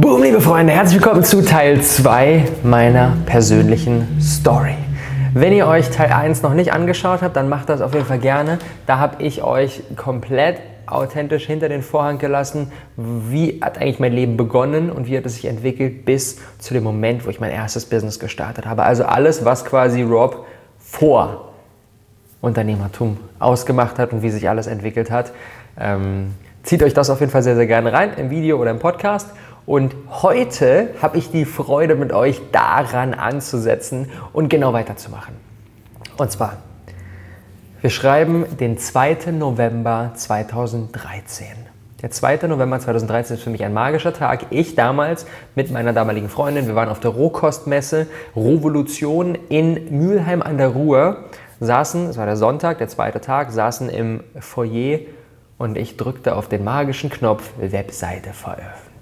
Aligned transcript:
Boom, 0.00 0.24
liebe 0.24 0.40
Freunde, 0.40 0.72
herzlich 0.72 1.00
willkommen 1.00 1.22
zu 1.22 1.40
Teil 1.40 1.80
2 1.80 2.46
meiner 2.64 3.16
persönlichen 3.26 4.20
Story. 4.20 4.74
Wenn 5.34 5.52
ihr 5.52 5.68
euch 5.68 5.88
Teil 5.90 6.12
1 6.12 6.42
noch 6.42 6.52
nicht 6.52 6.72
angeschaut 6.72 7.22
habt, 7.22 7.36
dann 7.36 7.48
macht 7.48 7.68
das 7.68 7.80
auf 7.80 7.94
jeden 7.94 8.04
Fall 8.04 8.18
gerne. 8.18 8.58
Da 8.86 8.98
habe 8.98 9.22
ich 9.22 9.44
euch 9.44 9.84
komplett 9.94 10.58
authentisch 10.86 11.46
hinter 11.46 11.68
den 11.68 11.80
Vorhang 11.80 12.18
gelassen, 12.18 12.72
wie 12.96 13.60
hat 13.62 13.78
eigentlich 13.78 14.00
mein 14.00 14.12
Leben 14.12 14.36
begonnen 14.36 14.90
und 14.90 15.06
wie 15.06 15.16
hat 15.16 15.26
es 15.26 15.36
sich 15.36 15.44
entwickelt 15.44 16.04
bis 16.04 16.40
zu 16.58 16.74
dem 16.74 16.82
Moment, 16.82 17.24
wo 17.24 17.30
ich 17.30 17.38
mein 17.38 17.52
erstes 17.52 17.86
Business 17.86 18.18
gestartet 18.18 18.66
habe. 18.66 18.82
Also 18.82 19.04
alles, 19.04 19.44
was 19.44 19.64
quasi 19.64 20.02
Rob 20.02 20.44
vor 20.80 21.52
Unternehmertum 22.40 23.18
ausgemacht 23.38 24.00
hat 24.00 24.12
und 24.12 24.22
wie 24.22 24.30
sich 24.30 24.48
alles 24.48 24.66
entwickelt 24.66 25.12
hat. 25.12 25.30
Ähm, 25.78 26.34
zieht 26.64 26.82
euch 26.82 26.94
das 26.94 27.10
auf 27.10 27.20
jeden 27.20 27.30
Fall 27.30 27.44
sehr, 27.44 27.54
sehr 27.54 27.68
gerne 27.68 27.92
rein 27.92 28.14
im 28.16 28.30
Video 28.30 28.60
oder 28.60 28.72
im 28.72 28.80
Podcast. 28.80 29.30
Und 29.66 29.94
heute 30.10 30.90
habe 31.00 31.16
ich 31.16 31.30
die 31.30 31.46
Freude 31.46 31.94
mit 31.94 32.12
euch 32.12 32.40
daran 32.52 33.14
anzusetzen 33.14 34.10
und 34.32 34.48
genau 34.48 34.72
weiterzumachen. 34.72 35.34
Und 36.18 36.30
zwar, 36.30 36.58
wir 37.80 37.90
schreiben 37.90 38.44
den 38.58 38.78
2. 38.78 39.32
November 39.32 40.12
2013. 40.14 41.46
Der 42.02 42.10
2. 42.10 42.48
November 42.48 42.78
2013 42.78 43.36
ist 43.36 43.42
für 43.42 43.50
mich 43.50 43.64
ein 43.64 43.72
magischer 43.72 44.12
Tag. 44.12 44.46
Ich 44.50 44.74
damals 44.74 45.24
mit 45.54 45.70
meiner 45.70 45.94
damaligen 45.94 46.28
Freundin, 46.28 46.66
wir 46.66 46.74
waren 46.74 46.90
auf 46.90 47.00
der 47.00 47.12
Rohkostmesse 47.12 48.06
Revolution 48.36 49.38
in 49.48 49.98
Mülheim 49.98 50.42
an 50.42 50.58
der 50.58 50.68
Ruhr, 50.68 51.24
saßen, 51.60 52.10
es 52.10 52.18
war 52.18 52.26
der 52.26 52.36
Sonntag, 52.36 52.76
der 52.76 52.88
zweite 52.88 53.22
Tag, 53.22 53.52
saßen 53.52 53.88
im 53.88 54.22
Foyer 54.38 54.98
und 55.56 55.78
ich 55.78 55.96
drückte 55.96 56.36
auf 56.36 56.48
den 56.48 56.62
magischen 56.62 57.08
Knopf 57.08 57.52
Webseite 57.58 58.34
veröffentlichen. 58.34 58.93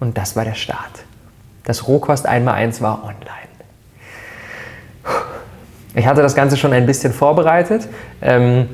Und 0.00 0.16
das 0.16 0.36
war 0.36 0.44
der 0.44 0.54
Start. 0.54 1.04
Das 1.64 1.86
Rohkost 1.86 2.28
1x1 2.28 2.80
war 2.80 3.04
online. 3.04 3.48
Ich 5.94 6.06
hatte 6.06 6.22
das 6.22 6.34
Ganze 6.34 6.56
schon 6.56 6.72
ein 6.72 6.86
bisschen 6.86 7.12
vorbereitet. 7.12 7.88
Ähm, 8.22 8.68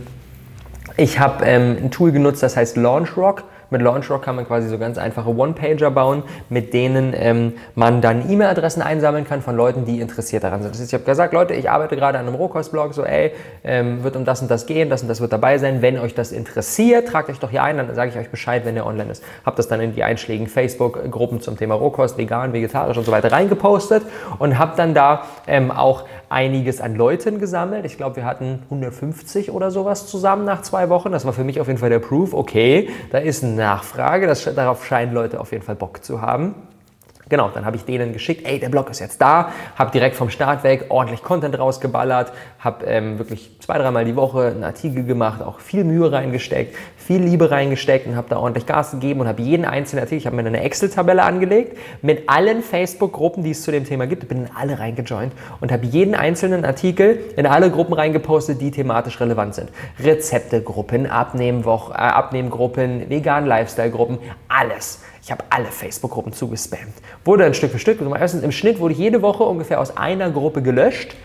ich 0.97 1.19
habe 1.19 1.45
ähm, 1.45 1.77
ein 1.85 1.91
Tool 1.91 2.13
genutzt, 2.13 2.43
das 2.43 2.57
heißt 2.57 2.77
LaunchRock. 2.77 3.45
Mit 3.75 3.83
LaunchRock 3.83 4.23
kann 4.23 4.37
man 4.37 4.47
quasi 4.47 4.69
so 4.69 4.79
ganz 4.79 4.99
einfache 4.99 5.31
One-Pager 5.31 5.91
bauen, 5.91 6.23
mit 6.49 6.73
denen 6.73 7.13
ähm, 7.17 7.55
man 7.75 8.01
dann 8.01 8.31
E-Mail-Adressen 8.31 8.83
einsammeln 8.83 9.27
kann 9.27 9.43
von 9.43 9.57
Leuten, 9.57 9.85
die 9.85 10.01
interessiert 10.01 10.45
daran 10.45 10.63
sind. 10.63 10.73
Das 10.73 10.81
heißt, 10.81 10.91
ich 10.91 10.95
habe 10.95 11.03
gesagt, 11.03 11.35
Leute, 11.35 11.55
ich 11.55 11.69
arbeite 11.69 11.97
gerade 11.97 12.21
an 12.21 12.29
einem 12.29 12.37
Rohkostblog, 12.37 12.95
so 12.95 13.03
ey, 13.03 13.33
ähm, 13.65 14.05
wird 14.05 14.15
um 14.15 14.25
das 14.25 14.43
und 14.43 14.49
das 14.49 14.67
gehen, 14.67 14.91
das 14.91 15.03
und 15.03 15.09
das 15.09 15.21
wird 15.21 15.33
dabei 15.33 15.59
sein. 15.59 15.83
Wenn 15.83 15.99
euch 15.99 16.15
das 16.15 16.31
interessiert, 16.31 17.09
tragt 17.09 17.29
euch 17.31 17.41
doch 17.41 17.51
hier 17.51 17.65
ein, 17.65 17.77
dann 17.77 17.93
sage 17.97 18.13
ich 18.13 18.17
euch 18.17 18.31
Bescheid, 18.31 18.65
wenn 18.65 18.77
der 18.77 18.87
online 18.87 19.11
ist. 19.11 19.25
Habe 19.45 19.57
das 19.57 19.67
dann 19.67 19.81
in 19.81 19.93
die 19.93 20.05
einschlägigen 20.05 20.47
Facebook-Gruppen 20.47 21.41
zum 21.41 21.59
Thema 21.59 21.75
Rohkost, 21.75 22.17
vegan, 22.17 22.53
vegetarisch 22.53 22.97
und 22.97 23.05
so 23.07 23.11
weiter 23.11 23.33
reingepostet 23.33 24.05
und 24.39 24.57
habe 24.57 24.75
dann 24.77 24.95
da 24.95 25.25
ähm, 25.49 25.73
auch 25.73 26.05
einiges 26.29 26.81
an 26.81 26.95
Leuten 26.95 27.39
gesammelt. 27.39 27.85
Ich 27.85 27.97
glaube, 27.97 28.17
wir 28.17 28.25
hatten 28.25 28.61
150 28.65 29.51
oder 29.51 29.71
sowas 29.71 30.07
zusammen 30.07 30.45
nach 30.45 30.63
zwei 30.63 30.89
Wochen. 30.89 31.13
Das 31.13 31.25
war 31.25 31.33
für 31.33 31.45
mich 31.45 31.61
auf 31.61 31.67
jeden 31.67 31.79
Fall 31.79 31.91
der 31.91 31.99
Proof. 31.99 32.35
Okay, 32.35 32.89
da 33.11 33.19
ist 33.19 33.45
eine 33.45 33.55
Nachfrage. 33.55 34.27
Das, 34.27 34.45
darauf 34.55 34.85
scheinen 34.85 35.13
Leute 35.13 35.41
auf 35.41 35.53
jeden 35.53 35.65
Fall 35.65 35.77
Bock 35.77 36.05
zu 36.05 36.21
haben. 36.21 36.55
Genau, 37.35 37.49
dann 37.49 37.67
habe 37.67 37.75
ich 37.75 37.85
denen 37.85 38.13
geschickt, 38.13 38.47
ey, 38.47 38.61
der 38.61 38.69
Blog 38.69 38.91
ist 38.91 39.01
jetzt 39.01 39.21
da, 39.21 39.49
habe 39.75 39.91
direkt 39.91 40.15
vom 40.15 40.31
Start 40.31 40.63
weg 40.63 40.85
ordentlich 40.89 41.21
Content 41.21 41.59
rausgeballert, 41.59 42.31
habe 42.61 42.87
ähm, 42.87 43.19
wirklich 43.19 43.51
zwei, 43.59 43.77
dreimal 43.77 44.05
die 44.05 44.15
Woche 44.15 44.53
einen 44.55 44.63
Artikel 44.63 45.03
gemacht, 45.03 45.43
auch 45.43 45.59
viel 45.59 45.83
Mühe 45.83 46.13
reingesteckt, 46.13 46.77
viel 46.97 47.21
Liebe 47.21 47.51
reingesteckt 47.51 48.07
und 48.07 48.15
habe 48.15 48.29
da 48.31 48.37
ordentlich 48.37 48.67
Gas 48.67 48.93
gegeben 48.93 49.19
und 49.19 49.27
habe 49.27 49.43
jeden 49.43 49.65
einzelnen 49.65 50.05
Artikel, 50.05 50.19
ich 50.19 50.27
habe 50.27 50.37
mir 50.37 50.47
eine 50.47 50.61
Excel-Tabelle 50.61 51.25
angelegt 51.25 51.77
mit 52.03 52.29
allen 52.29 52.63
Facebook-Gruppen, 52.63 53.43
die 53.43 53.51
es 53.51 53.65
zu 53.65 53.73
dem 53.73 53.85
Thema 53.85 54.07
gibt, 54.07 54.29
bin 54.29 54.45
in 54.45 54.51
alle 54.55 54.79
reingejoint 54.79 55.33
und 55.61 55.73
habe 55.73 55.87
jeden 55.87 56.15
einzelnen 56.15 56.65
Artikel 56.65 57.19
in 57.37 57.47
alle 57.47 57.69
Gruppen 57.69 57.95
reingepostet, 57.95 58.61
die 58.61 58.71
thematisch 58.71 59.21
relevant 59.21 59.57
sind. 59.57 59.71
Rezeptegruppen, 60.01 61.09
Abnehmwoch, 61.09 61.91
äh, 61.91 61.95
Abnehmgruppen, 61.95 63.11
vegan 63.11 63.45
Lifestyle-Gruppen, 63.45 64.21
alles. 64.47 65.01
Ich 65.25 65.33
habe 65.33 65.43
alle 65.49 65.69
Facebook-Gruppen 65.69 66.35
zugespammt. 66.35 66.93
Wurde 67.25 67.45
dann 67.45 67.55
Stück 67.55 67.73
für 67.73 67.79
Stück. 67.79 67.99
Im 67.99 68.53
Schnitt 68.53 68.79
wurde 68.79 68.93
jede 68.93 69.23
Woche 69.23 69.43
ungefähr 69.43 69.81
aus 69.81 69.97
einer 69.97 70.31
Gruppe 70.31 70.61
gelöscht 70.61 71.17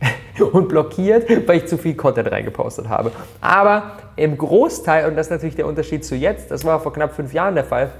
und 0.52 0.68
blockiert, 0.70 1.46
weil 1.46 1.58
ich 1.58 1.66
zu 1.66 1.76
viel 1.76 1.94
Content 1.94 2.32
reingepostet 2.32 2.88
habe. 2.88 3.12
Aber 3.42 3.98
im 4.16 4.38
Großteil, 4.38 5.06
und 5.06 5.16
das 5.16 5.26
ist 5.26 5.32
natürlich 5.32 5.54
der 5.54 5.66
Unterschied 5.66 6.02
zu 6.02 6.16
jetzt, 6.16 6.50
das 6.50 6.64
war 6.64 6.80
vor 6.80 6.94
knapp 6.94 7.14
fünf 7.14 7.34
Jahren 7.34 7.54
der 7.54 7.64
Fall, 7.64 7.90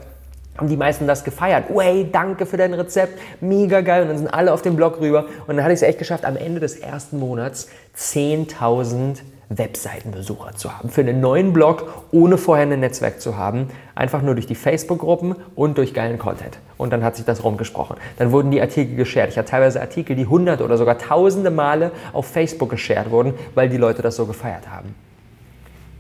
haben 0.57 0.69
die 0.69 0.77
meisten 0.79 1.07
das 1.07 1.23
gefeiert. 1.23 1.65
Way, 1.69 2.09
danke 2.11 2.47
für 2.47 2.57
dein 2.57 2.73
Rezept, 2.73 3.21
mega 3.43 3.83
geil. 3.83 4.03
Und 4.05 4.09
dann 4.09 4.17
sind 4.17 4.29
alle 4.29 4.55
auf 4.55 4.63
den 4.63 4.75
Blog 4.75 5.01
rüber. 5.01 5.27
Und 5.47 5.57
dann 5.57 5.65
hatte 5.65 5.75
ich 5.75 5.81
es 5.81 5.83
echt 5.83 5.99
geschafft, 5.99 6.25
am 6.25 6.39
Ende 6.39 6.61
des 6.61 6.77
ersten 6.77 7.19
Monats 7.19 7.69
10.000 7.95 9.19
Webseitenbesucher 9.49 10.57
zu 10.57 10.77
haben. 10.77 10.89
Für 10.89 11.03
einen 11.03 11.21
neuen 11.21 11.53
Blog, 11.53 12.05
ohne 12.11 12.37
vorher 12.37 12.67
ein 12.67 12.81
Netzwerk 12.81 13.21
zu 13.21 13.37
haben. 13.37 13.69
Einfach 13.95 14.23
nur 14.23 14.35
durch 14.35 14.47
die 14.47 14.57
Facebook-Gruppen 14.57 15.37
und 15.55 15.79
durch 15.79 15.95
geilen 15.95 16.19
Content. 16.19 16.59
Und 16.77 16.93
dann 16.93 17.05
hat 17.05 17.17
sich 17.17 17.25
das 17.25 17.45
rumgesprochen. 17.45 17.97
Dann 18.19 18.33
wurden 18.33 18.51
die 18.51 18.61
Artikel 18.61 18.97
geshared. 18.97 19.31
Ich 19.31 19.39
hatte 19.39 19.51
teilweise 19.51 19.81
Artikel, 19.81 20.17
die 20.17 20.27
hunderte 20.27 20.65
oder 20.65 20.77
sogar 20.77 20.99
tausende 20.99 21.51
Male 21.51 21.93
auf 22.13 22.27
Facebook 22.27 22.71
geshared 22.71 23.11
wurden, 23.11 23.35
weil 23.55 23.69
die 23.69 23.77
Leute 23.77 24.03
das 24.03 24.17
so 24.17 24.27
gefeiert 24.27 24.69
haben. 24.69 24.95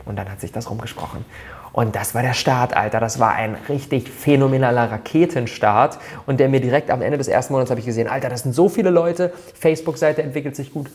Und 0.05 0.17
dann 0.17 0.31
hat 0.31 0.41
sich 0.41 0.53
das 0.53 0.69
rumgesprochen. 0.71 1.25
Und 1.73 1.95
das 1.95 2.15
war 2.15 2.23
der 2.23 2.33
Start, 2.33 2.77
Alter. 2.77 3.01
Das 3.01 3.21
war 3.21 3.35
ein 3.35 3.57
richtig 3.69 4.09
phänomenaler 4.09 4.91
Raketenstart. 4.91 5.99
Und 6.27 6.41
der 6.41 6.49
mir 6.49 6.61
direkt 6.61 6.91
am 6.91 7.03
Ende 7.03 7.19
des 7.19 7.29
ersten 7.29 7.53
Monats 7.53 7.71
habe 7.71 7.81
ich 7.81 7.87
gesehen, 7.87 8.09
Alter, 8.09 8.29
das 8.29 8.43
sind 8.43 8.55
so 8.55 8.69
viele 8.69 8.91
Leute. 8.91 9.33
Facebook-Seite 9.55 10.23
entwickelt 10.23 10.57
sich 10.57 10.73
gut 10.73 10.91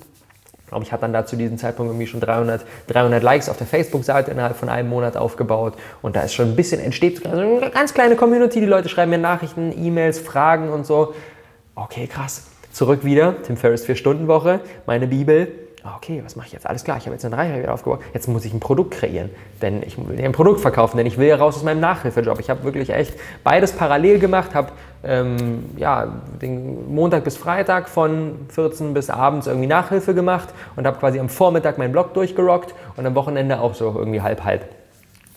glaube, 0.72 0.86
ich 0.86 0.92
hatte 0.92 1.02
dann 1.02 1.14
da 1.14 1.26
zu 1.26 1.36
diesem 1.36 1.58
Zeitpunkt 1.58 1.92
irgendwie 1.92 2.08
schon 2.08 2.22
300, 2.22 2.66
300 2.88 3.22
Likes 3.22 3.50
auf 3.50 3.58
der 3.58 3.68
Facebook-Seite 3.68 4.32
innerhalb 4.32 4.56
von 4.56 4.70
einem 4.70 4.90
Monat 4.90 5.18
aufgebaut. 5.18 5.74
Und 6.02 6.16
da 6.16 6.22
ist 6.22 6.34
schon 6.34 6.48
ein 6.48 6.56
bisschen 6.56 6.80
entsteht, 6.80 7.26
also 7.26 7.42
eine 7.42 7.70
ganz 7.72 7.94
kleine 7.94 8.16
Community. 8.16 8.62
Die 8.62 8.66
Leute 8.66 8.88
schreiben 8.88 9.12
mir 9.12 9.18
Nachrichten, 9.18 9.74
E-Mails, 9.78 10.20
Fragen 10.20 10.70
und 10.70 10.86
so. 10.86 11.14
Okay, 11.76 12.08
krass. 12.08 12.48
Zurück 12.72 13.04
wieder, 13.04 13.36
Tim 13.44 13.58
Ferriss 13.58 13.86
4-Stunden-Woche, 13.86 14.62
meine 14.86 15.08
Bibel, 15.08 15.50
okay, 15.84 16.22
was 16.24 16.36
mache 16.36 16.48
ich 16.48 16.54
jetzt? 16.54 16.68
Alles 16.68 16.84
klar, 16.84 16.98
ich 16.98 17.06
habe 17.06 17.14
jetzt 17.14 17.26
eine 17.26 17.38
Reichweite 17.38 17.64
wieder 17.64 17.74
aufgebaut. 17.74 18.02
Jetzt 18.14 18.28
muss 18.28 18.46
ich 18.46 18.54
ein 18.54 18.60
Produkt 18.60 18.92
kreieren, 18.92 19.30
denn 19.62 19.84
ich 19.84 19.98
will 19.98 20.24
ein 20.24 20.32
Produkt 20.32 20.60
verkaufen, 20.62 20.98
denn 20.98 21.06
ich 21.06 21.18
will 21.18 21.28
ja 21.28 21.36
raus 21.36 21.56
aus 21.56 21.64
meinem 21.64 21.80
Nachhilfejob. 21.80 22.40
Ich 22.40 22.50
habe 22.50 22.64
wirklich 22.64 22.90
echt 22.92 23.16
beides 23.44 23.72
parallel 23.74 24.20
gemacht, 24.20 24.54
habe 24.54 24.72
ähm, 25.04 25.72
ja, 25.78 26.08
den 26.42 26.94
Montag 26.94 27.24
bis 27.24 27.38
Freitag 27.38 27.90
von 27.90 28.46
14 28.50 28.94
bis 28.94 29.10
abends 29.10 29.48
irgendwie 29.48 29.68
Nachhilfe 29.68 30.14
gemacht 30.14 30.50
und 30.76 30.86
habe 30.86 31.00
quasi 31.00 31.20
am 31.20 31.30
Vormittag 31.30 31.78
meinen 31.78 31.92
Blog 31.92 32.14
durchgerockt 32.14 32.76
und 32.98 33.06
am 33.06 33.16
Wochenende 33.16 33.60
auch 33.60 33.74
so 33.74 33.96
irgendwie 33.98 34.22
halb-halb. 34.22 34.66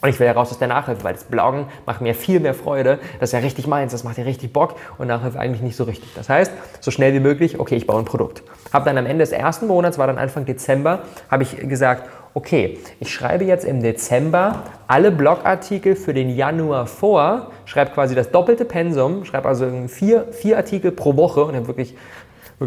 Und 0.05 0.11
ich 0.11 0.21
will 0.21 0.27
ja 0.27 0.35
raus 0.35 0.51
aus 0.51 0.59
der 0.59 0.69
Nachhilfe, 0.69 1.03
weil 1.03 1.15
das 1.15 1.25
Bloggen 1.25 1.65
macht 1.87 2.03
mir 2.03 2.15
viel 2.15 2.39
mehr 2.39 2.53
Freude. 2.53 2.99
Das 3.21 3.31
ist 3.31 3.33
ja 3.33 3.39
richtig 3.39 3.67
meins, 3.67 3.91
das 3.91 4.05
macht 4.05 4.19
ja 4.19 4.25
richtig 4.25 4.53
Bock 4.53 4.75
und 4.99 5.07
Nachhilfe 5.07 5.41
eigentlich 5.41 5.63
nicht 5.63 5.77
so 5.77 5.85
richtig. 5.85 6.13
Das 6.15 6.29
heißt, 6.29 6.53
so 6.81 6.91
schnell 6.91 7.15
wie 7.15 7.21
möglich, 7.21 7.59
okay, 7.59 7.77
ich 7.77 7.87
baue 7.87 8.01
ein 8.01 8.05
Produkt. 8.05 8.43
Habe 8.71 8.85
dann 8.85 8.99
am 8.99 9.07
Ende 9.07 9.23
des 9.23 9.33
ersten 9.33 9.67
Monats, 9.67 9.97
war 9.97 10.07
dann 10.07 10.19
Anfang 10.19 10.45
Dezember, 10.45 11.05
habe 11.31 11.45
ich 11.45 11.57
gesagt, 11.57 12.07
okay, 12.35 12.79
ich 13.01 13.15
schreibe 13.15 13.45
jetzt 13.45 13.65
im 13.65 13.83
Dezember 13.83 14.65
alle 14.89 15.11
Blogartikel 15.11 15.97
für 15.97 16.13
den 16.13 16.29
Januar 16.29 16.87
vor, 16.87 17.53
schreibe 17.65 17.93
quasi 17.93 18.15
das 18.15 18.31
doppelte 18.31 18.67
Pensum, 18.67 19.25
schreibe 19.25 19.49
also 19.49 19.67
vier, 19.89 20.27
vier 20.33 20.59
Artikel 20.59 20.91
pro 20.91 21.17
Woche 21.17 21.47
und 21.47 21.57
habe 21.57 21.67
wirklich 21.67 21.97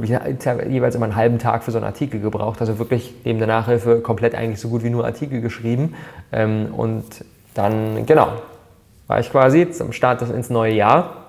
wirklich 0.01 0.19
jeweils 0.69 0.95
immer 0.95 1.05
einen 1.05 1.15
halben 1.15 1.39
Tag 1.39 1.63
für 1.63 1.71
so 1.71 1.77
einen 1.77 1.85
Artikel 1.85 2.19
gebraucht. 2.19 2.59
Also 2.61 2.79
wirklich 2.79 3.13
neben 3.23 3.39
der 3.39 3.47
Nachhilfe 3.47 4.01
komplett 4.01 4.35
eigentlich 4.35 4.59
so 4.59 4.69
gut 4.69 4.83
wie 4.83 4.89
nur 4.89 5.05
Artikel 5.05 5.41
geschrieben. 5.41 5.95
Ähm, 6.31 6.73
und 6.75 7.05
dann, 7.53 8.05
genau, 8.05 8.29
war 9.07 9.19
ich 9.19 9.31
quasi 9.31 9.71
zum 9.71 9.91
Start 9.91 10.21
ins 10.21 10.49
neue 10.49 10.73
Jahr 10.73 11.27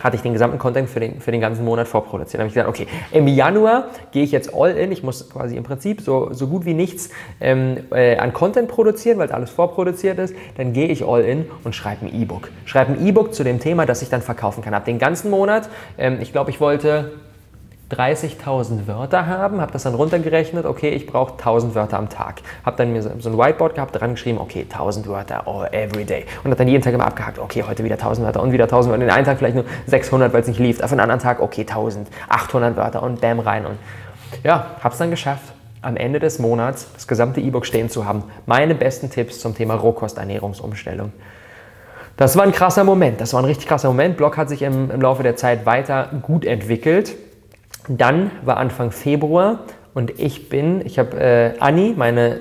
hatte 0.00 0.16
ich 0.16 0.22
den 0.22 0.32
gesamten 0.32 0.58
Content 0.58 0.88
für 0.88 1.00
den, 1.00 1.20
für 1.20 1.30
den 1.30 1.40
ganzen 1.40 1.64
Monat 1.64 1.86
vorproduziert. 1.86 2.34
Dann 2.34 2.40
habe 2.40 2.48
ich 2.48 2.54
gesagt, 2.54 2.68
okay, 2.68 2.86
im 3.12 3.28
Januar 3.28 3.86
gehe 4.10 4.24
ich 4.24 4.32
jetzt 4.32 4.52
all 4.54 4.72
in. 4.72 4.90
Ich 4.90 5.02
muss 5.02 5.28
quasi 5.30 5.56
im 5.56 5.64
Prinzip 5.64 6.00
so, 6.00 6.32
so 6.32 6.48
gut 6.48 6.64
wie 6.64 6.74
nichts 6.74 7.10
ähm, 7.40 7.78
äh, 7.92 8.16
an 8.16 8.32
Content 8.32 8.68
produzieren, 8.68 9.18
weil 9.18 9.30
alles 9.30 9.50
vorproduziert 9.50 10.18
ist. 10.18 10.34
Dann 10.56 10.72
gehe 10.72 10.88
ich 10.88 11.06
all 11.06 11.22
in 11.22 11.46
und 11.64 11.74
schreibe 11.74 12.06
ein 12.06 12.20
E-Book. 12.20 12.50
Schreibe 12.64 12.92
ein 12.92 13.06
E-Book 13.06 13.34
zu 13.34 13.44
dem 13.44 13.60
Thema, 13.60 13.86
das 13.86 14.02
ich 14.02 14.08
dann 14.08 14.22
verkaufen 14.22 14.62
kann. 14.62 14.74
Habe 14.74 14.86
den 14.86 14.98
ganzen 14.98 15.30
Monat, 15.30 15.68
ähm, 15.98 16.18
ich 16.20 16.32
glaube, 16.32 16.50
ich 16.50 16.60
wollte 16.60 17.12
30.000 17.92 18.86
Wörter 18.86 19.26
haben, 19.26 19.60
habe 19.60 19.72
das 19.72 19.82
dann 19.82 19.94
runtergerechnet, 19.94 20.64
okay, 20.64 20.90
ich 20.90 21.06
brauche 21.06 21.34
1.000 21.34 21.74
Wörter 21.74 21.98
am 21.98 22.08
Tag. 22.08 22.40
Habe 22.64 22.76
dann 22.76 22.92
mir 22.92 23.02
so 23.02 23.10
ein 23.10 23.38
Whiteboard 23.38 23.74
gehabt, 23.74 24.00
dran 24.00 24.12
geschrieben, 24.12 24.38
okay, 24.38 24.66
1.000 24.68 25.06
Wörter 25.06 25.42
oh, 25.46 25.64
every 25.70 26.04
day. 26.04 26.24
Und 26.42 26.50
habe 26.50 26.56
dann 26.56 26.68
jeden 26.68 26.82
Tag 26.82 26.94
immer 26.94 27.06
abgehakt, 27.06 27.38
okay, 27.38 27.64
heute 27.66 27.84
wieder 27.84 27.96
1.000 27.96 28.22
Wörter 28.22 28.42
und 28.42 28.52
wieder 28.52 28.64
1.000 28.64 28.86
Wörter. 28.88 28.98
Den 28.98 29.10
einen 29.10 29.26
Tag 29.26 29.38
vielleicht 29.38 29.56
nur 29.56 29.64
600, 29.86 30.32
weil 30.32 30.40
es 30.40 30.48
nicht 30.48 30.58
lief. 30.58 30.80
Auf 30.80 30.90
den 30.90 31.00
anderen 31.00 31.20
Tag, 31.20 31.40
okay, 31.40 31.62
1.000, 31.62 32.06
800 32.28 32.76
Wörter 32.76 33.02
und 33.02 33.20
bam 33.20 33.40
rein. 33.40 33.66
Und 33.66 33.76
ja, 34.42 34.66
habe 34.80 34.92
es 34.92 34.98
dann 34.98 35.10
geschafft, 35.10 35.52
am 35.82 35.96
Ende 35.96 36.18
des 36.18 36.38
Monats 36.38 36.88
das 36.94 37.06
gesamte 37.06 37.40
E-Book 37.40 37.66
stehen 37.66 37.90
zu 37.90 38.06
haben. 38.06 38.24
Meine 38.46 38.74
besten 38.74 39.10
Tipps 39.10 39.40
zum 39.40 39.54
Thema 39.54 39.74
Rohkosternährungsumstellung. 39.74 41.12
Das 42.16 42.36
war 42.36 42.44
ein 42.44 42.52
krasser 42.52 42.84
Moment. 42.84 43.20
Das 43.20 43.32
war 43.32 43.40
ein 43.42 43.46
richtig 43.46 43.66
krasser 43.66 43.88
Moment. 43.88 44.16
Blog 44.16 44.36
hat 44.36 44.48
sich 44.48 44.62
im, 44.62 44.90
im 44.90 45.00
Laufe 45.00 45.22
der 45.22 45.36
Zeit 45.36 45.66
weiter 45.66 46.08
gut 46.22 46.44
entwickelt. 46.44 47.14
Dann 47.88 48.30
war 48.44 48.56
Anfang 48.56 48.90
Februar 48.90 49.60
und 49.94 50.18
ich 50.18 50.48
bin, 50.48 50.84
ich 50.86 50.98
habe 50.98 51.18
äh, 51.18 51.58
Anni, 51.58 51.94
meine 51.96 52.40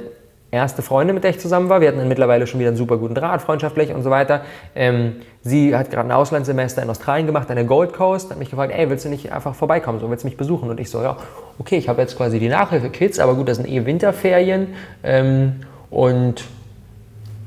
erste 0.51 0.81
Freundin, 0.81 1.15
mit 1.15 1.23
der 1.23 1.31
ich 1.31 1.39
zusammen 1.39 1.69
war. 1.69 1.79
Wir 1.81 1.87
hatten 1.87 2.05
mittlerweile 2.07 2.45
schon 2.45 2.59
wieder 2.59 2.69
einen 2.69 2.77
super 2.77 2.97
guten 2.97 3.15
Draht, 3.15 3.41
freundschaftlich 3.41 3.93
und 3.93 4.03
so 4.03 4.09
weiter. 4.09 4.41
Ähm, 4.75 5.15
sie 5.41 5.75
hat 5.75 5.89
gerade 5.89 6.09
ein 6.09 6.11
Auslandssemester 6.11 6.83
in 6.83 6.89
Australien 6.89 7.25
gemacht, 7.25 7.49
an 7.49 7.55
der 7.55 7.65
Gold 7.65 7.93
Coast, 7.93 8.29
hat 8.29 8.37
mich 8.37 8.49
gefragt, 8.49 8.73
ey, 8.75 8.89
willst 8.89 9.05
du 9.05 9.09
nicht 9.09 9.31
einfach 9.31 9.55
vorbeikommen, 9.55 9.99
so 9.99 10.09
willst 10.09 10.23
du 10.23 10.27
mich 10.27 10.37
besuchen? 10.37 10.69
Und 10.69 10.79
ich 10.79 10.89
so, 10.89 11.01
ja, 11.01 11.15
okay, 11.57 11.77
ich 11.77 11.87
habe 11.87 12.01
jetzt 12.01 12.17
quasi 12.17 12.39
die 12.39 12.49
Nachhilfe-Kids, 12.49 13.19
aber 13.19 13.35
gut, 13.35 13.47
das 13.47 13.57
sind 13.57 13.69
eh 13.69 13.85
Winterferien 13.85 14.75
ähm, 15.03 15.61
und 15.89 16.43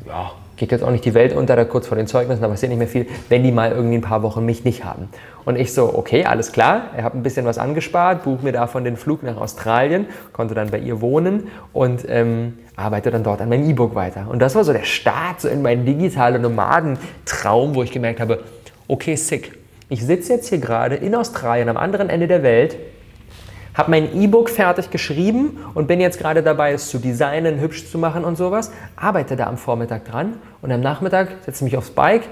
ja, 0.06 0.32
geht 0.56 0.72
jetzt 0.72 0.82
auch 0.82 0.90
nicht 0.90 1.04
die 1.04 1.14
Welt 1.14 1.34
unter, 1.34 1.56
da 1.56 1.64
kurz 1.64 1.86
vor 1.86 1.96
den 1.96 2.06
Zeugnissen, 2.06 2.40
da 2.40 2.48
passiert 2.48 2.70
nicht 2.70 2.78
mehr 2.78 2.88
viel, 2.88 3.06
wenn 3.28 3.42
die 3.42 3.52
mal 3.52 3.72
irgendwie 3.72 3.96
ein 3.96 4.02
paar 4.02 4.22
Wochen 4.22 4.44
mich 4.46 4.64
nicht 4.64 4.84
haben. 4.84 5.08
Und 5.44 5.56
ich 5.56 5.74
so, 5.74 5.94
okay, 5.94 6.24
alles 6.24 6.52
klar, 6.52 6.90
ich 6.96 7.02
habe 7.02 7.18
ein 7.18 7.22
bisschen 7.22 7.44
was 7.44 7.58
angespart, 7.58 8.24
buche 8.24 8.42
mir 8.44 8.52
davon 8.52 8.84
den 8.84 8.96
Flug 8.96 9.22
nach 9.22 9.36
Australien, 9.36 10.06
konnte 10.32 10.54
dann 10.54 10.70
bei 10.70 10.78
ihr 10.78 11.00
wohnen 11.00 11.48
und 11.72 12.04
ähm, 12.08 12.58
arbeite 12.76 13.10
dann 13.10 13.22
dort 13.22 13.42
an 13.42 13.50
meinem 13.50 13.68
E-Book 13.68 13.94
weiter. 13.94 14.26
Und 14.30 14.38
das 14.38 14.54
war 14.54 14.64
so 14.64 14.72
der 14.72 14.84
Start 14.84 15.40
so 15.40 15.48
in 15.48 15.60
meinen 15.60 15.84
digitalen 15.84 16.40
Nomadentraum, 16.40 17.74
wo 17.74 17.82
ich 17.82 17.92
gemerkt 17.92 18.20
habe, 18.20 18.40
okay, 18.88 19.16
sick. 19.16 19.58
Ich 19.90 20.04
sitze 20.04 20.32
jetzt 20.32 20.48
hier 20.48 20.58
gerade 20.58 20.94
in 20.94 21.14
Australien 21.14 21.68
am 21.68 21.76
anderen 21.76 22.08
Ende 22.08 22.26
der 22.26 22.42
Welt, 22.42 22.78
habe 23.74 23.90
mein 23.90 24.16
E-Book 24.16 24.48
fertig 24.48 24.90
geschrieben 24.90 25.58
und 25.74 25.88
bin 25.88 26.00
jetzt 26.00 26.18
gerade 26.18 26.42
dabei, 26.42 26.72
es 26.72 26.88
zu 26.88 26.98
designen, 26.98 27.60
hübsch 27.60 27.90
zu 27.90 27.98
machen 27.98 28.24
und 28.24 28.36
sowas. 28.36 28.70
Arbeite 28.96 29.36
da 29.36 29.46
am 29.46 29.58
Vormittag 29.58 30.06
dran 30.06 30.38
und 30.62 30.72
am 30.72 30.80
Nachmittag 30.80 31.28
setze 31.44 31.64
mich 31.64 31.76
aufs 31.76 31.90
Bike, 31.90 32.22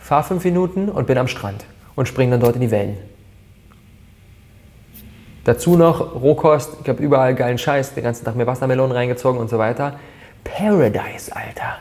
fahre 0.00 0.24
fünf 0.24 0.44
Minuten 0.44 0.88
und 0.88 1.06
bin 1.06 1.18
am 1.18 1.28
Strand 1.28 1.64
und 1.96 2.06
springe 2.06 2.32
dann 2.32 2.40
dort 2.40 2.54
in 2.56 2.62
die 2.62 2.70
Wellen. 2.70 2.96
Dazu 5.44 5.76
noch 5.76 6.14
Rohkost, 6.14 6.78
ich 6.82 6.88
habe 6.88 7.02
überall 7.02 7.34
geilen 7.34 7.58
Scheiß, 7.58 7.94
den 7.94 8.04
ganzen 8.04 8.24
Tag 8.24 8.34
mir 8.34 8.46
Wassermelonen 8.46 8.92
reingezogen 8.92 9.38
und 9.38 9.50
so 9.50 9.58
weiter. 9.58 9.98
Paradise, 10.42 11.34
Alter. 11.34 11.78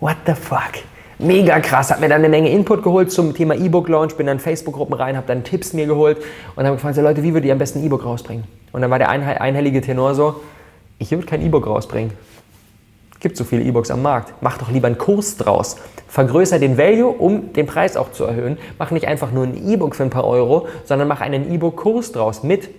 What 0.00 0.16
the 0.26 0.34
fuck? 0.34 0.72
Mega 1.18 1.58
krass, 1.58 1.90
hat 1.90 2.00
mir 2.00 2.08
dann 2.08 2.20
eine 2.20 2.28
Menge 2.28 2.50
Input 2.50 2.84
geholt 2.84 3.10
zum 3.10 3.34
Thema 3.34 3.56
E-Book-Launch, 3.56 4.16
bin 4.16 4.26
dann 4.26 4.38
Facebook-Gruppen 4.38 4.94
rein, 4.94 5.16
habe 5.16 5.26
dann 5.26 5.42
Tipps 5.42 5.72
mir 5.72 5.86
geholt 5.86 6.18
und 6.54 6.64
habe 6.64 6.76
gefragt, 6.76 6.94
so, 6.94 7.02
Leute, 7.02 7.22
wie 7.24 7.32
würdet 7.32 7.46
ihr 7.46 7.52
am 7.52 7.58
besten 7.58 7.84
E-Book 7.84 8.04
rausbringen? 8.04 8.44
Und 8.72 8.82
dann 8.82 8.90
war 8.90 8.98
der 8.98 9.08
einhellige 9.08 9.80
Tenor 9.80 10.14
so, 10.14 10.42
ich 10.98 11.10
würde 11.10 11.26
kein 11.26 11.42
E-Book 11.42 11.66
rausbringen. 11.66 12.12
Gibt 13.20 13.36
so 13.36 13.44
viele 13.44 13.62
E-Books 13.62 13.90
am 13.90 14.02
Markt. 14.02 14.34
Mach 14.40 14.58
doch 14.58 14.70
lieber 14.70 14.86
einen 14.86 14.98
Kurs 14.98 15.36
draus. 15.36 15.76
Vergrößer 16.06 16.58
den 16.58 16.78
Value, 16.78 17.08
um 17.08 17.52
den 17.52 17.66
Preis 17.66 17.96
auch 17.96 18.12
zu 18.12 18.24
erhöhen. 18.24 18.58
Mach 18.78 18.90
nicht 18.90 19.06
einfach 19.06 19.32
nur 19.32 19.44
ein 19.44 19.68
E-Book 19.68 19.96
für 19.96 20.04
ein 20.04 20.10
paar 20.10 20.26
Euro, 20.26 20.68
sondern 20.84 21.08
mach 21.08 21.20
einen 21.20 21.52
E-Book-Kurs 21.52 22.12
draus 22.12 22.42
mit 22.42 22.70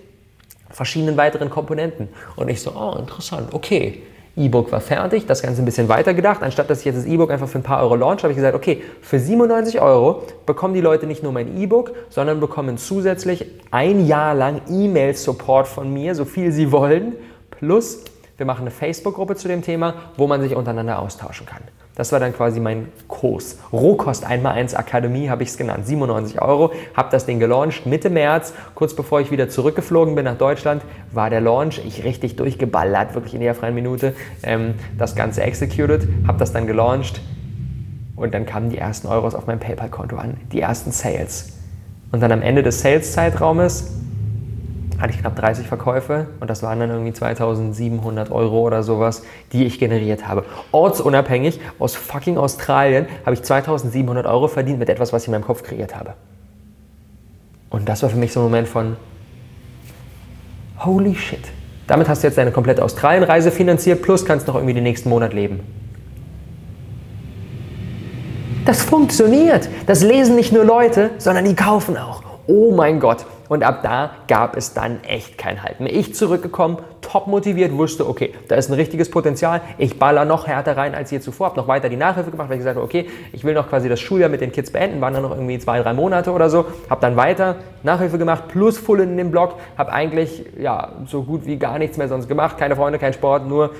verschiedenen 0.69 1.18
weiteren 1.18 1.50
Komponenten. 1.50 2.09
Und 2.36 2.50
ich 2.50 2.62
so, 2.62 2.71
oh, 2.71 2.97
interessant, 2.97 3.53
okay. 3.53 4.01
E-Book 4.38 4.71
war 4.71 4.80
fertig, 4.80 5.25
das 5.25 5.41
Ganze 5.41 5.62
ein 5.62 5.65
bisschen 5.65 5.89
weiter 5.89 6.13
gedacht. 6.13 6.42
Anstatt 6.42 6.69
dass 6.69 6.80
ich 6.80 6.85
jetzt 6.85 6.97
das 6.97 7.06
E-Book 7.06 7.30
einfach 7.30 7.50
für 7.50 7.59
ein 7.59 7.63
paar 7.63 7.81
Euro 7.81 7.95
launch, 7.95 8.24
habe 8.24 8.31
ich 8.31 8.38
gesagt, 8.38 8.56
okay, 8.56 8.81
für 9.01 9.19
97 9.19 9.81
Euro 9.81 10.24
bekommen 10.45 10.74
die 10.74 10.81
Leute 10.81 11.07
nicht 11.07 11.24
nur 11.24 11.33
mein 11.33 11.57
E-Book, 11.59 11.94
sondern 12.09 12.39
bekommen 12.39 12.77
zusätzlich 12.77 13.45
ein 13.71 14.07
Jahr 14.07 14.35
lang 14.35 14.62
E-Mail-Support 14.69 15.68
von 15.68 15.92
mir, 15.92 16.15
so 16.15 16.24
viel 16.24 16.51
sie 16.53 16.71
wollen. 16.71 17.13
Plus, 17.51 18.06
wir 18.39 18.45
machen 18.45 18.62
eine 18.62 18.71
Facebook-Gruppe 18.71 19.36
zu 19.36 19.47
dem 19.47 19.62
Thema, 19.62 19.94
wo 20.18 20.25
man 20.25 20.41
sich 20.41 20.56
untereinander 20.56 21.00
austauschen 21.00 21.45
kann. 21.45 21.62
Das 21.95 22.13
war 22.13 22.21
dann 22.21 22.33
quasi 22.33 22.62
mein 22.62 22.88
Kurs. 23.09 23.57
Rohkost 23.74 24.25
1x1 24.25 24.74
Akademie 24.77 25.30
habe 25.30 25.44
ich 25.44 25.50
es 25.50 25.57
genannt. 25.57 25.86
97 25.86 26.41
Euro. 26.41 26.71
Habe 26.94 27.09
das 27.12 27.25
Ding 27.25 27.39
gelauncht 27.39 27.86
Mitte 27.86 28.09
März. 28.09 28.53
Kurz 28.74 28.95
bevor 28.95 29.19
ich 29.19 29.31
wieder 29.31 29.50
zurückgeflogen 29.50 30.15
bin 30.15 30.24
nach 30.24 30.38
Deutschland, 30.38 30.81
war 31.12 31.30
der 31.30 31.41
Launch. 31.41 31.81
Ich 31.86 32.06
richtig 32.06 32.38
durchgeballert, 32.38 33.15
wirklich 33.15 33.33
in 33.33 33.41
der 33.41 33.53
freien 33.53 33.75
Minute. 33.75 34.15
Ähm, 34.44 34.75
das 34.97 35.13
Ganze 35.13 35.44
executed. 35.44 36.07
Habe 36.25 36.38
das 36.38 36.53
dann 36.53 36.68
gelauncht. 36.68 37.19
Und 38.15 38.33
dann 38.33 38.45
kamen 38.45 38.69
die 38.69 38.77
ersten 38.77 39.07
Euros 39.07 39.35
auf 39.35 39.47
mein 39.47 39.59
PayPal-Konto 39.59 40.15
an. 40.15 40.38
Die 40.53 40.62
ersten 40.62 40.92
Sales. 40.94 41.57
Und 42.13 42.21
dann 42.21 42.31
am 42.31 42.42
Ende 42.42 42.63
des 42.63 42.80
Sales-Zeitraumes 42.80 43.92
hatte 45.00 45.13
ich 45.13 45.19
knapp 45.19 45.36
30 45.36 45.68
Verkäufe 45.68 46.28
und 46.40 46.50
das 46.50 46.62
waren 46.62 46.80
dann 46.80 46.90
irgendwie 46.90 47.13
2700 47.13 48.31
Euro 48.31 48.62
oder 48.62 48.84
sowas, 48.84 49.24
die 49.54 49.66
ich 49.66 49.80
generiert 49.80 50.28
habe. 50.28 50.44
Ortsunabhängig 50.72 51.60
aus 51.80 51.96
fucking 51.96 52.38
Australien 52.38 53.07
habe 53.25 53.34
ich 53.34 53.44
2700 53.44 54.25
Euro 54.25 54.48
verdient 54.48 54.80
mit 54.80 54.90
etwas, 54.90 55.13
was 55.13 55.24
ich 55.24 55.28
in 55.28 55.34
meinem 55.34 55.46
Kopf 55.46 55.63
kreiert 55.63 55.96
habe. 55.96 56.13
Und 57.69 57.88
das 57.88 58.04
war 58.04 58.10
für 58.10 58.18
mich 58.18 58.34
so 58.34 58.42
ein 58.42 58.44
Moment 58.44 58.68
von 58.68 58.98
Holy 60.80 61.16
shit. 61.16 61.40
Damit 61.88 62.07
hast 62.07 62.24
du 62.24 62.28
jetzt 62.28 62.38
deine 62.38 62.52
komplette 62.52 62.84
Australienreise 62.84 63.52
finanziert, 63.52 64.02
plus 64.02 64.25
kannst 64.25 64.48
noch 64.48 64.56
irgendwie 64.56 64.74
den 64.74 64.84
nächsten 64.84 65.10
Monat 65.10 65.34
leben. 65.34 65.62
Das 68.66 68.84
funktioniert. 68.84 69.68
Das 69.88 70.04
lesen 70.04 70.36
nicht 70.36 70.52
nur 70.52 70.63
Leute, 70.63 71.10
sondern 71.18 71.45
die 71.45 71.56
kaufen 71.56 71.98
auch. 71.98 72.29
Oh 72.51 72.72
mein 72.72 73.00
Gott. 73.00 73.28
Und 73.48 73.63
ab 73.63 73.84
da 73.84 74.10
gab 74.28 74.57
es 74.57 74.74
dann 74.74 75.04
echt 75.04 75.38
kein 75.38 75.62
Halten. 75.62 75.86
Ich 75.86 76.16
zurückgekommen, 76.16 76.78
top 77.01 77.28
motiviert, 77.28 77.72
wusste, 77.78 78.10
okay, 78.10 78.34
da 78.48 78.56
ist 78.56 78.69
ein 78.69 78.74
richtiges 78.74 79.12
Potenzial. 79.12 79.62
Ich 79.78 80.00
baller 80.00 80.25
noch 80.25 80.48
härter 80.48 80.75
rein 80.75 80.96
als 80.96 81.12
je 81.12 81.19
zuvor. 81.19 81.50
Habe 81.50 81.60
noch 81.60 81.68
weiter 81.68 81.90
die 81.90 81.96
Nachhilfe 81.96 82.31
gemacht, 82.31 82.50
weil 82.50 82.56
ich 82.56 82.62
gesagt 82.62 82.78
habe, 82.78 82.84
okay, 82.84 83.07
ich 83.34 83.44
will 83.44 83.54
noch 83.54 83.69
quasi 83.69 83.88
das 83.88 84.00
Schuljahr 84.00 84.30
mit 84.30 84.42
den 84.42 84.51
Kids 84.51 84.72
beenden. 84.72 85.00
Waren 85.00 85.13
dann 85.13 85.22
noch 85.22 85.31
irgendwie 85.31 85.60
zwei, 85.60 85.80
drei 85.80 85.94
Monate 85.94 86.31
oder 86.31 86.50
so. 86.50 86.66
Habe 86.90 87.01
dann 87.01 87.16
weiter 87.18 87.57
Nachhilfe 87.84 88.18
gemacht, 88.18 88.46
plus 88.48 88.80
Full 88.80 89.02
in 89.02 89.16
dem 89.16 89.30
Blog. 89.30 89.54
Habe 89.78 89.92
eigentlich 89.92 90.44
ja 90.60 90.94
so 91.06 91.22
gut 91.22 91.45
wie 91.45 91.57
gar 91.57 91.78
nichts 91.78 91.98
mehr 91.98 92.07
sonst 92.07 92.28
gemacht. 92.28 92.57
Keine 92.57 92.75
Freunde, 92.75 92.98
kein 92.98 93.13
Sport, 93.13 93.48
nur 93.48 93.75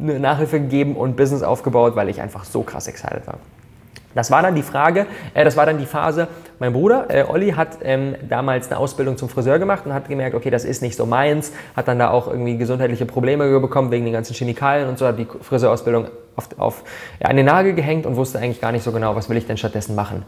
eine 0.00 0.18
Nachhilfe 0.18 0.60
gegeben 0.60 0.96
und 0.96 1.14
Business 1.14 1.42
aufgebaut, 1.42 1.94
weil 1.94 2.08
ich 2.08 2.22
einfach 2.22 2.44
so 2.44 2.62
krass 2.62 2.88
excited 2.88 3.26
war. 3.26 3.36
Das 4.14 4.30
war 4.30 4.42
dann 4.42 4.54
die 4.54 4.62
Frage, 4.62 5.06
äh, 5.34 5.44
das 5.44 5.56
war 5.56 5.66
dann 5.66 5.78
die 5.78 5.86
Phase, 5.86 6.28
mein 6.58 6.72
Bruder, 6.72 7.06
äh, 7.08 7.24
Olli, 7.24 7.52
hat 7.52 7.78
ähm, 7.82 8.14
damals 8.28 8.70
eine 8.70 8.78
Ausbildung 8.78 9.16
zum 9.16 9.28
Friseur 9.28 9.58
gemacht 9.58 9.86
und 9.86 9.92
hat 9.92 10.08
gemerkt, 10.08 10.34
okay, 10.34 10.50
das 10.50 10.64
ist 10.64 10.82
nicht 10.82 10.96
so 10.96 11.06
meins, 11.06 11.52
hat 11.76 11.88
dann 11.88 11.98
da 11.98 12.10
auch 12.10 12.28
irgendwie 12.28 12.56
gesundheitliche 12.56 13.06
Probleme 13.06 13.60
bekommen 13.60 13.90
wegen 13.90 14.04
den 14.04 14.14
ganzen 14.14 14.34
Chemikalien 14.34 14.88
und 14.88 14.98
so, 14.98 15.06
hat 15.06 15.18
die 15.18 15.26
Friseurausbildung 15.26 16.06
auf, 16.36 16.48
auf, 16.58 16.84
ja, 17.20 17.28
an 17.28 17.36
den 17.36 17.46
Nagel 17.46 17.74
gehängt 17.74 18.06
und 18.06 18.16
wusste 18.16 18.38
eigentlich 18.38 18.60
gar 18.60 18.72
nicht 18.72 18.82
so 18.82 18.92
genau, 18.92 19.14
was 19.16 19.28
will 19.28 19.36
ich 19.36 19.46
denn 19.46 19.56
stattdessen 19.56 19.94
machen. 19.94 20.24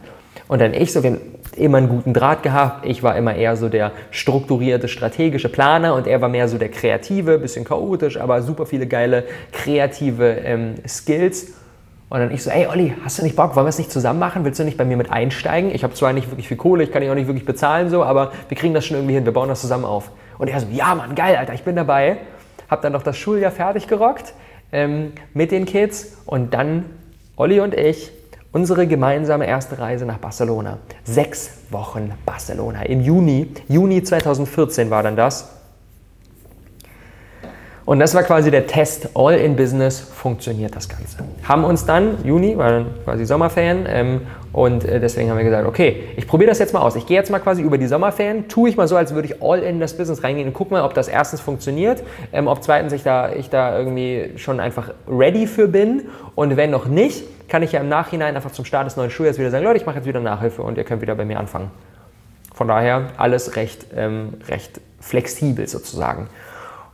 Und 0.49 0.61
dann 0.61 0.75
ich 0.75 0.93
so, 0.93 1.03
wir 1.03 1.11
haben 1.11 1.21
immer 1.57 1.79
einen 1.79 1.89
guten 1.89 2.15
Draht 2.15 2.43
gehabt. 2.43 2.87
Ich 2.87 3.03
war 3.03 3.17
immer 3.17 3.35
eher 3.35 3.57
so 3.57 3.69
der 3.69 3.93
strukturierte, 4.11 4.87
strategische 4.87 5.49
Planer 5.49 5.95
und 5.95 6.07
er 6.07 6.21
war 6.21 6.29
mehr 6.29 6.49
so 6.49 6.59
der 6.59 6.69
kreative, 6.69 7.39
bisschen 7.39 7.65
chaotisch, 7.65 8.17
aber 8.19 8.43
super 8.43 8.67
viele 8.67 8.87
geile 8.87 9.25
kreative 9.53 10.37
ähm, 10.45 10.75
Skills. 10.87 11.55
Und 12.09 12.21
dann 12.21 12.31
ich 12.31 12.43
so, 12.43 12.51
ey 12.51 12.69
Olli, 12.69 12.95
hast 13.05 13.19
du 13.19 13.25
nicht 13.25 13.35
Bock, 13.35 13.57
wollen 13.57 13.67
wir 13.67 13.71
es 13.71 13.79
nicht 13.79 13.91
zusammen 13.91 14.21
machen? 14.21 14.45
Willst 14.45 14.61
du 14.61 14.65
nicht 14.65 14.77
bei 14.77 14.85
mir 14.85 14.97
mit 14.97 15.11
einsteigen? 15.11 15.75
Ich 15.75 15.83
habe 15.83 15.95
zwar 15.95 16.13
nicht 16.13 16.31
wirklich 16.31 16.47
viel 16.47 16.57
Kohle, 16.57 16.85
ich 16.85 16.93
kann 16.93 17.03
dich 17.03 17.11
auch 17.11 17.17
nicht 17.17 17.27
wirklich 17.27 17.45
bezahlen, 17.45 17.91
so, 17.91 18.05
aber 18.05 18.33
wir 18.49 18.57
kriegen 18.57 18.75
das 18.75 18.87
schon 18.87 18.97
irgendwie 18.97 19.15
hin, 19.15 19.25
wir 19.25 19.33
bauen 19.33 19.49
das 19.49 19.61
zusammen 19.61 19.85
auf. 19.85 20.11
Und 20.39 20.49
er 20.49 20.61
so, 20.61 20.69
ja 20.71 20.95
Mann, 20.95 21.15
geil, 21.15 21.37
Alter, 21.37 21.55
ich 21.55 21.65
bin 21.65 21.75
dabei. 21.75 22.19
Hab 22.69 22.83
dann 22.83 22.93
noch 22.93 23.03
das 23.03 23.17
Schuljahr 23.17 23.51
fertig 23.51 23.89
gerockt 23.89 24.35
ähm, 24.73 25.13
mit 25.35 25.51
den 25.51 25.67
Kids 25.67 26.17
und 26.27 26.55
dann 26.55 26.85
Olli 27.37 27.61
und 27.61 27.75
ich 27.75 28.13
unsere 28.53 28.87
gemeinsame 28.87 29.47
erste 29.47 29.79
Reise 29.79 30.07
nach 30.07 30.19
Barcelona. 30.19 30.79
Sechs 31.05 31.59
Wochen 31.71 32.13
Barcelona 32.25 32.83
im 32.83 33.03
Juni, 33.03 33.53
Juni 33.69 34.03
2014 34.03 34.91
war 34.91 35.03
dann 35.03 35.17
das. 35.17 35.56
Und 37.87 38.01
das 38.01 38.17
war 38.17 38.25
quasi 38.25 38.51
der 38.51 38.67
Test, 38.67 39.11
all 39.15 39.37
in 39.37 39.55
Business 39.55 40.01
funktioniert 40.01 40.75
das 40.75 40.89
Ganze. 40.89 41.19
Haben 41.45 41.63
uns 41.63 41.87
dann, 41.87 42.25
Juni, 42.25 42.59
war 42.59 42.71
dann 42.71 42.87
quasi 43.05 43.25
Sommerferien 43.25 43.87
ähm, 43.89 44.23
und 44.53 44.85
äh, 44.85 44.99
deswegen 44.99 45.31
haben 45.31 45.37
wir 45.37 45.45
gesagt, 45.45 45.69
okay, 45.69 46.03
ich 46.17 46.27
probiere 46.27 46.51
das 46.51 46.59
jetzt 46.59 46.75
mal 46.75 46.81
aus. 46.81 46.97
Ich 46.97 47.07
gehe 47.07 47.17
jetzt 47.17 47.31
mal 47.31 47.39
quasi 47.39 47.63
über 47.63 47.79
die 47.79 47.87
Sommerferien, 47.87 48.49
tue 48.49 48.69
ich 48.69 48.77
mal 48.77 48.89
so, 48.89 48.97
als 48.97 49.15
würde 49.15 49.29
ich 49.29 49.41
all 49.41 49.61
in 49.61 49.79
das 49.79 49.97
Business 49.97 50.25
reingehen 50.25 50.49
und 50.49 50.53
gucke 50.53 50.75
mal, 50.75 50.83
ob 50.83 50.95
das 50.95 51.07
erstens 51.07 51.41
funktioniert, 51.41 52.03
ähm, 52.33 52.49
ob 52.49 52.61
zweitens 52.65 52.93
ich 52.93 53.05
da, 53.05 53.33
ich 53.33 53.51
da 53.51 53.79
irgendwie 53.79 54.33
schon 54.35 54.59
einfach 54.59 54.91
ready 55.09 55.47
für 55.47 55.69
bin 55.69 56.09
und 56.35 56.57
wenn 56.57 56.71
noch 56.71 56.87
nicht, 56.87 57.23
kann 57.49 57.63
ich 57.63 57.71
ja 57.71 57.81
im 57.81 57.89
Nachhinein 57.89 58.35
einfach 58.35 58.51
zum 58.51 58.65
Start 58.65 58.87
des 58.87 58.97
neuen 58.97 59.11
Schuljahres 59.11 59.39
wieder 59.39 59.53
sagen, 59.53 59.63
Leute, 59.63 59.77
ich 59.77 59.87
mache 59.87 59.99
jetzt 59.99 60.07
wieder 60.07 60.19
Nachhilfe 60.19 60.63
und 60.63 60.77
ihr 60.77 60.83
könnt 60.83 61.03
wieder 61.03 61.15
bei 61.15 61.25
mir 61.25 61.39
anfangen. 61.39 61.71
Von 62.53 62.67
daher 62.67 63.11
alles 63.17 63.55
recht, 63.55 63.87
ähm, 63.95 64.35
recht 64.49 64.81
flexibel 64.99 65.69
sozusagen. 65.69 66.29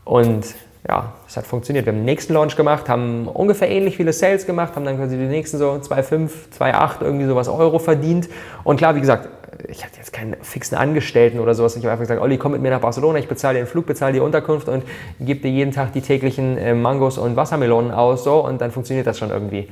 Und 0.05 0.45
ja, 0.89 1.13
es 1.29 1.37
hat 1.37 1.47
funktioniert. 1.47 1.87
Wir 1.87 1.93
haben 1.93 2.01
den 2.01 2.07
nächsten 2.07 2.35
Launch 2.35 2.57
gemacht, 2.57 2.89
haben 2.89 3.29
ungefähr 3.29 3.71
ähnlich 3.71 3.97
viele 3.97 4.13
Sales 4.13 4.47
gemacht, 4.47 4.75
haben 4.75 4.85
dann 4.85 4.97
quasi 4.97 5.17
die 5.17 5.25
nächsten 5.25 5.59
so 5.59 5.71
2,5, 5.71 6.31
2,8 6.59 7.03
irgendwie 7.03 7.27
sowas 7.27 7.49
Euro 7.49 7.79
verdient. 7.79 8.29
Und 8.65 8.79
klar, 8.79 8.97
wie 8.97 9.01
gesagt, 9.01 9.29
ich 9.69 9.85
hatte 9.85 9.99
jetzt 9.99 10.13
keinen 10.13 10.35
fixen 10.43 10.77
Angestellten 10.77 11.39
oder 11.39 11.55
sowas. 11.55 11.77
Ich 11.77 11.85
habe 11.85 11.93
einfach 11.93 12.03
gesagt, 12.03 12.21
Olli, 12.21 12.37
komm 12.37 12.53
mit 12.53 12.63
mir 12.63 12.71
nach 12.71 12.81
Barcelona, 12.81 13.21
ich 13.21 13.29
bezahle 13.29 13.59
dir 13.59 13.65
den 13.65 13.69
Flug, 13.69 13.87
bezahle 13.87 14.15
die 14.15 14.21
Unterkunft 14.21 14.69
und 14.69 14.83
gebe 15.21 15.41
dir 15.41 15.51
jeden 15.51 15.71
Tag 15.71 15.93
die 15.93 16.01
täglichen 16.01 16.59
äh, 16.59 16.75
Mangos 16.75 17.17
und 17.17 17.37
Wassermelonen 17.37 17.93
aus, 17.93 18.25
so, 18.25 18.45
und 18.45 18.61
dann 18.61 18.73
funktioniert 18.73 19.07
das 19.07 19.19
schon 19.19 19.31
irgendwie. 19.31 19.69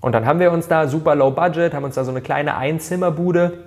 Und 0.00 0.12
dann 0.12 0.26
haben 0.26 0.40
wir 0.40 0.50
uns 0.50 0.66
da 0.66 0.88
super 0.88 1.14
low 1.14 1.30
budget, 1.30 1.72
haben 1.72 1.84
uns 1.84 1.94
da 1.94 2.04
so 2.04 2.10
eine 2.10 2.20
kleine 2.20 2.56
Einzimmerbude, 2.56 3.58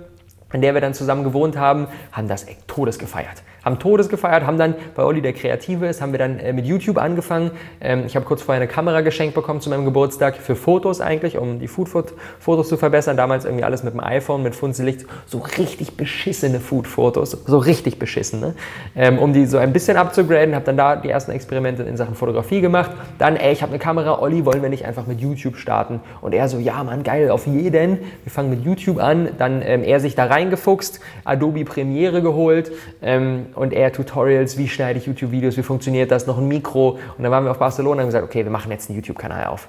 in 0.52 0.60
der 0.60 0.74
wir 0.74 0.82
dann 0.82 0.92
zusammen 0.92 1.24
gewohnt 1.24 1.56
haben, 1.56 1.86
haben 2.10 2.28
das 2.28 2.46
echt 2.46 2.68
todes 2.68 2.98
gefeiert 2.98 3.42
haben 3.64 3.78
Todes 3.78 4.08
gefeiert, 4.08 4.46
haben 4.46 4.58
dann, 4.58 4.74
weil 4.96 5.04
Olli 5.04 5.22
der 5.22 5.32
Kreative 5.32 5.86
ist, 5.86 6.00
haben 6.00 6.12
wir 6.12 6.18
dann 6.18 6.38
äh, 6.38 6.52
mit 6.52 6.66
YouTube 6.66 6.98
angefangen. 6.98 7.52
Ähm, 7.80 8.04
ich 8.06 8.16
habe 8.16 8.24
kurz 8.24 8.42
vorher 8.42 8.60
eine 8.60 8.70
Kamera 8.70 9.00
geschenkt 9.00 9.34
bekommen 9.34 9.60
zu 9.60 9.70
meinem 9.70 9.84
Geburtstag 9.84 10.36
für 10.36 10.56
Fotos 10.56 11.00
eigentlich, 11.00 11.38
um 11.38 11.60
die 11.60 11.68
Food-Fotos 11.68 12.68
zu 12.68 12.76
verbessern. 12.76 13.16
Damals 13.16 13.44
irgendwie 13.44 13.64
alles 13.64 13.82
mit 13.82 13.94
dem 13.94 14.00
iPhone, 14.00 14.42
mit 14.42 14.54
Funzellicht, 14.54 15.06
so 15.26 15.38
richtig 15.38 15.96
beschissene 15.96 16.60
Food-Fotos, 16.60 17.30
so 17.46 17.58
richtig 17.58 17.98
beschissene, 17.98 18.54
ähm, 18.96 19.18
um 19.18 19.32
die 19.32 19.46
so 19.46 19.58
ein 19.58 19.72
bisschen 19.72 19.96
abzugraden. 19.96 20.54
Habe 20.54 20.64
dann 20.64 20.76
da 20.76 20.96
die 20.96 21.08
ersten 21.08 21.30
Experimente 21.30 21.82
in 21.84 21.96
Sachen 21.96 22.14
Fotografie 22.14 22.60
gemacht. 22.60 22.90
Dann, 23.18 23.36
ey, 23.36 23.52
ich 23.52 23.62
habe 23.62 23.70
eine 23.70 23.78
Kamera, 23.78 24.20
Olli, 24.20 24.44
wollen 24.44 24.62
wir 24.62 24.70
nicht 24.70 24.84
einfach 24.84 25.06
mit 25.06 25.20
YouTube 25.20 25.56
starten? 25.56 26.00
Und 26.20 26.34
er 26.34 26.48
so, 26.48 26.58
ja, 26.58 26.82
Mann, 26.82 27.04
geil, 27.04 27.30
auf 27.30 27.46
jeden. 27.46 27.98
Wir 28.24 28.32
fangen 28.32 28.50
mit 28.50 28.64
YouTube 28.64 28.98
an. 28.98 29.28
Dann 29.38 29.62
ähm, 29.62 29.84
er 29.84 30.00
sich 30.00 30.14
da 30.14 30.26
reingefuchst, 30.26 31.00
Adobe 31.24 31.64
Premiere 31.64 32.22
geholt. 32.22 32.72
Ähm, 33.02 33.46
und 33.54 33.72
eher 33.72 33.92
Tutorials, 33.92 34.56
wie 34.58 34.68
schneide 34.68 34.98
ich 34.98 35.06
YouTube-Videos, 35.06 35.56
wie 35.56 35.62
funktioniert 35.62 36.10
das, 36.10 36.26
noch 36.26 36.38
ein 36.38 36.48
Mikro. 36.48 36.98
Und 37.16 37.22
dann 37.22 37.30
waren 37.30 37.44
wir 37.44 37.50
auf 37.50 37.58
Barcelona 37.58 37.96
und 37.96 38.00
haben 38.00 38.08
gesagt, 38.08 38.24
okay, 38.24 38.44
wir 38.44 38.50
machen 38.50 38.70
jetzt 38.70 38.88
einen 38.88 38.98
YouTube-Kanal 38.98 39.46
auf. 39.46 39.68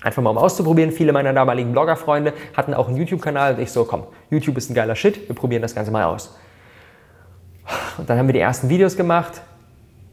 Einfach 0.00 0.22
mal 0.22 0.30
um 0.30 0.38
auszuprobieren. 0.38 0.92
Viele 0.92 1.12
meiner 1.12 1.32
damaligen 1.32 1.72
Blogger-Freunde 1.72 2.32
hatten 2.56 2.72
auch 2.72 2.88
einen 2.88 2.96
YouTube-Kanal 2.96 3.54
und 3.54 3.60
ich 3.60 3.72
so, 3.72 3.84
komm, 3.84 4.04
YouTube 4.30 4.56
ist 4.56 4.70
ein 4.70 4.74
geiler 4.74 4.94
Shit, 4.94 5.28
wir 5.28 5.34
probieren 5.34 5.62
das 5.62 5.74
Ganze 5.74 5.90
mal 5.90 6.04
aus. 6.04 6.36
Und 7.98 8.08
dann 8.08 8.18
haben 8.18 8.28
wir 8.28 8.32
die 8.32 8.40
ersten 8.40 8.68
Videos 8.68 8.96
gemacht. 8.96 9.42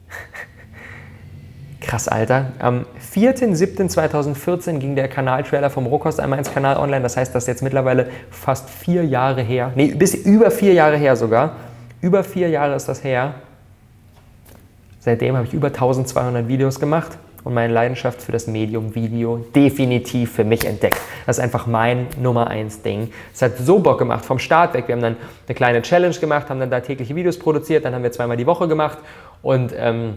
Krass, 1.81 2.07
Alter. 2.07 2.53
Am 2.57 2.87
4.7.2014 3.13 4.79
ging 4.79 4.95
der 4.95 5.07
Kanaltrailer 5.07 5.69
vom 5.69 5.85
Rohkost 5.85 6.19
einmal 6.19 6.39
ins 6.39 6.51
Kanal 6.51 6.77
online. 6.77 7.03
Das 7.03 7.15
heißt, 7.15 7.35
das 7.35 7.43
ist 7.43 7.47
jetzt 7.47 7.61
mittlerweile 7.61 8.07
fast 8.31 8.69
vier 8.69 9.05
Jahre 9.05 9.43
her. 9.43 9.71
Nee, 9.75 9.93
bis 9.93 10.15
über 10.15 10.49
vier 10.49 10.73
Jahre 10.73 10.97
her 10.97 11.15
sogar. 11.15 11.55
Über 12.01 12.23
vier 12.23 12.49
Jahre 12.49 12.75
ist 12.75 12.87
das 12.87 13.03
her. 13.03 13.35
Seitdem 14.99 15.35
habe 15.35 15.45
ich 15.45 15.53
über 15.53 15.67
1200 15.67 16.47
Videos 16.47 16.79
gemacht 16.79 17.17
und 17.43 17.53
meine 17.53 17.71
Leidenschaft 17.71 18.21
für 18.21 18.31
das 18.31 18.47
Medium 18.47 18.95
Video 18.95 19.37
definitiv 19.55 20.33
für 20.33 20.43
mich 20.43 20.65
entdeckt. 20.65 20.99
Das 21.25 21.37
ist 21.37 21.43
einfach 21.43 21.67
mein 21.67 22.07
Nummer 22.19 22.47
eins 22.47 22.81
Ding. 22.81 23.11
Es 23.33 23.41
hat 23.41 23.57
so 23.57 23.79
Bock 23.79 23.99
gemacht 23.99 24.25
vom 24.25 24.39
Start 24.39 24.73
weg. 24.73 24.87
Wir 24.87 24.95
haben 24.95 25.01
dann 25.01 25.17
eine 25.47 25.55
kleine 25.55 25.81
Challenge 25.83 26.15
gemacht, 26.15 26.49
haben 26.49 26.59
dann 26.59 26.71
da 26.71 26.79
tägliche 26.79 27.15
Videos 27.15 27.37
produziert, 27.37 27.85
dann 27.85 27.93
haben 27.93 28.03
wir 28.03 28.11
zweimal 28.11 28.35
die 28.35 28.47
Woche 28.47 28.67
gemacht 28.67 28.97
und 29.43 29.73
ähm, 29.77 30.15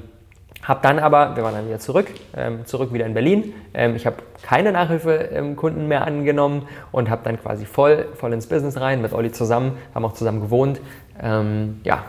habe 0.63 0.81
dann 0.83 0.99
aber, 0.99 1.37
wir 1.37 1.45
waren 1.45 1.55
dann 1.55 1.67
wieder 1.67 1.79
zurück, 1.79 2.09
ähm, 2.37 2.67
zurück 2.67 2.93
wieder 2.93 3.07
in 3.07 3.15
Berlin. 3.15 3.55
Ähm, 3.75 3.95
ich 3.95 4.07
habe 4.07 4.17
keine 4.43 4.73
Nachhilfekunden 4.73 5.87
mehr 5.87 6.07
angenommen 6.07 6.67
und 6.93 7.09
habe 7.11 7.23
dann 7.25 7.41
quasi 7.41 7.65
voll, 7.65 8.07
voll 8.15 8.33
ins 8.33 8.47
Business 8.47 8.81
rein 8.81 9.01
mit 9.01 9.13
Olli 9.13 9.33
zusammen, 9.33 9.79
haben 9.95 10.05
auch 10.05 10.13
zusammen 10.13 10.41
gewohnt. 10.41 10.81
Ähm, 11.21 11.81
ja, 11.85 12.05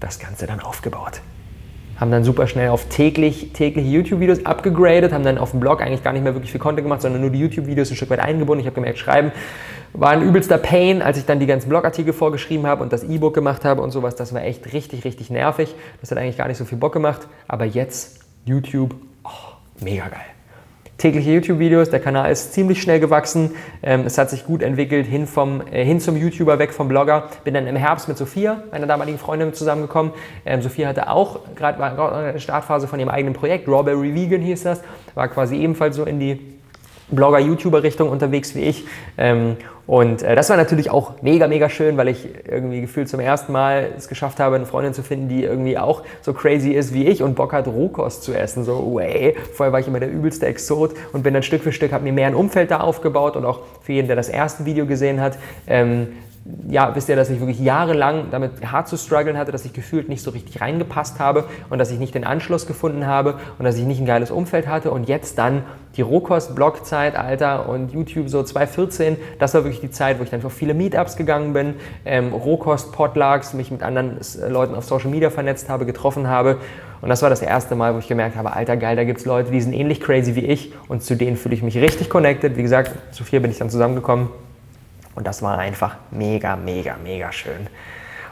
das 0.00 0.18
Ganze 0.18 0.46
dann 0.46 0.60
aufgebaut. 0.60 1.20
Haben 1.98 2.10
dann 2.12 2.22
super 2.22 2.46
schnell 2.46 2.68
auf 2.68 2.88
täglich, 2.88 3.52
tägliche 3.52 3.88
YouTube-Videos 3.88 4.46
abgegradet, 4.46 5.12
haben 5.12 5.24
dann 5.24 5.36
auf 5.36 5.50
dem 5.50 5.60
Blog 5.60 5.82
eigentlich 5.82 6.04
gar 6.04 6.12
nicht 6.12 6.22
mehr 6.22 6.34
wirklich 6.34 6.52
viel 6.52 6.60
Content 6.60 6.84
gemacht, 6.84 7.02
sondern 7.02 7.20
nur 7.20 7.30
die 7.30 7.40
YouTube-Videos 7.40 7.90
ein 7.90 7.96
Stück 7.96 8.10
weit 8.10 8.20
eingebunden. 8.20 8.60
Ich 8.60 8.66
habe 8.66 8.74
gemerkt, 8.74 8.98
schreiben 8.98 9.32
war 9.92 10.10
ein 10.10 10.22
übelster 10.22 10.58
Pain, 10.58 11.02
als 11.02 11.18
ich 11.18 11.24
dann 11.24 11.40
die 11.40 11.46
ganzen 11.46 11.68
Blogartikel 11.68 12.12
vorgeschrieben 12.12 12.66
habe 12.66 12.82
und 12.82 12.92
das 12.92 13.04
E-Book 13.04 13.34
gemacht 13.34 13.64
habe 13.64 13.82
und 13.82 13.90
sowas. 13.90 14.16
Das 14.16 14.32
war 14.32 14.42
echt 14.42 14.72
richtig, 14.72 15.04
richtig 15.04 15.30
nervig. 15.30 15.74
Das 16.00 16.10
hat 16.10 16.18
eigentlich 16.18 16.36
gar 16.36 16.48
nicht 16.48 16.58
so 16.58 16.64
viel 16.64 16.78
Bock 16.78 16.92
gemacht. 16.92 17.26
Aber 17.46 17.64
jetzt 17.64 18.20
YouTube, 18.44 18.94
oh, 19.24 19.28
mega 19.80 20.08
geil. 20.08 20.20
Tägliche 20.98 21.30
YouTube-Videos, 21.30 21.90
der 21.90 22.00
Kanal 22.00 22.32
ist 22.32 22.54
ziemlich 22.54 22.82
schnell 22.82 22.98
gewachsen. 22.98 23.52
Ähm, 23.84 24.02
es 24.04 24.18
hat 24.18 24.30
sich 24.30 24.44
gut 24.44 24.62
entwickelt 24.62 25.06
hin, 25.06 25.28
vom, 25.28 25.62
äh, 25.70 25.84
hin 25.84 26.00
zum 26.00 26.16
YouTuber, 26.16 26.58
weg 26.58 26.72
vom 26.72 26.88
Blogger. 26.88 27.28
Bin 27.44 27.54
dann 27.54 27.68
im 27.68 27.76
Herbst 27.76 28.08
mit 28.08 28.18
Sophia, 28.18 28.64
meiner 28.72 28.88
damaligen 28.88 29.16
Freundin, 29.16 29.54
zusammengekommen. 29.54 30.12
Ähm, 30.44 30.60
Sophia 30.60 30.88
hatte 30.88 31.08
auch 31.08 31.54
gerade 31.54 31.80
eine 31.80 32.40
Startphase 32.40 32.88
von 32.88 32.98
ihrem 32.98 33.10
eigenen 33.10 33.32
Projekt, 33.32 33.68
Rawberry 33.68 34.12
Vegan 34.12 34.40
hieß 34.40 34.64
das. 34.64 34.82
War 35.14 35.28
quasi 35.28 35.56
ebenfalls 35.58 35.94
so 35.94 36.02
in 36.02 36.18
die 36.18 36.57
Blogger-YouTuber-Richtung 37.10 38.08
unterwegs 38.08 38.54
wie 38.54 38.62
ich. 38.62 38.84
Ähm, 39.16 39.56
und 39.86 40.22
äh, 40.22 40.36
das 40.36 40.50
war 40.50 40.58
natürlich 40.58 40.90
auch 40.90 41.22
mega, 41.22 41.48
mega 41.48 41.70
schön, 41.70 41.96
weil 41.96 42.08
ich 42.08 42.28
irgendwie 42.46 42.82
gefühlt 42.82 43.08
zum 43.08 43.20
ersten 43.20 43.52
Mal 43.52 43.88
es 43.96 44.08
geschafft 44.08 44.38
habe, 44.38 44.56
eine 44.56 44.66
Freundin 44.66 44.92
zu 44.92 45.02
finden, 45.02 45.28
die 45.28 45.44
irgendwie 45.44 45.78
auch 45.78 46.02
so 46.20 46.34
crazy 46.34 46.72
ist 46.72 46.92
wie 46.92 47.06
ich 47.06 47.22
und 47.22 47.36
Bock 47.36 47.54
hat, 47.54 47.66
Rohkost 47.66 48.22
zu 48.22 48.34
essen. 48.34 48.64
So, 48.64 48.94
way. 48.94 49.34
Vorher 49.54 49.72
war 49.72 49.80
ich 49.80 49.88
immer 49.88 50.00
der 50.00 50.10
übelste 50.10 50.44
Exot 50.44 50.92
und 51.14 51.22
bin 51.22 51.32
dann 51.32 51.42
Stück 51.42 51.62
für 51.62 51.72
Stück, 51.72 51.92
habe 51.92 52.04
mir 52.04 52.12
mehr 52.12 52.26
ein 52.26 52.34
Umfeld 52.34 52.70
da 52.70 52.80
aufgebaut 52.80 53.34
und 53.36 53.46
auch 53.46 53.60
für 53.80 53.94
jeden, 53.94 54.08
der 54.08 54.16
das 54.16 54.28
erste 54.28 54.66
Video 54.66 54.84
gesehen 54.84 55.22
hat, 55.22 55.38
ähm, 55.66 56.08
ja, 56.68 56.94
wisst 56.94 57.08
ihr, 57.08 57.16
dass 57.16 57.28
ich 57.28 57.40
wirklich 57.40 57.60
jahrelang 57.60 58.30
damit 58.30 58.52
hart 58.72 58.88
zu 58.88 58.96
strugglen 58.96 59.36
hatte, 59.36 59.52
dass 59.52 59.64
ich 59.64 59.72
gefühlt 59.72 60.08
nicht 60.08 60.22
so 60.22 60.30
richtig 60.30 60.60
reingepasst 60.60 61.18
habe 61.18 61.44
und 61.68 61.78
dass 61.78 61.90
ich 61.90 61.98
nicht 61.98 62.14
den 62.14 62.24
Anschluss 62.24 62.66
gefunden 62.66 63.06
habe 63.06 63.34
und 63.58 63.64
dass 63.64 63.76
ich 63.76 63.84
nicht 63.84 64.00
ein 64.00 64.06
geiles 64.06 64.30
Umfeld 64.30 64.66
hatte. 64.66 64.90
Und 64.90 65.08
jetzt 65.08 65.38
dann 65.38 65.62
die 65.96 66.02
Rohkost-Blogzeit, 66.02 67.16
Alter, 67.16 67.68
und 67.68 67.92
YouTube 67.92 68.28
so 68.28 68.42
2014, 68.42 69.16
das 69.38 69.52
war 69.54 69.64
wirklich 69.64 69.80
die 69.80 69.90
Zeit, 69.90 70.18
wo 70.18 70.22
ich 70.22 70.30
dann 70.30 70.42
auf 70.44 70.52
viele 70.52 70.72
Meetups 70.72 71.16
gegangen 71.16 71.52
bin, 71.52 71.74
ähm, 72.06 72.32
Rohkost-Potlucks, 72.32 73.52
mich 73.52 73.70
mit 73.70 73.82
anderen 73.82 74.18
äh, 74.18 74.48
Leuten 74.48 74.74
auf 74.74 74.84
Social 74.84 75.10
Media 75.10 75.30
vernetzt 75.30 75.68
habe, 75.68 75.84
getroffen 75.84 76.28
habe. 76.28 76.58
Und 77.02 77.10
das 77.10 77.22
war 77.22 77.30
das 77.30 77.42
erste 77.42 77.74
Mal, 77.74 77.94
wo 77.94 77.98
ich 77.98 78.08
gemerkt 78.08 78.36
habe, 78.36 78.54
alter 78.54 78.76
geil, 78.76 78.96
da 78.96 79.04
gibt 79.04 79.20
es 79.20 79.26
Leute, 79.26 79.50
die 79.50 79.60
sind 79.60 79.72
ähnlich 79.72 80.00
crazy 80.00 80.34
wie 80.34 80.46
ich 80.46 80.72
und 80.88 81.02
zu 81.02 81.14
denen 81.14 81.36
fühle 81.36 81.54
ich 81.54 81.62
mich 81.62 81.76
richtig 81.76 82.10
connected. 82.10 82.56
Wie 82.56 82.62
gesagt, 82.62 82.92
zu 83.14 83.22
vier 83.22 83.40
bin 83.40 83.50
ich 83.50 83.58
dann 83.58 83.70
zusammengekommen 83.70 84.28
und 85.18 85.26
das 85.26 85.42
war 85.42 85.58
einfach 85.58 85.96
mega, 86.12 86.54
mega, 86.54 86.96
mega 87.02 87.32
schön. 87.32 87.66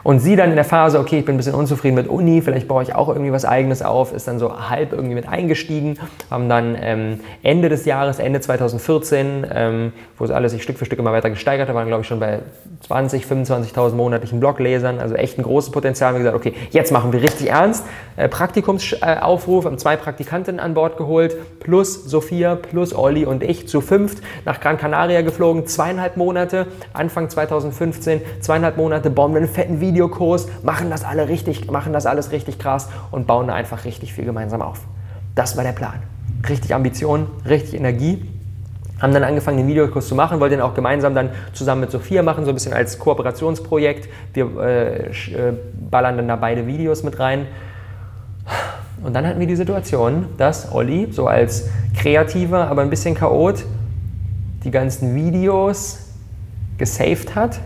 Und 0.07 0.21
sie 0.21 0.37
dann 0.37 0.51
in 0.51 0.55
der 0.55 0.63
Phase, 0.63 1.01
okay, 1.01 1.19
ich 1.19 1.25
bin 1.25 1.35
ein 1.35 1.37
bisschen 1.37 1.53
unzufrieden 1.53 1.95
mit 1.95 2.07
Uni, 2.07 2.41
vielleicht 2.41 2.69
baue 2.69 2.81
ich 2.81 2.95
auch 2.95 3.09
irgendwie 3.09 3.33
was 3.33 3.43
Eigenes 3.43 3.81
auf, 3.81 4.13
ist 4.13 4.25
dann 4.25 4.39
so 4.39 4.69
halb 4.69 4.93
irgendwie 4.93 5.15
mit 5.15 5.27
eingestiegen, 5.27 5.99
haben 6.31 6.47
dann 6.47 6.77
ähm, 6.79 7.19
Ende 7.43 7.67
des 7.67 7.83
Jahres, 7.83 8.17
Ende 8.19 8.39
2014, 8.39 9.45
ähm, 9.53 9.91
wo 10.17 10.23
es 10.23 10.31
alles 10.31 10.53
sich 10.53 10.63
Stück 10.63 10.77
für 10.77 10.85
Stück 10.85 10.99
immer 10.99 11.11
weiter 11.11 11.29
gesteigert 11.29 11.67
hat, 11.67 11.75
waren 11.75 11.89
glaube 11.89 12.03
ich 12.03 12.07
schon 12.07 12.21
bei 12.21 12.39
20, 12.87 13.25
25.000 13.25 13.95
monatlichen 13.95 14.39
Bloglesern, 14.39 14.99
also 14.99 15.15
echt 15.15 15.39
ein 15.39 15.43
großes 15.43 15.71
Potenzial. 15.71 16.13
Wir 16.13 16.19
gesagt, 16.19 16.37
okay, 16.37 16.53
jetzt 16.69 16.93
machen 16.93 17.11
wir 17.11 17.21
richtig 17.21 17.49
ernst. 17.49 17.83
Äh, 18.15 18.29
Praktikumsaufruf, 18.29 19.65
haben 19.65 19.77
zwei 19.77 19.97
Praktikanten 19.97 20.61
an 20.61 20.73
Bord 20.73 20.95
geholt, 20.95 21.35
plus 21.59 22.05
Sophia, 22.05 22.55
plus 22.55 22.95
Olli 22.95 23.25
und 23.25 23.43
ich 23.43 23.67
zu 23.67 23.81
fünft 23.81 24.19
nach 24.45 24.61
Gran 24.61 24.77
Canaria 24.77 25.21
geflogen, 25.21 25.67
zweieinhalb 25.67 26.15
Monate, 26.15 26.67
Anfang 26.93 27.29
2015, 27.29 28.21
zweieinhalb 28.39 28.77
Monate, 28.77 29.09
wir 29.33 29.39
einen 29.39 29.49
fetten 29.49 29.81
Video 29.81 29.96
Videokurs, 29.97 30.47
machen 30.61 30.91
das 30.91 31.03
alle 31.03 31.27
richtig, 31.27 31.71
machen 31.71 31.91
das 31.91 32.05
alles 32.05 32.31
richtig 32.31 32.59
krass 32.59 32.87
und 33.09 33.25
bauen 33.25 33.47
da 33.47 33.55
einfach 33.55 33.83
richtig 33.83 34.13
viel 34.13 34.25
gemeinsam 34.25 34.61
auf. 34.61 34.81
Das 35.33 35.57
war 35.57 35.63
der 35.63 35.71
Plan. 35.71 35.95
Richtig 36.47 36.75
Ambition, 36.75 37.25
richtig 37.47 37.79
Energie. 37.79 38.23
Haben 39.01 39.13
dann 39.13 39.23
angefangen, 39.23 39.57
den 39.57 39.67
Videokurs 39.67 40.07
zu 40.07 40.13
machen, 40.13 40.39
wollten 40.39 40.57
den 40.57 40.61
auch 40.61 40.75
gemeinsam 40.75 41.15
dann 41.15 41.29
zusammen 41.53 41.81
mit 41.81 41.91
Sophia 41.91 42.21
machen, 42.21 42.45
so 42.45 42.51
ein 42.51 42.53
bisschen 42.53 42.73
als 42.73 42.99
Kooperationsprojekt. 42.99 44.07
Wir 44.33 44.45
äh, 44.59 45.07
äh, 45.07 45.53
ballern 45.89 46.17
dann 46.17 46.27
da 46.27 46.35
beide 46.35 46.67
Videos 46.67 47.01
mit 47.03 47.19
rein. 47.19 47.47
Und 49.03 49.15
dann 49.15 49.25
hatten 49.25 49.39
wir 49.39 49.47
die 49.47 49.55
Situation, 49.55 50.25
dass 50.37 50.71
Olli, 50.71 51.07
so 51.11 51.27
als 51.27 51.69
kreativer, 51.95 52.67
aber 52.67 52.83
ein 52.83 52.89
bisschen 52.91 53.15
chaot, 53.15 53.65
die 54.63 54.71
ganzen 54.71 55.15
Videos 55.15 55.99
gesaved 56.77 57.35
hat, 57.35 57.59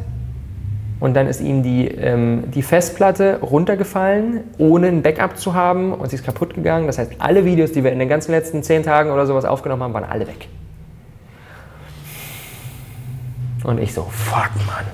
und 1.01 1.15
dann 1.15 1.27
ist 1.27 1.41
ihm 1.41 1.63
die, 1.63 1.87
ähm, 1.87 2.43
die 2.51 2.61
Festplatte 2.61 3.39
runtergefallen, 3.41 4.41
ohne 4.59 4.87
ein 4.87 5.01
Backup 5.01 5.35
zu 5.35 5.55
haben 5.55 5.93
und 5.93 6.09
sie 6.11 6.15
ist 6.15 6.23
kaputt 6.23 6.53
gegangen. 6.53 6.85
Das 6.85 6.99
heißt, 6.99 7.13
alle 7.17 7.43
Videos, 7.43 7.71
die 7.71 7.83
wir 7.83 7.91
in 7.91 7.97
den 7.97 8.07
ganzen 8.07 8.31
letzten 8.31 8.61
zehn 8.61 8.83
Tagen 8.83 9.09
oder 9.09 9.25
sowas 9.25 9.43
aufgenommen 9.43 9.81
haben, 9.81 9.93
waren 9.95 10.03
alle 10.03 10.27
weg. 10.27 10.47
Und 13.63 13.79
ich 13.79 13.95
so, 13.95 14.03
fuck 14.11 14.51
man, 14.67 14.85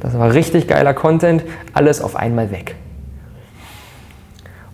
das 0.00 0.18
war 0.18 0.34
richtig 0.34 0.66
geiler 0.66 0.94
Content, 0.94 1.44
alles 1.72 2.02
auf 2.02 2.16
einmal 2.16 2.50
weg. 2.50 2.74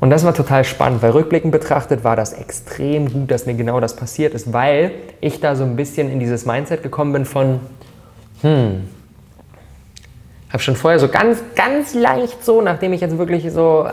Und 0.01 0.09
das 0.09 0.25
war 0.25 0.33
total 0.33 0.65
spannend, 0.65 1.03
weil 1.03 1.11
rückblickend 1.11 1.53
betrachtet 1.53 2.03
war 2.03 2.17
das 2.17 2.33
extrem 2.33 3.13
gut, 3.13 3.31
dass 3.31 3.45
mir 3.45 3.55
genau 3.55 3.79
das 3.81 3.95
passiert 3.95 4.33
ist, 4.33 4.55
weil 4.55 4.93
ich 5.21 5.41
da 5.41 5.55
so 5.55 5.65
ein 5.65 5.77
bisschen 5.77 6.11
in 6.11 6.19
dieses 6.19 6.47
Mindset 6.47 6.83
gekommen 6.83 7.13
bin 7.13 7.25
von, 7.27 7.61
hm, 8.41 8.85
habe 10.53 10.63
schon 10.63 10.77
vorher 10.77 10.99
so 10.99 11.09
ganz, 11.09 11.43
ganz 11.55 11.95
leicht 11.95 12.45
so, 12.45 12.63
nachdem 12.63 12.93
ich 12.93 13.01
jetzt 13.01 13.19
wirklich 13.19 13.51
so 13.53 13.87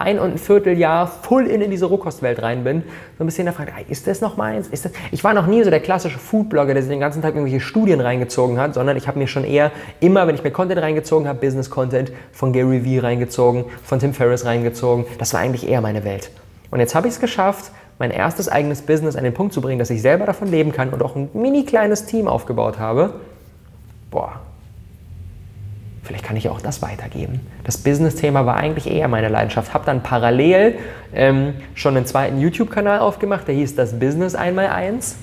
ein 0.00 0.18
und 0.18 0.32
ein 0.32 0.38
Vierteljahr 0.38 1.06
full 1.06 1.46
in, 1.46 1.60
in 1.60 1.70
diese 1.70 1.86
Rohkostwelt 1.86 2.42
rein 2.42 2.64
bin, 2.64 2.82
so 3.18 3.24
ein 3.24 3.26
bisschen 3.26 3.46
gefragt, 3.46 3.72
ist 3.88 4.06
das 4.06 4.20
noch 4.20 4.36
meins? 4.36 4.68
Ist 4.68 4.84
das? 4.84 4.92
Ich 5.10 5.24
war 5.24 5.34
noch 5.34 5.46
nie 5.46 5.62
so 5.62 5.70
der 5.70 5.80
klassische 5.80 6.18
Foodblogger, 6.18 6.74
der 6.74 6.82
sich 6.82 6.90
den 6.90 7.00
ganzen 7.00 7.22
Tag 7.22 7.34
irgendwelche 7.34 7.60
Studien 7.60 8.00
reingezogen 8.00 8.58
hat, 8.58 8.74
sondern 8.74 8.96
ich 8.96 9.08
habe 9.08 9.18
mir 9.18 9.26
schon 9.26 9.44
eher 9.44 9.72
immer, 10.00 10.26
wenn 10.26 10.34
ich 10.34 10.44
mir 10.44 10.52
Content 10.52 10.80
reingezogen 10.80 11.28
habe, 11.28 11.38
Business-Content 11.40 12.12
von 12.32 12.52
Gary 12.52 12.84
Vee 12.84 13.00
reingezogen, 13.00 13.64
von 13.84 13.98
Tim 13.98 14.14
Ferriss 14.14 14.44
reingezogen. 14.44 15.04
Das 15.18 15.34
war 15.34 15.40
eigentlich 15.40 15.68
eher 15.68 15.80
meine 15.80 16.04
Welt. 16.04 16.30
Und 16.70 16.80
jetzt 16.80 16.94
habe 16.94 17.08
ich 17.08 17.14
es 17.14 17.20
geschafft, 17.20 17.72
mein 17.98 18.10
erstes 18.10 18.48
eigenes 18.48 18.82
Business 18.82 19.16
an 19.16 19.24
den 19.24 19.34
Punkt 19.34 19.52
zu 19.52 19.60
bringen, 19.60 19.78
dass 19.78 19.90
ich 19.90 20.00
selber 20.00 20.24
davon 20.24 20.48
leben 20.48 20.72
kann 20.72 20.88
und 20.90 21.02
auch 21.02 21.16
ein 21.16 21.28
mini 21.34 21.64
kleines 21.64 22.06
Team 22.06 22.28
aufgebaut 22.28 22.78
habe, 22.78 23.12
boah, 24.10 24.40
vielleicht 26.10 26.24
kann 26.24 26.36
ich 26.36 26.48
auch 26.48 26.60
das 26.60 26.82
weitergeben. 26.82 27.38
Das 27.62 27.78
Business-Thema 27.78 28.44
war 28.44 28.56
eigentlich 28.56 28.90
eher 28.90 29.06
meine 29.06 29.28
Leidenschaft. 29.28 29.72
Habe 29.72 29.86
dann 29.86 30.02
parallel 30.02 30.74
ähm, 31.14 31.54
schon 31.74 31.96
einen 31.96 32.04
zweiten 32.04 32.40
YouTube-Kanal 32.40 32.98
aufgemacht, 32.98 33.46
der 33.46 33.54
hieß 33.54 33.76
das 33.76 33.96
Business 33.96 34.34
einmal 34.34 34.66
eins. 34.66 35.14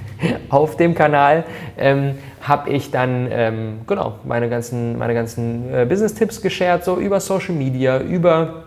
Auf 0.48 0.76
dem 0.76 0.96
Kanal 0.96 1.44
ähm, 1.78 2.16
habe 2.40 2.70
ich 2.70 2.90
dann 2.90 3.28
ähm, 3.30 3.82
genau 3.86 4.16
meine 4.24 4.48
ganzen, 4.48 4.98
meine 4.98 5.14
ganzen 5.14 5.72
äh, 5.72 5.86
Business-Tipps 5.88 6.42
geshared, 6.42 6.82
so 6.82 6.96
über 6.96 7.20
Social 7.20 7.54
Media, 7.54 8.00
über 8.00 8.64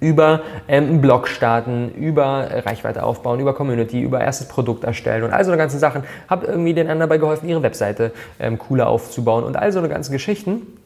über 0.00 0.42
ähm, 0.68 0.84
einen 0.84 1.00
Blog 1.00 1.26
starten, 1.26 1.90
über 1.96 2.48
Reichweite 2.66 3.02
aufbauen, 3.02 3.40
über 3.40 3.54
Community, 3.54 4.00
über 4.00 4.20
erstes 4.20 4.46
Produkt 4.46 4.84
erstellen 4.84 5.24
und 5.24 5.32
all 5.32 5.44
so 5.44 5.50
eine 5.50 5.58
ganzen 5.58 5.80
Sachen. 5.80 6.04
Habe 6.28 6.46
irgendwie 6.46 6.72
den 6.72 6.86
anderen 6.86 7.00
dabei 7.00 7.18
geholfen, 7.18 7.48
ihre 7.48 7.62
Webseite 7.64 8.12
ähm, 8.38 8.58
cooler 8.58 8.88
aufzubauen 8.88 9.42
und 9.42 9.56
all 9.56 9.72
so 9.72 9.78
eine 9.80 9.88
ganzen 9.88 10.12
Geschichten. 10.12 10.77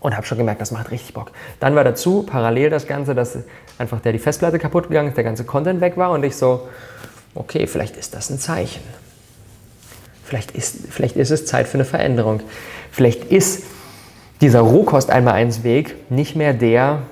Und 0.00 0.16
habe 0.16 0.26
schon 0.26 0.38
gemerkt, 0.38 0.60
das 0.60 0.70
macht 0.70 0.90
richtig 0.90 1.14
Bock. 1.14 1.32
Dann 1.58 1.74
war 1.74 1.84
dazu 1.84 2.22
parallel 2.22 2.70
das 2.70 2.86
Ganze, 2.86 3.14
dass 3.14 3.38
einfach 3.78 4.00
der 4.00 4.12
die 4.12 4.18
Festplatte 4.18 4.58
kaputt 4.58 4.88
gegangen 4.88 5.08
ist, 5.08 5.16
der 5.16 5.24
ganze 5.24 5.44
Content 5.44 5.80
weg 5.80 5.96
war 5.96 6.10
und 6.10 6.24
ich 6.24 6.36
so, 6.36 6.68
okay, 7.34 7.66
vielleicht 7.66 7.96
ist 7.96 8.14
das 8.14 8.30
ein 8.30 8.38
Zeichen. 8.38 8.82
Vielleicht 10.24 10.52
ist, 10.52 10.76
vielleicht 10.90 11.16
ist 11.16 11.30
es 11.30 11.46
Zeit 11.46 11.66
für 11.66 11.74
eine 11.74 11.84
Veränderung. 11.84 12.40
Vielleicht 12.90 13.24
ist 13.24 13.64
dieser 14.40 14.60
Rohkost 14.60 15.10
einmal 15.10 15.34
eins 15.34 15.64
Weg 15.64 16.10
nicht 16.10 16.36
mehr 16.36 16.54
der, 16.54 17.02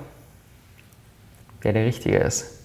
der 1.64 1.72
der 1.72 1.84
richtige 1.84 2.18
ist. 2.18 2.57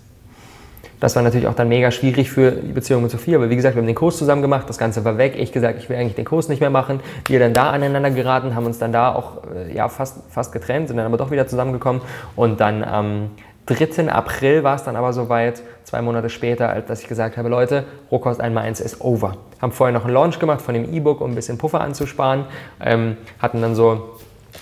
Das 1.04 1.18
war 1.18 1.22
natürlich 1.22 1.50
auch 1.50 1.54
dann 1.54 1.68
mega 1.68 1.92
schwierig 1.92 2.32
für 2.32 2.52
die 2.52 2.72
Beziehung 2.72 3.02
mit 3.02 3.12
Sophia, 3.12 3.36
aber 3.36 3.50
wie 3.50 3.58
gesagt, 3.58 3.76
wir 3.76 3.82
haben 3.82 3.88
den 3.88 3.94
Kurs 3.94 4.18
zusammen 4.18 4.42
gemacht, 4.42 4.70
das 4.70 4.78
Ganze 4.78 5.04
war 5.04 5.18
weg. 5.18 5.34
Ich 5.38 5.52
gesagt, 5.52 5.78
ich 5.80 5.90
will 5.90 5.98
eigentlich 5.98 6.16
den 6.16 6.24
Kurs 6.24 6.48
nicht 6.48 6.62
mehr 6.62 6.70
machen. 6.70 7.02
Wir 7.28 7.40
dann 7.40 7.54
da 7.54 7.72
aneinander 7.72 8.10
geraten, 8.10 8.56
haben 8.56 8.66
uns 8.66 8.80
dann 8.80 8.94
da 8.94 9.14
auch 9.14 9.42
äh, 9.54 9.76
ja, 9.76 9.90
fast, 9.90 10.20
fast 10.30 10.54
getrennt, 10.54 10.88
sind 10.88 10.96
dann 10.96 11.06
aber 11.06 11.18
doch 11.18 11.30
wieder 11.30 11.46
zusammengekommen. 11.46 12.02
Und 12.38 12.62
dann 12.62 12.86
am 12.86 13.32
3. 13.66 14.10
April 14.14 14.64
war 14.64 14.76
es 14.78 14.86
dann 14.86 14.96
aber 14.96 15.12
soweit, 15.12 15.62
zwei 15.84 16.02
Monate 16.02 16.30
später, 16.30 16.70
als 16.70 16.86
dass 16.86 17.02
ich 17.02 17.10
gesagt 17.10 17.36
habe, 17.36 17.50
Leute, 17.50 17.84
Rohkost 18.10 18.40
1 18.40 18.56
1 18.56 18.80
ist 18.80 19.02
over. 19.02 19.36
Haben 19.62 19.74
vorher 19.74 19.94
noch 19.94 20.06
einen 20.06 20.14
Launch 20.14 20.40
gemacht 20.40 20.62
von 20.62 20.74
dem 20.74 20.94
E-Book, 20.94 21.20
um 21.20 21.34
ein 21.34 21.36
bisschen 21.36 21.58
Puffer 21.58 21.82
anzusparen. 21.82 22.46
Ähm, 22.80 23.18
hatten 23.40 23.62
dann 23.62 23.76
so, 23.76 24.12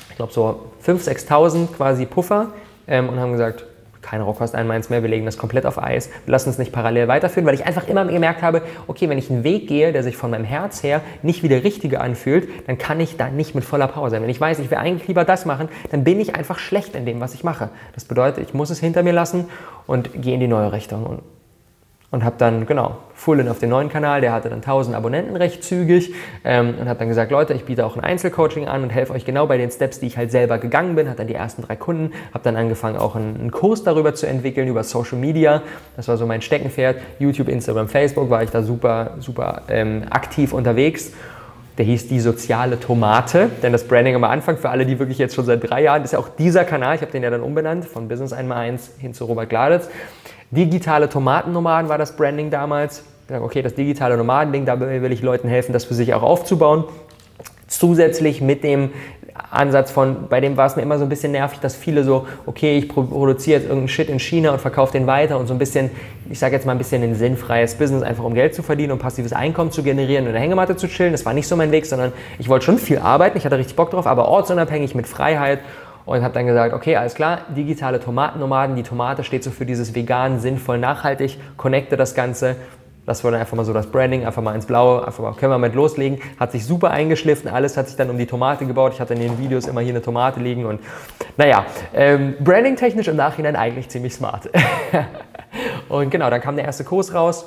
ich 0.10 0.16
glaube 0.16 0.34
so 0.34 0.72
5.000, 0.84 1.28
6.000 1.28 1.74
quasi 1.78 2.08
Puffer 2.08 2.48
ähm, 2.88 3.10
und 3.10 3.20
haben 3.20 3.32
gesagt, 3.32 3.66
keine 4.02 4.24
Rohkost 4.24 4.56
einmal 4.56 4.82
mehr, 4.90 5.02
wir 5.02 5.10
legen 5.10 5.26
das 5.26 5.38
komplett 5.38 5.66
auf 5.66 5.82
Eis, 5.82 6.10
wir 6.26 6.32
lassen 6.32 6.50
es 6.50 6.58
nicht 6.58 6.72
parallel 6.72 7.08
weiterführen, 7.08 7.46
weil 7.46 7.56
ich 7.56 7.66
einfach 7.66 7.88
immer 7.88 8.06
gemerkt 8.06 8.42
habe, 8.42 8.62
okay, 8.88 9.10
wenn 9.10 9.18
ich 9.18 9.30
einen 9.30 9.44
Weg 9.44 9.68
gehe, 9.68 9.94
der 9.94 10.04
sich 10.04 10.18
von 10.18 10.32
meinem 10.32 10.46
Herz 10.46 10.84
her 10.84 11.02
nicht 11.22 11.44
wie 11.44 11.50
der 11.50 11.64
richtige 11.64 12.02
anfühlt, 12.02 12.50
dann 12.68 12.78
kann 12.78 13.00
ich 13.00 13.18
da 13.18 13.30
nicht 13.30 13.56
mit 13.56 13.64
voller 13.64 13.88
Power 13.88 14.10
sein. 14.10 14.22
Wenn 14.22 14.30
ich 14.30 14.42
weiß, 14.42 14.60
ich 14.60 14.72
will 14.72 14.78
eigentlich 14.78 15.08
lieber 15.08 15.26
das 15.26 15.46
machen, 15.46 15.70
dann 15.92 16.04
bin 16.04 16.20
ich 16.20 16.36
einfach 16.36 16.60
schlecht 16.60 16.96
in 16.96 17.06
dem, 17.06 17.20
was 17.20 17.34
ich 17.34 17.44
mache. 17.44 17.70
Das 17.94 18.06
bedeutet, 18.06 18.48
ich 18.48 18.54
muss 18.54 18.70
es 18.70 18.80
hinter 18.80 19.04
mir 19.04 19.14
lassen 19.14 19.46
und 19.88 20.22
gehe 20.22 20.34
in 20.34 20.40
die 20.40 20.48
neue 20.48 20.72
Richtung. 20.72 21.06
Und 21.06 21.22
und 22.12 22.26
habe 22.26 22.36
dann, 22.38 22.66
genau, 22.66 22.98
Fullen 23.14 23.48
auf 23.48 23.60
den 23.60 23.70
neuen 23.70 23.88
Kanal, 23.88 24.20
der 24.20 24.34
hatte 24.34 24.50
dann 24.50 24.60
1000 24.60 24.96
Abonnenten 24.96 25.36
recht 25.38 25.64
zügig 25.64 26.14
ähm, 26.44 26.76
und 26.80 26.90
habe 26.90 27.00
dann 27.00 27.08
gesagt, 27.08 27.32
Leute, 27.32 27.54
ich 27.54 27.64
biete 27.64 27.86
auch 27.86 27.96
ein 27.96 28.04
Einzelcoaching 28.04 28.68
an 28.68 28.84
und 28.84 28.90
helfe 28.90 29.14
euch 29.14 29.24
genau 29.24 29.48
bei 29.48 29.58
den 29.58 29.72
Steps, 29.72 30.02
die 30.02 30.08
ich 30.08 30.18
halt 30.18 30.30
selber 30.30 30.58
gegangen 30.58 30.96
bin, 30.96 31.10
hat 31.10 31.20
dann 31.20 31.28
die 31.28 31.36
ersten 31.36 31.62
drei 31.62 31.78
Kunden, 31.78 32.12
habe 32.34 32.44
dann 32.44 32.58
angefangen 32.58 32.98
auch 32.98 33.16
einen, 33.16 33.40
einen, 33.40 33.52
Kurs 33.52 33.84
darüber 33.84 34.14
zu 34.14 34.28
entwickeln, 34.28 34.68
über 34.68 34.84
Social 34.84 35.18
Media, 35.18 35.62
das 35.96 36.10
war 36.10 36.18
so 36.18 36.26
mein 36.26 36.42
Steckenpferd, 36.42 36.98
YouTube, 37.20 37.48
Instagram, 37.48 37.88
Facebook 37.88 38.30
war 38.30 38.44
ich 38.44 38.50
da 38.50 38.62
super, 38.62 39.16
super 39.20 39.62
ähm, 39.70 40.04
aktiv 40.10 40.54
unterwegs. 40.54 41.14
Der 41.78 41.86
hieß 41.86 42.10
die 42.10 42.20
soziale 42.20 42.80
Tomate, 42.80 43.50
denn 43.64 43.72
das 43.72 43.88
Branding 43.88 44.16
am 44.16 44.26
Anfang, 44.26 44.58
für 44.58 44.70
alle, 44.70 44.86
die 44.86 45.00
wirklich 45.00 45.18
jetzt 45.18 45.34
schon 45.34 45.46
seit 45.46 45.68
drei 45.68 45.84
Jahren, 45.84 46.04
ist 46.04 46.12
ja 46.12 46.20
auch 46.20 46.28
dieser 46.28 46.66
Kanal, 46.66 46.96
ich 46.96 47.02
habe 47.02 47.14
den 47.14 47.24
ja 47.24 47.30
dann 47.30 47.42
umbenannt, 47.42 47.86
von 47.86 48.10
Business 48.10 48.34
1x1 48.34 49.00
hin 49.00 49.14
zu 49.14 49.24
Robert 49.24 49.50
Gladitz, 49.50 49.90
Digitale 50.52 51.08
Tomatennomaden 51.08 51.90
war 51.90 51.98
das 51.98 52.16
Branding 52.16 52.50
damals. 52.50 53.04
Okay, 53.30 53.62
das 53.62 53.74
digitale 53.74 54.18
Nomadending, 54.18 54.66
da 54.66 54.78
will 54.80 55.12
ich 55.14 55.22
Leuten 55.22 55.48
helfen, 55.48 55.72
das 55.72 55.86
für 55.86 55.94
sich 55.94 56.14
auch 56.14 56.24
aufzubauen. 56.24 56.84
Zusätzlich 57.68 58.42
mit 58.42 58.62
dem 58.66 58.90
Ansatz 59.50 59.92
von, 59.92 60.28
bei 60.28 60.42
dem 60.42 60.58
war 60.58 60.66
es 60.66 60.76
mir 60.76 60.82
immer 60.82 60.98
so 60.98 61.06
ein 61.06 61.10
bisschen 61.10 61.32
nervig, 61.32 61.60
dass 61.60 61.78
viele 61.78 62.04
so, 62.04 62.28
okay, 62.46 62.78
ich 62.78 62.90
produziere 62.90 63.60
jetzt 63.60 63.64
irgendeinen 63.64 63.88
Shit 63.88 64.10
in 64.10 64.20
China 64.20 64.52
und 64.52 64.60
verkaufe 64.60 64.92
den 64.92 65.08
weiter 65.08 65.40
und 65.40 65.48
so 65.48 65.54
ein 65.54 65.58
bisschen, 65.58 65.90
ich 66.30 66.38
sage 66.38 66.54
jetzt 66.54 66.66
mal 66.66 66.74
ein 66.74 66.78
bisschen 66.78 67.02
ein 67.02 67.16
sinnfreies 67.16 67.76
Business, 67.76 68.04
einfach 68.04 68.26
um 68.26 68.34
Geld 68.34 68.54
zu 68.54 68.62
verdienen 68.62 68.92
und 68.92 69.00
passives 69.00 69.32
Einkommen 69.32 69.72
zu 69.72 69.84
generieren 69.84 70.26
und 70.26 70.32
in 70.32 70.34
der 70.34 70.42
Hängematte 70.42 70.76
zu 70.76 70.90
chillen. 70.90 71.14
Das 71.14 71.26
war 71.26 71.34
nicht 71.34 71.48
so 71.48 71.56
mein 71.56 71.72
Weg, 71.72 71.86
sondern 71.86 72.12
ich 72.40 72.50
wollte 72.50 72.66
schon 72.66 72.78
viel 72.78 73.00
arbeiten, 73.00 73.38
ich 73.38 73.46
hatte 73.46 73.58
richtig 73.58 73.78
Bock 73.78 73.92
drauf, 73.92 74.06
aber 74.06 74.28
ortsunabhängig 74.28 74.94
mit 74.96 75.08
Freiheit 75.08 75.60
und 76.12 76.24
habe 76.24 76.34
dann 76.34 76.46
gesagt, 76.46 76.74
okay, 76.74 76.98
alles 76.98 77.16
klar, 77.16 77.42
digitale 77.56 78.00
Tomatennomaden, 78.00 78.76
die 78.76 78.84
Tomate 78.84 79.24
steht 79.24 79.44
so 79.44 79.52
für 79.52 79.66
dieses 79.66 79.96
vegan, 79.96 80.40
sinnvoll, 80.40 80.78
nachhaltig, 80.78 81.40
connecte 81.56 81.96
das 81.96 82.16
Ganze. 82.16 82.58
Das 83.06 83.24
war 83.24 83.32
dann 83.32 83.40
einfach 83.40 83.56
mal 83.56 83.64
so 83.64 83.74
das 83.74 83.88
Branding, 83.88 84.26
einfach 84.26 84.42
mal 84.42 84.54
ins 84.54 84.66
Blaue, 84.66 85.08
einfach 85.08 85.24
mal, 85.24 85.34
können 85.34 85.52
wir 85.54 85.58
mit 85.58 85.74
loslegen. 85.74 86.20
Hat 86.40 86.52
sich 86.52 86.66
super 86.66 86.92
eingeschliffen, 86.92 87.50
alles 87.50 87.78
hat 87.78 87.88
sich 87.88 87.96
dann 87.96 88.10
um 88.10 88.18
die 88.18 88.26
Tomate 88.26 88.66
gebaut. 88.66 88.92
Ich 88.94 89.00
hatte 89.00 89.14
in 89.14 89.22
den 89.22 89.40
Videos 89.40 89.68
immer 89.68 89.82
hier 89.82 89.94
eine 89.94 90.02
Tomate 90.02 90.40
liegen 90.40 90.66
und 90.66 90.82
naja, 91.38 91.66
ähm, 91.94 92.36
Branding-technisch 92.42 93.08
im 93.08 93.16
Nachhinein 93.16 93.56
eigentlich 93.56 93.88
ziemlich 93.90 94.14
smart. 94.14 94.50
und 95.90 96.12
genau, 96.12 96.30
dann 96.30 96.42
kam 96.42 96.58
der 96.58 96.66
erste 96.66 96.84
Kurs 96.84 97.14
raus, 97.14 97.46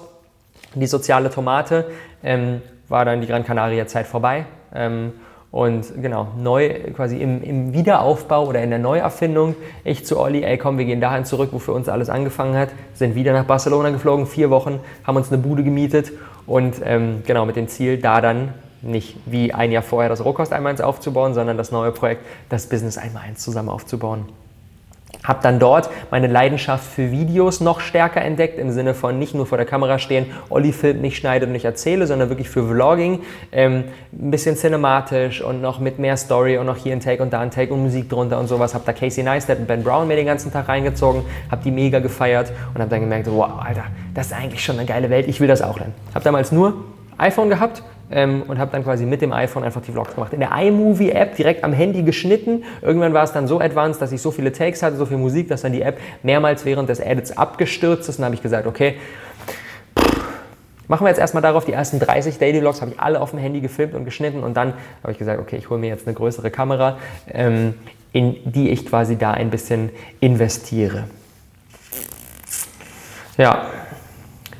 die 0.74 0.86
soziale 0.86 1.30
Tomate, 1.30 1.90
ähm, 2.22 2.62
war 2.88 3.04
dann 3.04 3.20
die 3.20 3.26
Gran 3.26 3.44
Canaria 3.44 3.86
Zeit 3.86 4.06
vorbei. 4.06 4.46
Ähm, 4.74 5.12
und 5.54 6.02
genau, 6.02 6.26
neu 6.36 6.68
quasi 6.96 7.18
im, 7.18 7.40
im, 7.40 7.72
Wiederaufbau 7.72 8.48
oder 8.48 8.60
in 8.60 8.70
der 8.70 8.80
Neuerfindung, 8.80 9.54
ich 9.84 10.04
zu 10.04 10.18
Olli, 10.18 10.42
ey 10.42 10.58
komm, 10.58 10.78
wir 10.78 10.84
gehen 10.84 11.00
dahin 11.00 11.24
zurück, 11.24 11.50
wo 11.52 11.60
für 11.60 11.70
uns 11.70 11.88
alles 11.88 12.10
angefangen 12.10 12.56
hat, 12.56 12.70
sind 12.94 13.14
wieder 13.14 13.32
nach 13.32 13.44
Barcelona 13.44 13.90
geflogen, 13.90 14.26
vier 14.26 14.50
Wochen, 14.50 14.80
haben 15.04 15.16
uns 15.16 15.30
eine 15.30 15.40
Bude 15.40 15.62
gemietet. 15.62 16.10
Und 16.48 16.80
ähm, 16.82 17.22
genau 17.24 17.46
mit 17.46 17.54
dem 17.54 17.68
Ziel, 17.68 17.98
da 17.98 18.20
dann 18.20 18.52
nicht 18.82 19.16
wie 19.26 19.54
ein 19.54 19.70
Jahr 19.70 19.84
vorher 19.84 20.08
das 20.08 20.24
Rohkost 20.24 20.52
einmal 20.52 20.72
eins 20.72 20.80
aufzubauen, 20.80 21.34
sondern 21.34 21.56
das 21.56 21.70
neue 21.70 21.92
Projekt, 21.92 22.22
das 22.48 22.68
Business 22.68 22.98
einmal 22.98 23.22
eins 23.22 23.40
zusammen 23.40 23.68
aufzubauen. 23.68 24.24
Habe 25.22 25.40
dann 25.42 25.58
dort 25.58 25.90
meine 26.10 26.26
Leidenschaft 26.26 26.84
für 26.84 27.10
Videos 27.10 27.60
noch 27.60 27.80
stärker 27.80 28.22
entdeckt, 28.22 28.58
im 28.58 28.70
Sinne 28.70 28.94
von 28.94 29.18
nicht 29.18 29.34
nur 29.34 29.46
vor 29.46 29.58
der 29.58 29.66
Kamera 29.66 29.98
stehen, 29.98 30.26
Olli 30.50 30.72
filmt, 30.72 31.02
nicht 31.02 31.16
schneidet 31.16 31.46
und 31.46 31.52
nicht 31.52 31.64
erzähle, 31.64 32.06
sondern 32.06 32.28
wirklich 32.28 32.48
für 32.48 32.66
Vlogging, 32.66 33.20
ähm, 33.52 33.84
ein 34.12 34.30
bisschen 34.30 34.56
cinematisch 34.56 35.42
und 35.42 35.62
noch 35.62 35.78
mit 35.78 35.98
mehr 35.98 36.16
Story 36.16 36.58
und 36.58 36.66
noch 36.66 36.76
hier 36.76 36.92
ein 36.92 37.00
Take 37.00 37.22
und 37.22 37.32
da 37.32 37.40
ein 37.40 37.50
Take 37.50 37.72
und 37.72 37.82
Musik 37.82 38.08
drunter 38.08 38.38
und 38.38 38.48
sowas. 38.48 38.74
Habe 38.74 38.84
da 38.86 38.92
Casey 38.92 39.22
Neistat 39.22 39.58
und 39.58 39.66
Ben 39.66 39.82
Brown 39.82 40.08
mir 40.08 40.16
den 40.16 40.26
ganzen 40.26 40.52
Tag 40.52 40.68
reingezogen, 40.68 41.22
habe 41.50 41.62
die 41.62 41.70
mega 41.70 41.98
gefeiert 41.98 42.52
und 42.74 42.80
habe 42.80 42.90
dann 42.90 43.00
gemerkt, 43.00 43.28
wow, 43.30 43.62
Alter, 43.64 43.84
das 44.14 44.26
ist 44.26 44.32
eigentlich 44.32 44.64
schon 44.64 44.78
eine 44.78 44.86
geile 44.86 45.10
Welt, 45.10 45.28
ich 45.28 45.40
will 45.40 45.48
das 45.48 45.62
auch 45.62 45.78
lernen. 45.78 45.94
Habe 46.14 46.24
damals 46.24 46.52
nur 46.52 46.74
iPhone 47.18 47.48
gehabt, 47.48 47.82
ähm, 48.14 48.42
und 48.46 48.58
habe 48.58 48.70
dann 48.70 48.84
quasi 48.84 49.04
mit 49.04 49.20
dem 49.20 49.32
iPhone 49.32 49.64
einfach 49.64 49.82
die 49.82 49.92
Vlogs 49.92 50.14
gemacht. 50.14 50.32
In 50.32 50.40
der 50.40 50.52
iMovie-App 50.52 51.36
direkt 51.36 51.64
am 51.64 51.72
Handy 51.72 52.02
geschnitten. 52.02 52.64
Irgendwann 52.80 53.12
war 53.12 53.24
es 53.24 53.32
dann 53.32 53.48
so 53.48 53.60
advanced, 53.60 54.00
dass 54.00 54.12
ich 54.12 54.22
so 54.22 54.30
viele 54.30 54.52
Takes 54.52 54.82
hatte, 54.82 54.96
so 54.96 55.04
viel 55.04 55.18
Musik, 55.18 55.48
dass 55.48 55.62
dann 55.62 55.72
die 55.72 55.82
App 55.82 55.98
mehrmals 56.22 56.64
während 56.64 56.88
des 56.88 57.00
Edits 57.00 57.36
abgestürzt 57.36 58.08
ist. 58.08 58.16
Und 58.16 58.22
dann 58.22 58.26
habe 58.26 58.36
ich 58.36 58.42
gesagt, 58.42 58.66
okay, 58.66 58.94
Machen 60.86 61.06
wir 61.06 61.08
jetzt 61.08 61.18
erstmal 61.18 61.42
darauf, 61.42 61.64
die 61.64 61.72
ersten 61.72 61.98
30 61.98 62.36
Daily 62.36 62.60
Vlogs 62.60 62.82
habe 62.82 62.90
ich 62.90 63.00
alle 63.00 63.18
auf 63.18 63.30
dem 63.30 63.38
Handy 63.38 63.62
gefilmt 63.62 63.94
und 63.94 64.04
geschnitten 64.04 64.42
und 64.42 64.54
dann 64.54 64.74
habe 65.02 65.12
ich 65.12 65.18
gesagt, 65.18 65.40
okay, 65.40 65.56
ich 65.56 65.70
hole 65.70 65.80
mir 65.80 65.88
jetzt 65.88 66.06
eine 66.06 66.14
größere 66.14 66.50
Kamera, 66.50 66.98
ähm, 67.32 67.72
in 68.12 68.36
die 68.44 68.68
ich 68.68 68.84
quasi 68.84 69.16
da 69.16 69.30
ein 69.30 69.48
bisschen 69.48 69.88
investiere. 70.20 71.04
Ja, 73.38 73.64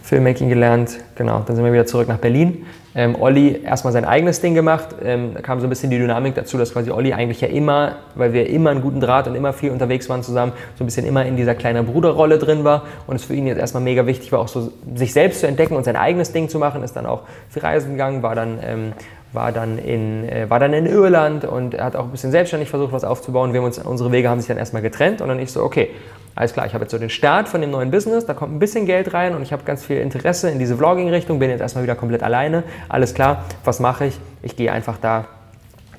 Filmmaking 0.03 0.49
gelernt, 0.49 0.99
genau, 1.15 1.41
dann 1.41 1.57
sind 1.57 1.65
wir 1.65 1.75
wieder 1.75 1.85
zurück 1.85 2.09
nach 2.09 2.17
Berlin 2.17 2.65
ähm, 2.95 3.21
Olli 3.21 3.63
erstmal 3.65 3.93
sein 3.93 4.05
eigenes 4.05 4.41
Ding 4.41 4.55
gemacht. 4.55 4.89
Ähm, 5.03 5.33
da 5.35 5.41
kam 5.41 5.61
so 5.61 5.67
ein 5.67 5.71
bisschen 5.71 5.91
die 5.91 5.99
Dynamik 5.99 6.35
dazu, 6.35 6.59
dass 6.59 6.73
quasi 6.73 6.91
Olli 6.91 7.13
eigentlich 7.13 7.41
ja 7.41 7.49
immer, 7.49 7.97
weil 8.15 8.33
wir 8.33 8.49
immer 8.49 8.71
einen 8.71 8.83
guten 8.83 9.01
Draht 9.01 9.27
und 9.27 9.35
immer 9.35 9.53
viel 9.53 9.71
unterwegs 9.71 10.09
waren 10.09 10.23
zusammen, 10.23 10.53
so 10.77 10.85
ein 10.85 10.87
bisschen 10.87 11.07
immer 11.07 11.27
in 11.27 11.37
dieser 11.37 11.55
kleinen 11.55 11.87
Bruderrolle 11.87 12.39
drin 12.39 12.65
war 12.65 12.85
und 13.07 13.17
es 13.17 13.25
für 13.25 13.35
ihn 13.35 13.47
jetzt 13.47 13.59
erstmal 13.59 13.83
mega 13.83 14.07
wichtig 14.07 14.31
war, 14.33 14.41
auch 14.41 14.49
so 14.49 14.73
sich 14.95 15.13
selbst 15.13 15.41
zu 15.41 15.47
entdecken 15.47 15.75
und 15.75 15.85
sein 15.85 15.97
eigenes 15.97 16.33
Ding 16.33 16.49
zu 16.49 16.59
machen, 16.59 16.83
ist 16.83 16.95
dann 16.95 17.07
auch 17.07 17.23
für 17.49 17.63
Reisen 17.63 17.93
gegangen, 17.93 18.23
war 18.23 18.35
dann 18.35 18.59
ähm, 18.63 18.93
war 19.35 19.51
dann, 19.51 19.79
in, 19.79 20.29
äh, 20.29 20.49
war 20.49 20.61
dann 20.61 20.73
in 20.73 20.87
Irland 20.87 21.45
und 21.45 21.77
hat 21.79 21.97
auch 21.97 22.05
ein 22.05 22.11
bisschen 22.13 22.31
selbstständig 22.31 22.71
versucht, 22.71 22.93
was 22.93 23.03
aufzubauen. 23.03 23.53
Wir 23.53 23.61
haben 23.61 23.67
uns, 23.67 23.79
unsere 23.79 24.13
Wege 24.13 24.29
haben 24.29 24.39
sich 24.39 24.47
dann 24.47 24.59
erstmal 24.59 24.81
getrennt 24.81 25.21
und 25.21 25.29
dann 25.29 25.41
ich 25.41 25.51
so, 25.51 25.63
okay, 25.63 25.91
alles 26.35 26.53
klar, 26.53 26.67
ich 26.67 26.75
habe 26.75 26.85
jetzt 26.85 26.91
so 26.91 26.99
den 26.99 27.11
Start 27.11 27.49
von 27.49 27.61
dem 27.61 27.71
neuen 27.71 27.91
Business, 27.91 28.27
da 28.27 28.35
kommt 28.35 28.55
ein 28.55 28.59
bisschen 28.59 28.87
Geld 28.87 29.15
rein 29.15 29.35
und 29.35 29.43
ich 29.43 29.53
habe 29.53 29.63
ganz 29.65 29.85
viel 29.85 29.99
Interesse 29.99 30.51
in 30.51 30.59
diese 30.59 30.77
Vlogging-Richtung, 30.77 31.39
bin 31.39 31.51
jetzt 31.51 31.61
erstmal 31.61 31.85
wieder 31.85 31.95
komplett 31.95 32.23
alleine. 32.23 32.65
Alles 32.89 33.15
klar, 33.15 33.45
was 33.65 33.79
mache 33.79 34.07
ich? 34.07 34.19
Ich 34.43 34.57
gehe 34.57 34.73
einfach 34.73 34.99
da 34.99 35.27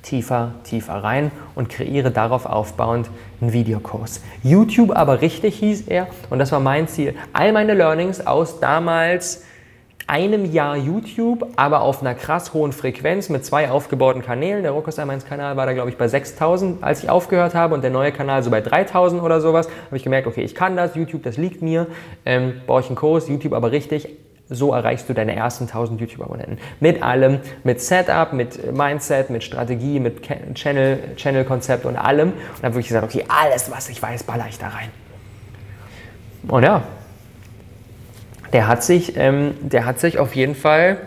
tiefer, 0.02 0.52
tiefer 0.62 0.94
rein 0.94 1.32
und 1.54 1.68
kreiere 1.68 2.10
darauf 2.10 2.46
aufbauend 2.46 3.08
einen 3.40 3.52
Videokurs. 3.52 4.20
YouTube 4.42 4.94
aber 4.94 5.20
richtig 5.20 5.56
hieß 5.56 5.88
er 5.88 6.06
und 6.30 6.38
das 6.38 6.52
war 6.52 6.60
mein 6.60 6.86
Ziel. 6.86 7.14
All 7.32 7.52
meine 7.52 7.74
Learnings 7.74 8.26
aus 8.26 8.60
damals 8.60 9.42
einem 10.06 10.44
Jahr 10.52 10.76
YouTube, 10.76 11.48
aber 11.56 11.80
auf 11.80 12.00
einer 12.00 12.14
krass 12.14 12.52
hohen 12.52 12.72
Frequenz 12.72 13.28
mit 13.28 13.44
zwei 13.44 13.70
aufgebauten 13.70 14.22
Kanälen. 14.22 14.62
Der 14.62 14.72
Rokus 14.72 14.98
1 14.98 15.24
Kanal 15.24 15.56
war 15.56 15.66
da, 15.66 15.72
glaube 15.72 15.90
ich, 15.90 15.96
bei 15.96 16.06
6000, 16.06 16.82
als 16.82 17.02
ich 17.02 17.10
aufgehört 17.10 17.54
habe 17.54 17.74
und 17.74 17.82
der 17.82 17.90
neue 17.90 18.12
Kanal 18.12 18.42
so 18.42 18.50
bei 18.50 18.60
3000 18.60 19.20
oder 19.20 19.40
sowas. 19.40 19.68
Habe 19.86 19.96
ich 19.96 20.04
gemerkt, 20.04 20.28
okay, 20.28 20.42
ich 20.42 20.54
kann 20.54 20.76
das, 20.76 20.94
YouTube, 20.94 21.24
das 21.24 21.36
liegt 21.36 21.60
mir, 21.60 21.88
ähm, 22.24 22.60
baue 22.66 22.82
ich 22.82 22.86
einen 22.86 22.96
Kurs, 22.96 23.28
YouTube 23.28 23.52
aber 23.52 23.72
richtig. 23.72 24.08
So 24.48 24.72
erreichst 24.72 25.08
du 25.08 25.12
deine 25.12 25.34
ersten 25.34 25.64
1000 25.64 26.00
YouTube-Abonnenten. 26.00 26.58
Mit 26.78 27.02
allem, 27.02 27.40
mit 27.64 27.80
Setup, 27.80 28.32
mit 28.32 28.72
Mindset, 28.72 29.28
mit 29.28 29.42
Strategie, 29.42 29.98
mit 29.98 30.22
Channel-Konzept 30.54 31.82
Channel 31.82 31.96
und 31.96 31.96
allem. 31.96 32.28
Und 32.28 32.62
dann 32.62 32.70
habe 32.70 32.80
ich 32.80 32.86
gesagt, 32.86 33.04
okay, 33.04 33.24
alles, 33.26 33.72
was 33.72 33.88
ich 33.88 34.00
weiß, 34.00 34.22
baller 34.22 34.46
ich 34.48 34.56
da 34.56 34.68
rein. 34.68 34.90
Und 36.46 36.62
ja, 36.62 36.82
der 38.52 38.68
hat 38.68 38.84
sich, 38.84 39.16
ähm, 39.16 39.54
der 39.60 39.84
hat 39.84 40.00
sich 40.00 40.18
auf 40.18 40.34
jeden 40.34 40.54
Fall 40.54 40.98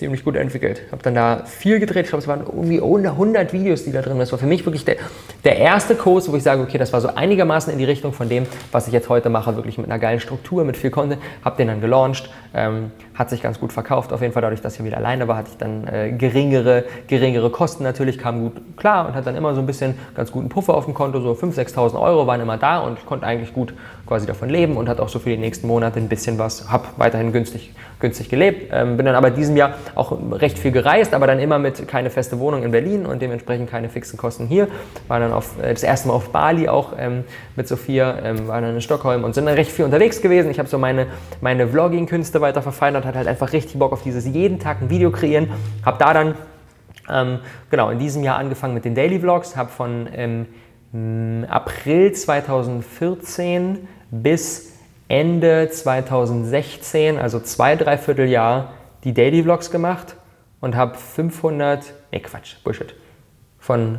ziemlich 0.00 0.24
gut 0.24 0.34
entwickelt. 0.34 0.80
Habe 0.90 1.02
dann 1.02 1.14
da 1.14 1.44
viel 1.44 1.78
gedreht. 1.78 2.06
Ich 2.06 2.10
glaube, 2.10 2.22
es 2.22 2.28
waren 2.28 2.40
irgendwie 2.40 2.80
100 2.80 3.52
Videos, 3.52 3.84
die 3.84 3.92
da 3.92 4.00
drin 4.00 4.12
waren. 4.12 4.20
Das 4.20 4.32
war 4.32 4.38
für 4.38 4.46
mich 4.46 4.64
wirklich 4.64 4.86
der, 4.86 4.96
der 5.44 5.58
erste 5.58 5.94
Kurs, 5.94 6.30
wo 6.32 6.36
ich 6.36 6.42
sage, 6.42 6.62
okay, 6.62 6.78
das 6.78 6.92
war 6.92 7.02
so 7.02 7.08
einigermaßen 7.14 7.70
in 7.70 7.78
die 7.78 7.84
Richtung 7.84 8.14
von 8.14 8.28
dem, 8.28 8.46
was 8.72 8.86
ich 8.86 8.94
jetzt 8.94 9.10
heute 9.10 9.28
mache, 9.28 9.54
wirklich 9.56 9.76
mit 9.76 9.86
einer 9.86 9.98
geilen 9.98 10.18
Struktur, 10.18 10.64
mit 10.64 10.78
viel 10.78 10.90
Content. 10.90 11.20
Habe 11.44 11.58
den 11.58 11.68
dann 11.68 11.82
gelauncht, 11.82 12.30
ähm, 12.54 12.92
hat 13.14 13.28
sich 13.28 13.42
ganz 13.42 13.60
gut 13.60 13.74
verkauft. 13.74 14.12
Auf 14.14 14.22
jeden 14.22 14.32
Fall 14.32 14.40
dadurch, 14.40 14.62
dass 14.62 14.76
ich 14.76 14.84
wieder 14.84 14.96
alleine 14.96 15.28
war, 15.28 15.36
hatte 15.36 15.50
ich 15.52 15.58
dann 15.58 15.86
äh, 15.86 16.12
geringere, 16.12 16.84
geringere 17.06 17.50
Kosten 17.50 17.84
natürlich, 17.84 18.16
kam 18.16 18.40
gut 18.40 18.78
klar 18.78 19.06
und 19.06 19.14
hat 19.14 19.26
dann 19.26 19.36
immer 19.36 19.54
so 19.54 19.60
ein 19.60 19.66
bisschen 19.66 19.94
ganz 20.14 20.32
guten 20.32 20.48
Puffer 20.48 20.74
auf 20.74 20.86
dem 20.86 20.94
Konto. 20.94 21.20
So 21.20 21.32
5.000, 21.32 21.74
6.000 21.74 22.00
Euro 22.00 22.26
waren 22.26 22.40
immer 22.40 22.56
da 22.56 22.78
und 22.78 22.98
ich 22.98 23.04
konnte 23.04 23.26
eigentlich 23.26 23.52
gut 23.52 23.74
quasi 24.06 24.26
davon 24.26 24.48
leben 24.48 24.78
und 24.78 24.88
hat 24.88 24.98
auch 24.98 25.10
so 25.10 25.18
für 25.18 25.28
die 25.28 25.36
nächsten 25.36 25.66
Monate 25.66 26.00
ein 26.00 26.08
bisschen 26.08 26.38
was, 26.38 26.70
habe 26.70 26.88
weiterhin 26.96 27.32
günstig, 27.32 27.74
günstig 28.00 28.28
gelebt. 28.28 28.70
Ähm, 28.72 28.96
bin 28.96 29.06
dann 29.06 29.14
aber 29.14 29.30
diesem 29.30 29.56
Jahr 29.56 29.74
auch 29.94 30.16
recht 30.32 30.58
viel 30.58 30.72
gereist, 30.72 31.14
aber 31.14 31.26
dann 31.26 31.38
immer 31.38 31.58
mit 31.58 31.86
keine 31.86 32.10
feste 32.10 32.38
Wohnung 32.38 32.62
in 32.62 32.70
Berlin 32.70 33.06
und 33.06 33.22
dementsprechend 33.22 33.70
keine 33.70 33.88
fixen 33.88 34.16
Kosten 34.16 34.46
hier. 34.46 34.68
War 35.08 35.20
dann 35.20 35.32
auf, 35.32 35.58
äh, 35.60 35.72
das 35.72 35.82
erste 35.82 36.08
Mal 36.08 36.14
auf 36.14 36.30
Bali 36.30 36.68
auch 36.68 36.94
ähm, 36.98 37.24
mit 37.56 37.68
Sophia, 37.68 38.18
ähm, 38.24 38.48
war 38.48 38.60
dann 38.60 38.74
in 38.74 38.80
Stockholm 38.80 39.24
und 39.24 39.34
sind 39.34 39.46
dann 39.46 39.54
recht 39.54 39.70
viel 39.70 39.84
unterwegs 39.84 40.20
gewesen. 40.20 40.50
Ich 40.50 40.58
habe 40.58 40.68
so 40.68 40.78
meine, 40.78 41.06
meine 41.40 41.68
Vlogging-Künste 41.68 42.40
weiter 42.40 42.62
verfeinert, 42.62 43.04
hat 43.04 43.14
halt 43.14 43.28
einfach 43.28 43.52
richtig 43.52 43.78
Bock 43.78 43.92
auf 43.92 44.02
dieses 44.02 44.26
jeden 44.26 44.58
Tag 44.58 44.80
ein 44.80 44.90
Video 44.90 45.10
kreieren. 45.10 45.50
Habe 45.84 45.98
da 45.98 46.14
dann 46.14 46.34
ähm, 47.08 47.38
genau 47.70 47.90
in 47.90 47.98
diesem 47.98 48.22
Jahr 48.24 48.38
angefangen 48.38 48.74
mit 48.74 48.84
den 48.84 48.94
Daily 48.94 49.20
Vlogs, 49.20 49.56
habe 49.56 49.70
von 49.70 50.08
ähm, 50.14 50.46
April 51.48 52.12
2014 52.12 53.86
bis 54.10 54.69
Ende 55.10 55.68
2016, 55.68 57.18
also 57.18 57.40
zwei, 57.40 57.74
dreiviertel 57.74 58.28
Jahr, 58.28 58.74
die 59.02 59.12
Daily 59.12 59.42
Vlogs 59.42 59.72
gemacht 59.72 60.14
und 60.60 60.76
habe 60.76 60.96
500, 60.96 61.92
nee 62.12 62.20
Quatsch, 62.20 62.54
Bullshit, 62.62 62.94
von 63.58 63.98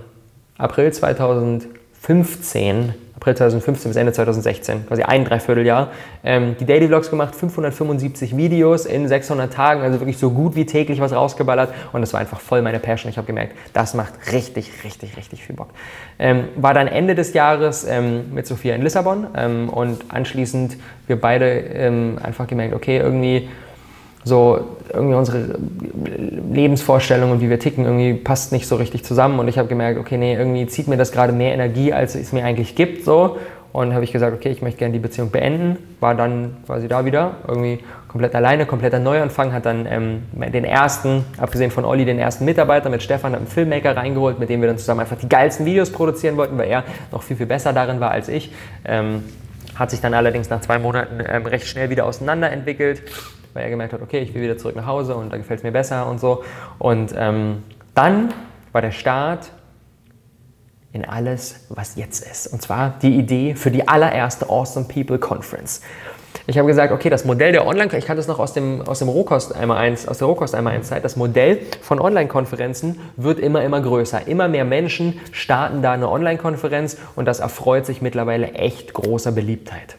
April 0.57 0.93
2015 0.93 2.93
April 3.21 3.35
2015 3.35 3.91
bis 3.91 3.97
Ende 3.97 4.13
2016, 4.13 4.87
quasi 4.87 5.03
ein 5.03 5.25
Dreivierteljahr, 5.25 5.91
ähm, 6.23 6.55
die 6.59 6.65
Daily 6.65 6.87
Vlogs 6.87 7.11
gemacht, 7.11 7.35
575 7.35 8.35
Videos 8.35 8.87
in 8.87 9.07
600 9.07 9.53
Tagen, 9.53 9.83
also 9.83 9.99
wirklich 9.99 10.17
so 10.17 10.31
gut 10.31 10.55
wie 10.55 10.65
täglich 10.65 10.99
was 10.99 11.13
rausgeballert 11.13 11.71
und 11.93 12.01
das 12.01 12.13
war 12.13 12.19
einfach 12.19 12.39
voll 12.39 12.63
meine 12.63 12.79
Passion. 12.79 13.11
Ich 13.11 13.17
habe 13.17 13.27
gemerkt, 13.27 13.55
das 13.73 13.93
macht 13.93 14.13
richtig, 14.31 14.71
richtig, 14.83 15.17
richtig 15.17 15.45
viel 15.45 15.55
Bock. 15.55 15.69
Ähm, 16.17 16.45
war 16.55 16.73
dann 16.73 16.87
Ende 16.87 17.13
des 17.13 17.35
Jahres 17.35 17.85
ähm, 17.87 18.33
mit 18.33 18.47
Sophia 18.47 18.73
in 18.73 18.81
Lissabon 18.81 19.27
ähm, 19.37 19.69
und 19.69 20.03
anschließend 20.09 20.77
wir 21.05 21.21
beide 21.21 21.45
ähm, 21.45 22.17
einfach 22.23 22.47
gemerkt, 22.47 22.73
okay, 22.73 22.97
irgendwie 22.97 23.49
so 24.23 24.77
irgendwie 24.93 25.15
unsere 25.15 25.55
Lebensvorstellung 26.51 27.31
und 27.31 27.41
wie 27.41 27.49
wir 27.49 27.59
ticken 27.59 27.85
irgendwie 27.85 28.13
passt 28.13 28.51
nicht 28.51 28.67
so 28.67 28.75
richtig 28.75 29.03
zusammen. 29.03 29.39
Und 29.39 29.47
ich 29.47 29.57
habe 29.57 29.67
gemerkt, 29.67 29.99
okay, 29.99 30.17
nee, 30.17 30.35
irgendwie 30.35 30.67
zieht 30.67 30.87
mir 30.87 30.97
das 30.97 31.11
gerade 31.11 31.33
mehr 31.33 31.53
Energie, 31.53 31.93
als 31.93 32.15
es 32.15 32.31
mir 32.31 32.43
eigentlich 32.43 32.75
gibt, 32.75 33.03
so. 33.03 33.37
Und 33.73 33.93
habe 33.93 34.03
ich 34.03 34.11
gesagt, 34.11 34.35
okay, 34.35 34.49
ich 34.49 34.61
möchte 34.61 34.79
gerne 34.79 34.91
die 34.91 34.99
Beziehung 34.99 35.31
beenden, 35.31 35.77
war 36.01 36.13
dann 36.13 36.57
quasi 36.65 36.89
da 36.89 37.05
wieder, 37.05 37.35
irgendwie 37.47 37.79
komplett 38.09 38.35
alleine, 38.35 38.65
kompletter 38.65 38.99
Neuanfang, 38.99 39.53
hat 39.53 39.65
dann 39.65 39.87
ähm, 39.89 40.23
den 40.33 40.65
ersten, 40.65 41.23
abgesehen 41.37 41.71
von 41.71 41.85
Olli, 41.85 42.03
den 42.03 42.19
ersten 42.19 42.43
Mitarbeiter 42.43 42.89
mit 42.89 43.01
Stefan, 43.01 43.33
einen 43.33 43.47
Filmmaker 43.47 43.95
reingeholt, 43.95 44.39
mit 44.39 44.49
dem 44.49 44.59
wir 44.59 44.67
dann 44.67 44.77
zusammen 44.77 44.99
einfach 44.99 45.17
die 45.17 45.29
geilsten 45.29 45.65
Videos 45.65 45.89
produzieren 45.89 46.35
wollten, 46.35 46.57
weil 46.57 46.67
er 46.67 46.83
noch 47.13 47.23
viel, 47.23 47.37
viel 47.37 47.45
besser 47.45 47.71
darin 47.71 48.01
war 48.01 48.11
als 48.11 48.27
ich. 48.27 48.51
Ähm, 48.83 49.23
hat 49.75 49.89
sich 49.89 50.01
dann 50.01 50.13
allerdings 50.13 50.49
nach 50.49 50.59
zwei 50.59 50.77
Monaten 50.77 51.23
ähm, 51.25 51.45
recht 51.45 51.65
schnell 51.65 51.89
wieder 51.89 52.05
auseinanderentwickelt 52.05 53.03
weil 53.53 53.63
er 53.63 53.69
gemerkt 53.69 53.93
hat, 53.93 54.01
okay, 54.01 54.19
ich 54.19 54.33
will 54.33 54.41
wieder 54.41 54.57
zurück 54.57 54.75
nach 54.75 54.85
Hause 54.85 55.15
und 55.15 55.31
da 55.31 55.37
gefällt 55.37 55.59
es 55.59 55.63
mir 55.63 55.71
besser 55.71 56.07
und 56.07 56.19
so. 56.19 56.43
Und 56.79 57.13
ähm, 57.17 57.63
dann 57.93 58.33
war 58.71 58.81
der 58.81 58.91
Start 58.91 59.51
in 60.93 61.05
alles, 61.05 61.65
was 61.69 61.95
jetzt 61.95 62.29
ist. 62.29 62.47
Und 62.47 62.61
zwar 62.61 62.95
die 63.01 63.17
Idee 63.17 63.55
für 63.55 63.71
die 63.71 63.87
allererste 63.87 64.49
Awesome 64.49 64.87
People 64.87 65.19
Conference. 65.19 65.81
Ich 66.47 66.57
habe 66.57 66.67
gesagt, 66.67 66.91
okay, 66.91 67.09
das 67.09 67.23
Modell 67.23 67.51
der 67.51 67.67
Online, 67.67 67.95
ich 67.97 68.05
kannte 68.05 68.19
es 68.19 68.27
noch 68.27 68.39
aus 68.39 68.53
dem, 68.53 68.81
aus 68.81 68.99
dem 68.99 69.09
Rohkost 69.09 69.55
einmal 69.55 69.77
eins, 69.77 70.07
aus 70.07 70.17
der 70.17 70.27
Rohkost 70.27 70.55
einmal 70.55 70.73
eins 70.73 70.87
Zeit, 70.87 71.03
das 71.03 71.15
Modell 71.15 71.59
von 71.81 71.99
Online-Konferenzen 71.99 72.99
wird 73.15 73.39
immer, 73.39 73.63
immer 73.63 73.81
größer. 73.81 74.27
Immer 74.27 74.47
mehr 74.47 74.65
Menschen 74.65 75.19
starten 75.31 75.81
da 75.81 75.91
eine 75.91 76.09
Online-Konferenz 76.09 76.97
und 77.15 77.25
das 77.25 77.39
erfreut 77.39 77.85
sich 77.85 78.01
mittlerweile 78.01 78.53
echt 78.53 78.93
großer 78.93 79.31
Beliebtheit. 79.31 79.97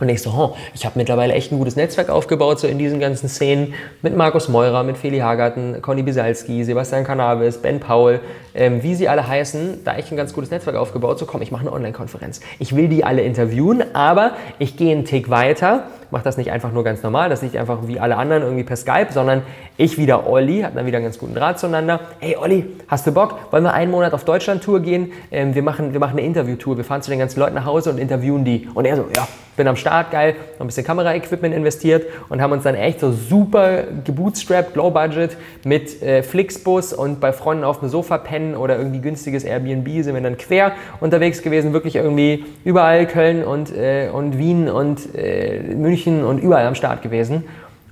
Und 0.00 0.08
ich 0.08 0.22
so, 0.22 0.30
oh, 0.30 0.56
ich 0.74 0.84
habe 0.84 0.98
mittlerweile 0.98 1.34
echt 1.34 1.52
ein 1.52 1.58
gutes 1.58 1.76
Netzwerk 1.76 2.08
aufgebaut, 2.08 2.58
so 2.58 2.66
in 2.66 2.78
diesen 2.78 2.98
ganzen 2.98 3.28
Szenen 3.28 3.74
mit 4.02 4.16
Markus 4.16 4.48
Meurer, 4.48 4.82
mit 4.82 4.98
Feli 4.98 5.18
Hagarten, 5.18 5.80
Conny 5.82 6.02
Bisalski, 6.02 6.64
Sebastian 6.64 7.04
Cannabis, 7.04 7.58
Ben 7.58 7.78
Paul, 7.78 8.18
ähm, 8.54 8.82
wie 8.82 8.96
sie 8.96 9.08
alle 9.08 9.26
heißen, 9.26 9.84
da 9.84 9.94
echt 9.94 10.10
ein 10.10 10.16
ganz 10.16 10.32
gutes 10.32 10.50
Netzwerk 10.50 10.76
aufgebaut. 10.76 11.20
So, 11.20 11.26
komm, 11.26 11.42
ich 11.42 11.52
mache 11.52 11.62
eine 11.62 11.72
Online-Konferenz. 11.72 12.40
Ich 12.58 12.74
will 12.74 12.88
die 12.88 13.04
alle 13.04 13.22
interviewen, 13.22 13.84
aber 13.94 14.32
ich 14.58 14.76
gehe 14.76 14.92
einen 14.92 15.04
Tick 15.04 15.30
weiter, 15.30 15.84
mache 16.10 16.24
das 16.24 16.36
nicht 16.36 16.50
einfach 16.50 16.72
nur 16.72 16.84
ganz 16.84 17.02
normal, 17.02 17.28
das 17.28 17.42
nicht 17.42 17.58
einfach 17.58 17.86
wie 17.86 18.00
alle 18.00 18.16
anderen 18.16 18.42
irgendwie 18.42 18.64
per 18.64 18.76
Skype, 18.76 19.08
sondern 19.10 19.42
ich 19.76 19.98
wieder 19.98 20.28
Olli, 20.28 20.62
hat 20.62 20.76
dann 20.76 20.86
wieder 20.86 20.98
einen 20.98 21.06
ganz 21.06 21.18
guten 21.18 21.34
Draht 21.34 21.58
zueinander. 21.58 22.00
Hey 22.20 22.36
Olli, 22.36 22.66
hast 22.88 23.06
du 23.06 23.12
Bock? 23.12 23.38
Wollen 23.50 23.64
wir 23.64 23.74
einen 23.74 23.90
Monat 23.90 24.12
auf 24.12 24.24
Deutschland-Tour 24.24 24.80
gehen? 24.80 25.12
Ähm, 25.30 25.54
wir, 25.54 25.62
machen, 25.62 25.92
wir 25.92 26.00
machen 26.00 26.18
eine 26.18 26.26
Interview-Tour. 26.26 26.76
Wir 26.76 26.84
fahren 26.84 27.02
zu 27.02 27.10
den 27.10 27.18
ganzen 27.18 27.40
Leuten 27.40 27.54
nach 27.54 27.64
Hause 27.66 27.90
und 27.90 27.98
interviewen 27.98 28.44
die. 28.44 28.68
Und 28.74 28.84
er 28.84 28.96
so, 28.96 29.06
ja, 29.14 29.26
bin 29.56 29.68
am 29.68 29.76
Start, 29.76 30.10
geil, 30.10 30.34
noch 30.54 30.62
ein 30.62 30.66
bisschen 30.66 30.84
Kameraequipment 30.84 31.54
investiert 31.54 32.06
und 32.28 32.40
haben 32.42 32.52
uns 32.52 32.64
dann 32.64 32.74
echt 32.74 33.00
so 33.00 33.12
super 33.12 33.84
gebootstrapped, 34.04 34.74
low 34.74 34.90
budget 34.90 35.36
mit 35.64 36.02
äh, 36.02 36.22
Flixbus 36.22 36.92
und 36.92 37.20
bei 37.20 37.32
Freunden 37.32 37.64
auf 37.64 37.80
dem 37.80 37.88
Sofa 37.88 38.18
pennen 38.18 38.56
oder 38.56 38.76
irgendwie 38.78 39.00
günstiges 39.00 39.44
Airbnb 39.44 39.88
sind 40.02 40.14
wir 40.14 40.20
dann 40.20 40.36
quer 40.36 40.72
unterwegs 41.00 41.42
gewesen, 41.42 41.72
wirklich 41.72 41.96
irgendwie 41.96 42.44
überall 42.64 43.06
Köln 43.06 43.44
und, 43.44 43.74
äh, 43.74 44.08
und 44.12 44.38
Wien 44.38 44.68
und 44.68 45.14
äh, 45.14 45.60
München 45.74 45.93
und 46.24 46.38
überall 46.38 46.66
am 46.66 46.74
Start 46.74 47.02
gewesen. 47.02 47.44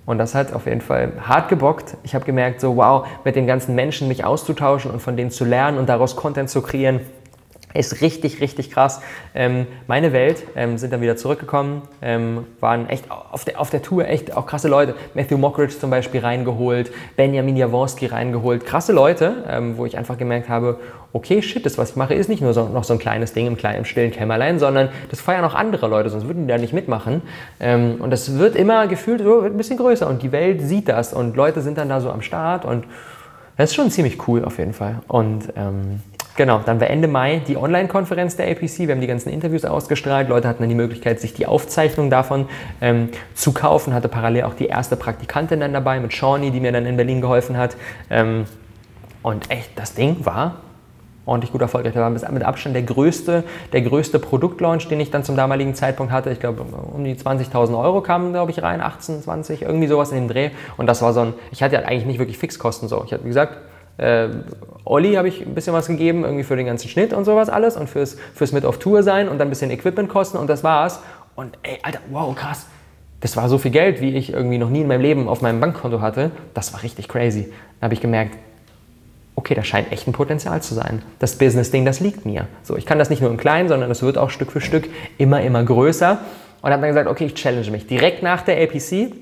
Und 0.05 0.19
das 0.19 0.35
hat 0.35 0.53
auf 0.53 0.67
jeden 0.67 0.81
Fall 0.81 1.13
hart 1.21 1.49
gebockt. 1.49 1.97
Ich 2.03 2.15
habe 2.15 2.25
gemerkt, 2.25 2.61
so 2.61 2.77
wow, 2.77 3.07
mit 3.25 3.37
den 3.37 3.47
ganzen 3.47 3.75
Menschen 3.75 4.09
mich 4.09 4.25
auszutauschen 4.25 4.91
und 4.91 5.01
von 5.01 5.17
denen 5.17 5.31
zu 5.31 5.45
lernen 5.45 5.79
und 5.79 5.89
daraus 5.89 6.17
Content 6.17 6.51
zu 6.51 6.61
kreieren, 6.61 7.01
ist 7.75 8.01
richtig, 8.01 8.41
richtig 8.41 8.71
krass. 8.71 9.01
Ähm, 9.35 9.67
meine 9.87 10.13
Welt 10.13 10.45
ähm, 10.57 10.79
sind 10.79 10.93
dann 10.93 11.01
wieder 11.01 11.17
zurückgekommen, 11.17 11.83
ähm, 12.03 12.47
waren 12.61 12.89
echt 12.89 13.11
auf 13.11 13.45
der, 13.45 13.61
auf 13.61 13.71
der 13.71 13.83
Tour 13.83 14.07
echt 14.07 14.37
auch 14.37 14.47
krasse 14.47 14.69
Leute. 14.69 14.95
Matthew 15.15 15.39
Mockridge 15.39 15.79
zum 15.79 15.91
Beispiel 15.91 16.21
reingeholt, 16.21 16.93
Benjamin 17.17 17.57
Jaworski 17.57 18.07
reingeholt. 18.07 18.67
Krasse 18.67 18.93
Leute, 18.93 19.45
ähm, 19.49 19.77
wo 19.77 19.87
ich 19.87 19.97
einfach 19.97 20.19
gemerkt 20.19 20.49
habe, 20.49 20.79
okay, 21.13 21.43
shit, 21.43 21.65
das, 21.67 21.79
was 21.79 21.91
ich 21.91 21.97
mache, 21.97 22.15
ist 22.15 22.29
nicht 22.29 22.43
nur 22.43 22.55
so, 22.55 22.69
noch 22.69 22.85
so 22.85 22.95
ein 22.95 22.99
kleines 22.99 23.33
Ding 23.33 23.47
im 23.47 23.57
kleinen, 23.57 23.79
im 23.79 23.85
stillen 23.85 24.11
Kämmerlein, 24.11 24.59
sondern 24.59 24.89
das 25.11 25.21
feiern 25.21 25.45
auch 25.45 25.55
andere 25.55 25.87
Leute, 25.89 26.11
sonst 26.11 26.27
würden 26.27 26.47
die 26.47 26.53
da 26.53 26.59
nicht 26.59 26.73
mitmachen. 26.73 27.23
Ähm, 27.61 27.97
und 28.01 28.11
das 28.11 28.39
wird 28.39 28.57
immer 28.57 28.87
gefühlt 28.87 29.23
so, 29.23 29.41
ein 29.41 29.57
bisschen 29.57 29.77
größer 29.77 30.09
und 30.09 30.23
die 30.23 30.33
Welt 30.33 30.63
sieht 30.63 30.89
das 30.89 31.13
und 31.13 31.37
Leute 31.37 31.61
sind 31.61 31.79
dann 31.79 31.89
da 31.89 32.01
so 32.01 32.11
am 32.11 32.23
Start 32.23 32.65
und 32.65 32.85
das 33.57 33.71
ist 33.71 33.77
schon 33.77 33.91
ziemlich 33.91 34.27
cool 34.27 34.45
auf 34.45 34.59
jeden 34.59 34.73
Fall. 34.73 35.01
Und 35.09 35.53
ähm, 35.57 36.01
Genau, 36.35 36.61
dann 36.65 36.81
war 36.81 36.89
Ende 36.89 37.09
Mai 37.09 37.43
die 37.47 37.59
Online-Konferenz 37.59 38.37
der 38.37 38.51
APC. 38.51 38.81
Wir 38.81 38.93
haben 38.93 39.03
die 39.03 39.07
ganzen 39.07 39.29
Interviews 39.29 39.67
ausgestrahlt. 39.67 40.31
Leute 40.31 40.49
hatten 40.49 40.63
dann 40.63 40.71
die 40.71 40.75
Möglichkeit, 40.75 41.21
sich 41.21 41.35
die 41.35 41.47
Aufzeichnung 41.47 42.09
davon 42.09 42.49
ähm, 42.81 43.11
zu 43.35 43.53
kaufen. 43.53 43.93
Hatte 43.93 44.09
parallel 44.09 44.45
auch 44.45 44.55
die 44.55 44.67
erste 44.67 44.97
Praktikantin 44.97 45.61
dann 45.61 45.75
dabei 45.75 46.01
mit 46.01 46.15
Shawnee, 46.15 46.51
die 46.51 46.61
mir 46.61 46.73
dann 46.73 46.87
in 46.87 46.97
Berlin 46.97 47.21
geholfen 47.21 47.59
hat. 47.59 47.77
Ähm, 48.09 48.47
und 49.23 49.51
echt, 49.51 49.71
das 49.77 49.95
Ding 49.95 50.25
war 50.25 50.57
ordentlich 51.27 51.53
gut 51.53 51.61
erfolgreich. 51.61 51.93
Das 51.93 52.03
war 52.03 52.33
mit 52.33 52.43
Abstand 52.43 52.75
der 52.75 52.83
größte, 52.83 53.45
der 53.73 53.83
größte 53.83 54.19
Produktlaunch, 54.19 54.89
den 54.89 55.01
ich 55.01 55.11
dann 55.11 55.25
zum 55.25 55.37
damaligen 55.37 55.75
Zeitpunkt 55.75 56.13
hatte. 56.13 56.31
Ich 56.31 56.41
glaube, 56.41 56.63
um 56.63 57.05
die 57.05 57.15
20.000 57.15 57.79
Euro 57.79 58.01
kamen, 58.01 58.33
glaube 58.33 58.51
ich, 58.51 58.63
rein, 58.63 58.81
18, 58.81 59.23
20, 59.23 59.63
irgendwie 59.63 59.87
sowas 59.87 60.11
in 60.11 60.17
dem 60.17 60.29
Dreh. 60.29 60.51
Und 60.77 60.87
das 60.87 61.03
war 61.03 61.13
so 61.13 61.21
ein, 61.21 61.35
ich 61.51 61.63
hatte 61.63 61.75
ja 61.75 61.83
eigentlich 61.83 62.07
nicht 62.07 62.19
wirklich 62.19 62.39
Fixkosten 62.39 62.89
so. 62.89 63.03
Ich 63.05 63.13
hatte, 63.13 63.25
wie 63.25 63.29
gesagt, 63.29 63.59
Äh, 64.03 64.29
Olli 64.85 65.15
habe 65.15 65.29
ich 65.29 65.41
ein 65.43 65.55
bisschen 65.55 65.73
was 65.73 65.87
gegeben, 65.87 66.25
irgendwie 66.25 66.43
für 66.43 66.57
den 66.57 66.67
ganzen 66.67 66.89
Schnitt 66.89 67.13
und 67.13 67.25
sowas 67.25 67.49
alles 67.49 67.77
und 67.77 67.89
fürs, 67.89 68.17
fürs 68.35 68.53
mit 68.53 68.65
auf 68.65 68.79
Tour 68.79 69.03
sein 69.03 69.29
und 69.29 69.39
dann 69.39 69.47
ein 69.47 69.51
bisschen 69.51 69.71
Equipmentkosten 69.71 70.41
und 70.41 70.49
das 70.49 70.65
war's. 70.65 71.01
Und 71.37 71.57
ey, 71.63 71.79
Alter, 71.83 72.01
wow, 72.11 72.35
krass. 72.35 72.67
Das 73.21 73.37
war 73.37 73.49
so 73.49 73.59
viel 73.59 73.71
Geld, 73.71 74.01
wie 74.01 74.17
ich 74.17 74.33
irgendwie 74.33 74.59
noch 74.59 74.69
nie 74.69 74.81
in 74.81 74.89
meinem 74.89 75.01
Leben 75.01 75.29
auf 75.29 75.41
meinem 75.41 75.61
Bankkonto 75.61 76.01
hatte. 76.01 76.33
Das 76.55 76.73
war 76.73 76.83
richtig 76.83 77.09
crazy. 77.09 77.45
Dann 77.79 77.87
habe 77.87 77.95
ich 77.95 78.01
gemerkt, 78.01 78.37
okay, 79.37 79.55
da 79.55 79.63
scheint 79.63 79.93
echt 79.93 80.09
ein 80.09 80.13
Potenzial 80.13 80.61
zu 80.61 80.75
sein. 80.75 81.03
Das 81.21 81.37
Business-Ding, 81.39 81.85
das 81.85 82.01
liegt 82.01 82.27
mir. 82.27 82.49
So, 82.65 82.77
ich 82.77 82.85
kann 82.85 82.99
das 82.99 83.09
nicht 83.09 83.23
nur 83.23 83.31
im 83.31 83.37
Kleinen, 83.37 83.69
sondern 83.69 83.89
es 83.93 84.03
wird 84.03 84.19
auch 84.19 84.31
Stück 84.31 84.51
für 84.51 84.61
Stück 84.61 84.89
immer, 85.17 85.41
immer 85.43 85.63
größer. 85.63 86.19
Und 86.61 86.71
habe 86.71 86.81
dann 86.81 86.91
gesagt, 86.91 87.09
okay, 87.09 87.27
ich 87.27 87.35
challenge 87.35 87.71
mich. 87.71 87.87
Direkt 87.87 88.25
nach 88.25 88.43
der 88.43 88.61
APC 88.61 89.13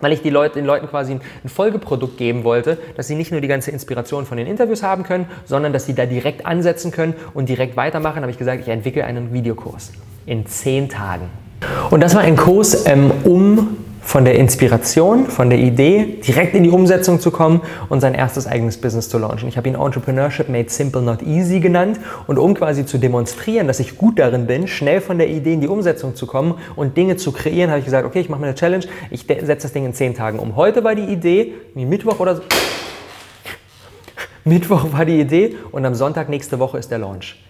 weil 0.00 0.12
ich 0.12 0.22
Leute, 0.24 0.54
den 0.54 0.66
Leuten 0.66 0.88
quasi 0.88 1.12
ein, 1.12 1.20
Folgeprodukt 1.48 2.16
geben 2.16 2.44
wollte, 2.44 2.78
dass 2.96 3.06
sie 3.06 3.14
nicht 3.14 3.30
nur 3.30 3.40
die 3.40 3.48
ganze 3.48 3.70
Inspiration 3.70 4.26
von 4.26 4.36
den 4.36 4.46
Interviews 4.46 4.82
haben 4.82 5.02
können, 5.02 5.26
sondern 5.44 5.72
dass 5.72 5.86
sie 5.86 5.94
da 5.94 6.06
direkt 6.06 6.44
ansetzen 6.44 6.90
können 6.90 7.14
und 7.34 7.48
direkt 7.48 7.76
weitermachen, 7.76 8.22
habe 8.22 8.30
ich 8.30 8.38
gesagt, 8.38 8.60
ich 8.60 8.68
entwickle 8.68 9.04
einen 9.04 9.32
Videokurs 9.32 9.92
in 10.26 10.46
zehn 10.46 10.88
Tagen. 10.88 11.28
Und 11.90 12.00
das 12.00 12.14
war 12.14 12.22
ein 12.22 12.36
Kurs, 12.36 12.86
ähm, 12.86 13.10
um 13.24 13.76
von 14.06 14.24
der 14.24 14.36
Inspiration, 14.36 15.26
von 15.26 15.50
der 15.50 15.58
Idee 15.58 16.20
direkt 16.24 16.54
in 16.54 16.62
die 16.62 16.70
Umsetzung 16.70 17.18
zu 17.18 17.32
kommen 17.32 17.60
und 17.88 18.00
sein 18.00 18.14
erstes 18.14 18.46
eigenes 18.46 18.80
Business 18.80 19.08
zu 19.08 19.18
launchen. 19.18 19.48
Ich 19.48 19.56
habe 19.56 19.68
ihn 19.68 19.74
Entrepreneurship 19.74 20.48
Made 20.48 20.70
Simple 20.70 21.02
Not 21.02 21.22
Easy 21.22 21.58
genannt 21.58 21.98
und 22.28 22.38
um 22.38 22.54
quasi 22.54 22.86
zu 22.86 22.98
demonstrieren, 22.98 23.66
dass 23.66 23.80
ich 23.80 23.98
gut 23.98 24.20
darin 24.20 24.46
bin, 24.46 24.68
schnell 24.68 25.00
von 25.00 25.18
der 25.18 25.28
Idee 25.28 25.54
in 25.54 25.60
die 25.60 25.66
Umsetzung 25.66 26.14
zu 26.14 26.28
kommen 26.28 26.54
und 26.76 26.96
Dinge 26.96 27.16
zu 27.16 27.32
kreieren, 27.32 27.70
habe 27.70 27.80
ich 27.80 27.84
gesagt, 27.84 28.06
okay, 28.06 28.20
ich 28.20 28.28
mache 28.28 28.40
mir 28.40 28.46
eine 28.46 28.54
Challenge, 28.54 28.86
ich 29.10 29.22
setze 29.22 29.62
das 29.62 29.72
Ding 29.72 29.84
in 29.84 29.92
zehn 29.92 30.14
Tagen 30.14 30.38
um. 30.38 30.54
Heute 30.54 30.84
war 30.84 30.94
die 30.94 31.12
Idee, 31.12 31.54
wie 31.74 31.84
Mittwoch 31.84 32.20
oder 32.20 32.36
so, 32.36 32.42
Mittwoch 34.44 34.92
war 34.92 35.04
die 35.04 35.20
Idee 35.20 35.56
und 35.72 35.84
am 35.84 35.96
Sonntag 35.96 36.28
nächste 36.28 36.60
Woche 36.60 36.78
ist 36.78 36.92
der 36.92 36.98
Launch. 36.98 37.42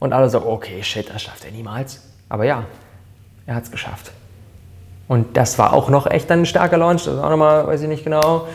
Und 0.00 0.12
alle 0.12 0.28
so, 0.30 0.44
okay, 0.44 0.82
shit, 0.82 1.08
das 1.08 1.22
schafft 1.22 1.44
er 1.44 1.52
niemals. 1.52 2.02
Aber 2.28 2.44
ja, 2.44 2.64
er 3.46 3.54
hat 3.54 3.62
es 3.62 3.70
geschafft. 3.70 4.10
Und 5.08 5.36
das 5.36 5.58
war 5.58 5.72
auch 5.72 5.88
noch 5.88 6.06
echt 6.06 6.30
ein 6.30 6.46
starker 6.46 6.78
Launch. 6.78 7.04
Das 7.04 7.16
war 7.16 7.24
auch 7.24 7.30
nochmal, 7.30 7.66
weiß 7.66 7.82
ich 7.82 7.88
nicht 7.88 8.04
genau, 8.04 8.46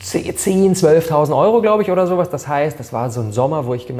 10, 0.00 0.74
12.000 0.74 1.36
Euro, 1.36 1.62
glaube 1.62 1.82
ich, 1.82 1.90
oder 1.90 2.06
sowas. 2.06 2.28
Das 2.30 2.46
heißt, 2.48 2.78
das 2.78 2.92
war 2.92 3.10
so 3.10 3.20
ein 3.20 3.32
Sommer, 3.32 3.66
wo 3.66 3.74
ich, 3.74 3.92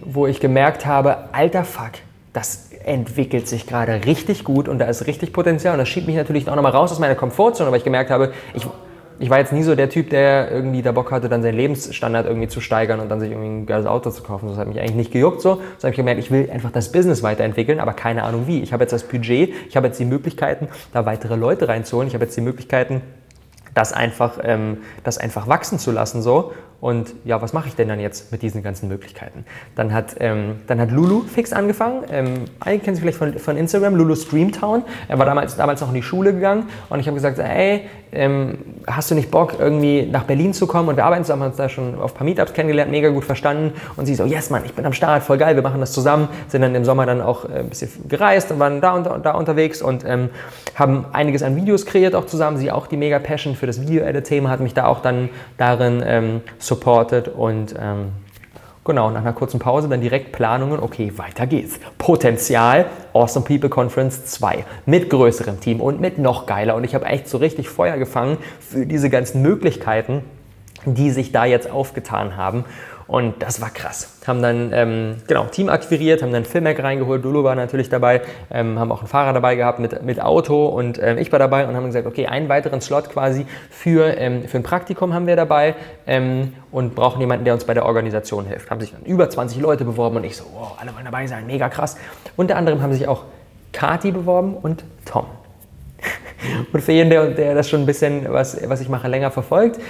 wo 0.00 0.26
ich 0.26 0.40
gemerkt 0.40 0.86
habe, 0.86 1.16
alter 1.32 1.64
Fuck, 1.64 1.92
das 2.32 2.70
entwickelt 2.84 3.48
sich 3.48 3.66
gerade 3.66 4.04
richtig 4.04 4.44
gut 4.44 4.68
und 4.68 4.78
da 4.78 4.86
ist 4.86 5.06
richtig 5.06 5.32
Potenzial. 5.32 5.74
Und 5.74 5.78
das 5.78 5.88
schiebt 5.88 6.06
mich 6.06 6.16
natürlich 6.16 6.48
auch 6.48 6.54
nochmal 6.54 6.72
raus 6.72 6.92
aus 6.92 6.98
meiner 6.98 7.14
Komfortzone, 7.14 7.70
weil 7.70 7.78
ich 7.78 7.84
gemerkt 7.84 8.10
habe, 8.10 8.32
ich, 8.54 8.66
ich 9.18 9.30
war 9.30 9.38
jetzt 9.38 9.52
nie 9.52 9.62
so 9.62 9.74
der 9.74 9.88
Typ, 9.88 10.10
der 10.10 10.50
irgendwie 10.50 10.82
da 10.82 10.92
Bock 10.92 11.12
hatte, 11.12 11.28
dann 11.28 11.42
seinen 11.42 11.56
Lebensstandard 11.56 12.26
irgendwie 12.26 12.48
zu 12.48 12.60
steigern 12.60 13.00
und 13.00 13.08
dann 13.08 13.20
sich 13.20 13.30
irgendwie 13.30 13.48
ein 13.48 13.66
geiles 13.66 13.86
Auto 13.86 14.10
zu 14.10 14.22
kaufen. 14.22 14.48
Das 14.48 14.58
hat 14.58 14.68
mich 14.68 14.80
eigentlich 14.80 14.94
nicht 14.94 15.12
gejuckt 15.12 15.40
so. 15.40 15.54
Sondern 15.54 15.80
habe 15.82 15.90
ich 15.90 15.96
gemerkt, 15.96 16.20
ich 16.20 16.30
will 16.30 16.50
einfach 16.52 16.70
das 16.70 16.92
Business 16.92 17.22
weiterentwickeln, 17.22 17.80
aber 17.80 17.92
keine 17.92 18.24
Ahnung 18.24 18.46
wie. 18.46 18.60
Ich 18.60 18.72
habe 18.72 18.82
jetzt 18.82 18.92
das 18.92 19.04
Budget, 19.04 19.52
ich 19.68 19.76
habe 19.76 19.86
jetzt 19.86 19.98
die 20.00 20.04
Möglichkeiten, 20.04 20.68
da 20.92 21.06
weitere 21.06 21.36
Leute 21.36 21.68
reinzuholen. 21.68 22.08
Ich 22.08 22.14
habe 22.14 22.24
jetzt 22.24 22.36
die 22.36 22.40
Möglichkeiten, 22.40 23.02
das 23.74 23.92
einfach, 23.92 24.38
ähm, 24.42 24.78
das 25.02 25.18
einfach 25.18 25.48
wachsen 25.48 25.78
zu 25.78 25.90
lassen 25.90 26.22
so. 26.22 26.52
Und 26.80 27.14
ja, 27.24 27.40
was 27.40 27.54
mache 27.54 27.68
ich 27.68 27.76
denn 27.76 27.88
dann 27.88 27.98
jetzt 27.98 28.30
mit 28.30 28.42
diesen 28.42 28.62
ganzen 28.62 28.88
Möglichkeiten? 28.88 29.46
Dann 29.74 29.94
hat, 29.94 30.16
ähm, 30.20 30.56
dann 30.66 30.80
hat 30.80 30.90
Lulu 30.90 31.22
fix 31.22 31.52
angefangen. 31.52 32.04
Ähm, 32.10 32.44
einige 32.60 32.84
kennen 32.84 32.94
Sie 32.94 33.00
vielleicht 33.00 33.16
von, 33.16 33.38
von 33.38 33.56
Instagram, 33.56 33.96
Lulu 33.96 34.14
Streamtown. 34.14 34.84
Er 35.08 35.18
war 35.18 35.24
damals, 35.24 35.56
damals 35.56 35.80
noch 35.80 35.88
in 35.88 35.94
die 35.94 36.02
Schule 36.02 36.34
gegangen 36.34 36.68
und 36.90 37.00
ich 37.00 37.06
habe 37.06 37.14
gesagt, 37.14 37.38
ey, 37.38 37.88
ähm, 38.14 38.58
hast 38.86 39.10
du 39.10 39.14
nicht 39.14 39.30
Bock, 39.30 39.56
irgendwie 39.58 40.06
nach 40.10 40.24
Berlin 40.24 40.52
zu 40.52 40.66
kommen? 40.66 40.88
Und 40.88 40.96
wir 40.96 41.04
arbeiten 41.04 41.24
zusammen, 41.24 41.42
haben 41.42 41.50
uns 41.50 41.56
da 41.56 41.68
schon 41.68 42.00
auf 42.00 42.12
ein 42.12 42.16
paar 42.16 42.24
Meetups 42.24 42.52
kennengelernt, 42.52 42.90
mega 42.90 43.08
gut 43.10 43.24
verstanden. 43.24 43.72
Und 43.96 44.06
sie 44.06 44.14
so, 44.14 44.24
yes, 44.24 44.50
Mann, 44.50 44.64
ich 44.64 44.74
bin 44.74 44.86
am 44.86 44.92
Start, 44.92 45.22
voll 45.22 45.38
geil, 45.38 45.54
wir 45.54 45.62
machen 45.62 45.80
das 45.80 45.92
zusammen. 45.92 46.28
Sind 46.48 46.62
dann 46.62 46.74
im 46.74 46.84
Sommer 46.84 47.06
dann 47.06 47.20
auch 47.20 47.44
äh, 47.44 47.60
ein 47.60 47.68
bisschen 47.68 47.90
gereist 48.08 48.50
und 48.50 48.58
waren 48.58 48.80
da 48.80 48.92
und 48.92 49.24
da, 49.24 49.32
unterwegs 49.32 49.82
und 49.82 50.04
ähm, 50.06 50.30
haben 50.74 51.06
einiges 51.12 51.42
an 51.42 51.56
Videos 51.56 51.86
kreiert 51.86 52.14
auch 52.14 52.26
zusammen. 52.26 52.56
Sie 52.56 52.70
auch 52.70 52.86
die 52.86 52.96
mega 52.96 53.18
Passion 53.18 53.56
für 53.56 53.66
das 53.66 53.80
Video-Edit-Thema, 53.80 54.50
hat 54.50 54.60
mich 54.60 54.74
da 54.74 54.86
auch 54.86 55.00
dann 55.00 55.28
darin 55.58 56.02
ähm, 56.06 56.40
supportet 56.58 57.28
und 57.28 57.74
ähm, 57.80 58.12
genau, 58.84 59.10
nach 59.10 59.20
einer 59.20 59.32
kurzen 59.32 59.58
Pause 59.58 59.88
dann 59.88 60.00
direkt 60.00 60.32
Planungen, 60.32 60.80
okay, 60.80 61.12
weiter 61.16 61.46
geht's. 61.46 61.80
Potenzial, 61.98 62.86
Awesome 63.12 63.44
People 63.44 63.68
Conference 63.68 64.26
2 64.26 64.64
mit 64.86 65.10
größerem 65.10 65.60
Team 65.60 65.80
und 65.80 66.00
mit 66.00 66.18
noch 66.18 66.46
geiler. 66.46 66.74
Und 66.76 66.84
ich 66.84 66.94
habe 66.94 67.06
echt 67.06 67.28
so 67.28 67.38
richtig 67.38 67.68
Feuer 67.68 67.96
gefangen 67.96 68.38
für 68.60 68.86
diese 68.86 69.10
ganzen 69.10 69.42
Möglichkeiten, 69.42 70.22
die 70.84 71.10
sich 71.10 71.32
da 71.32 71.44
jetzt 71.44 71.70
aufgetan 71.70 72.36
haben 72.36 72.64
und 73.06 73.42
das 73.42 73.60
war 73.60 73.70
krass. 73.70 74.18
Haben 74.26 74.42
dann 74.42 74.70
ähm, 74.72 75.16
genau, 75.26 75.44
Team 75.44 75.68
akquiriert, 75.68 76.22
haben 76.22 76.32
dann 76.32 76.44
Filmac 76.44 76.82
reingeholt, 76.82 77.22
Lulu 77.22 77.44
war 77.44 77.54
natürlich 77.54 77.88
dabei, 77.88 78.22
ähm, 78.50 78.78
haben 78.78 78.90
auch 78.90 79.00
einen 79.00 79.08
Fahrer 79.08 79.32
dabei 79.32 79.56
gehabt 79.56 79.78
mit, 79.78 80.02
mit 80.02 80.20
Auto 80.20 80.66
und 80.66 80.98
ähm, 81.02 81.18
ich 81.18 81.30
war 81.30 81.38
dabei 81.38 81.66
und 81.66 81.76
haben 81.76 81.86
gesagt, 81.86 82.06
okay, 82.06 82.26
einen 82.26 82.48
weiteren 82.48 82.80
Slot 82.80 83.10
quasi 83.10 83.46
für, 83.70 84.16
ähm, 84.16 84.48
für 84.48 84.58
ein 84.58 84.62
Praktikum 84.62 85.12
haben 85.12 85.26
wir 85.26 85.36
dabei 85.36 85.74
ähm, 86.06 86.54
und 86.70 86.94
brauchen 86.94 87.20
jemanden, 87.20 87.44
der 87.44 87.54
uns 87.54 87.64
bei 87.64 87.74
der 87.74 87.84
Organisation 87.84 88.46
hilft. 88.46 88.70
Haben 88.70 88.80
sich 88.80 88.92
dann 88.92 89.02
über 89.02 89.28
20 89.28 89.60
Leute 89.60 89.84
beworben 89.84 90.16
und 90.16 90.24
ich 90.24 90.36
so, 90.36 90.44
wow, 90.54 90.76
alle 90.80 90.94
wollen 90.94 91.04
dabei 91.04 91.26
sein, 91.26 91.46
mega 91.46 91.68
krass. 91.68 91.96
Unter 92.36 92.56
anderem 92.56 92.82
haben 92.82 92.92
sich 92.92 93.06
auch 93.06 93.24
Kati 93.72 94.12
beworben 94.12 94.54
und 94.54 94.84
Tom. 95.04 95.26
Und 96.72 96.80
für 96.82 96.92
jeden, 96.92 97.10
der, 97.10 97.28
der 97.28 97.54
das 97.54 97.68
schon 97.68 97.80
ein 97.80 97.86
bisschen, 97.86 98.26
was, 98.28 98.58
was 98.68 98.80
ich 98.80 98.88
mache, 98.88 99.08
länger 99.08 99.30
verfolgt, 99.30 99.80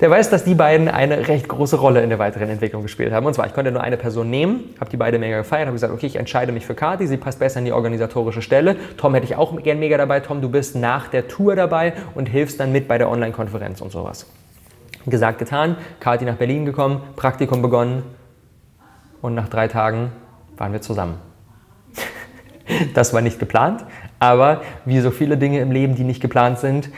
der 0.00 0.10
weiß, 0.10 0.30
dass 0.30 0.42
die 0.42 0.54
beiden 0.54 0.88
eine 0.88 1.28
recht 1.28 1.48
große 1.48 1.76
Rolle 1.76 2.02
in 2.02 2.08
der 2.08 2.18
weiteren 2.18 2.48
Entwicklung 2.50 2.82
gespielt 2.82 3.12
haben. 3.12 3.24
Und 3.24 3.34
zwar, 3.34 3.46
ich 3.46 3.54
konnte 3.54 3.70
nur 3.70 3.82
eine 3.82 3.96
Person 3.96 4.28
nehmen, 4.30 4.74
habe 4.80 4.90
die 4.90 4.96
beide 4.96 5.18
mega 5.18 5.38
gefeiert, 5.38 5.66
habe 5.66 5.74
gesagt, 5.74 5.92
okay, 5.92 6.06
ich 6.06 6.16
entscheide 6.16 6.50
mich 6.50 6.66
für 6.66 6.74
Kati, 6.74 7.06
sie 7.06 7.16
passt 7.16 7.38
besser 7.38 7.60
in 7.60 7.64
die 7.64 7.72
organisatorische 7.72 8.42
Stelle. 8.42 8.76
Tom 8.96 9.14
hätte 9.14 9.26
ich 9.26 9.36
auch 9.36 9.62
gern 9.62 9.78
mega 9.78 9.96
dabei. 9.96 10.20
Tom, 10.20 10.40
du 10.40 10.48
bist 10.48 10.74
nach 10.74 11.08
der 11.08 11.28
Tour 11.28 11.54
dabei 11.54 11.92
und 12.14 12.26
hilfst 12.28 12.58
dann 12.58 12.72
mit 12.72 12.88
bei 12.88 12.98
der 12.98 13.08
Online-Konferenz 13.08 13.80
und 13.80 13.92
sowas. 13.92 14.26
Gesagt, 15.06 15.38
getan, 15.38 15.76
Kati 16.00 16.24
nach 16.24 16.36
Berlin 16.36 16.64
gekommen, 16.64 17.00
Praktikum 17.16 17.62
begonnen 17.62 18.02
und 19.20 19.34
nach 19.34 19.48
drei 19.48 19.68
Tagen 19.68 20.12
waren 20.56 20.72
wir 20.72 20.80
zusammen. 20.80 21.18
Das 22.94 23.12
war 23.12 23.20
nicht 23.20 23.38
geplant, 23.38 23.84
aber 24.22 24.62
wie 24.84 25.00
so 25.00 25.10
viele 25.10 25.36
Dinge 25.36 25.58
im 25.58 25.72
Leben, 25.72 25.96
die 25.96 26.04
nicht 26.04 26.22
geplant 26.22 26.60
sind, 26.60 26.90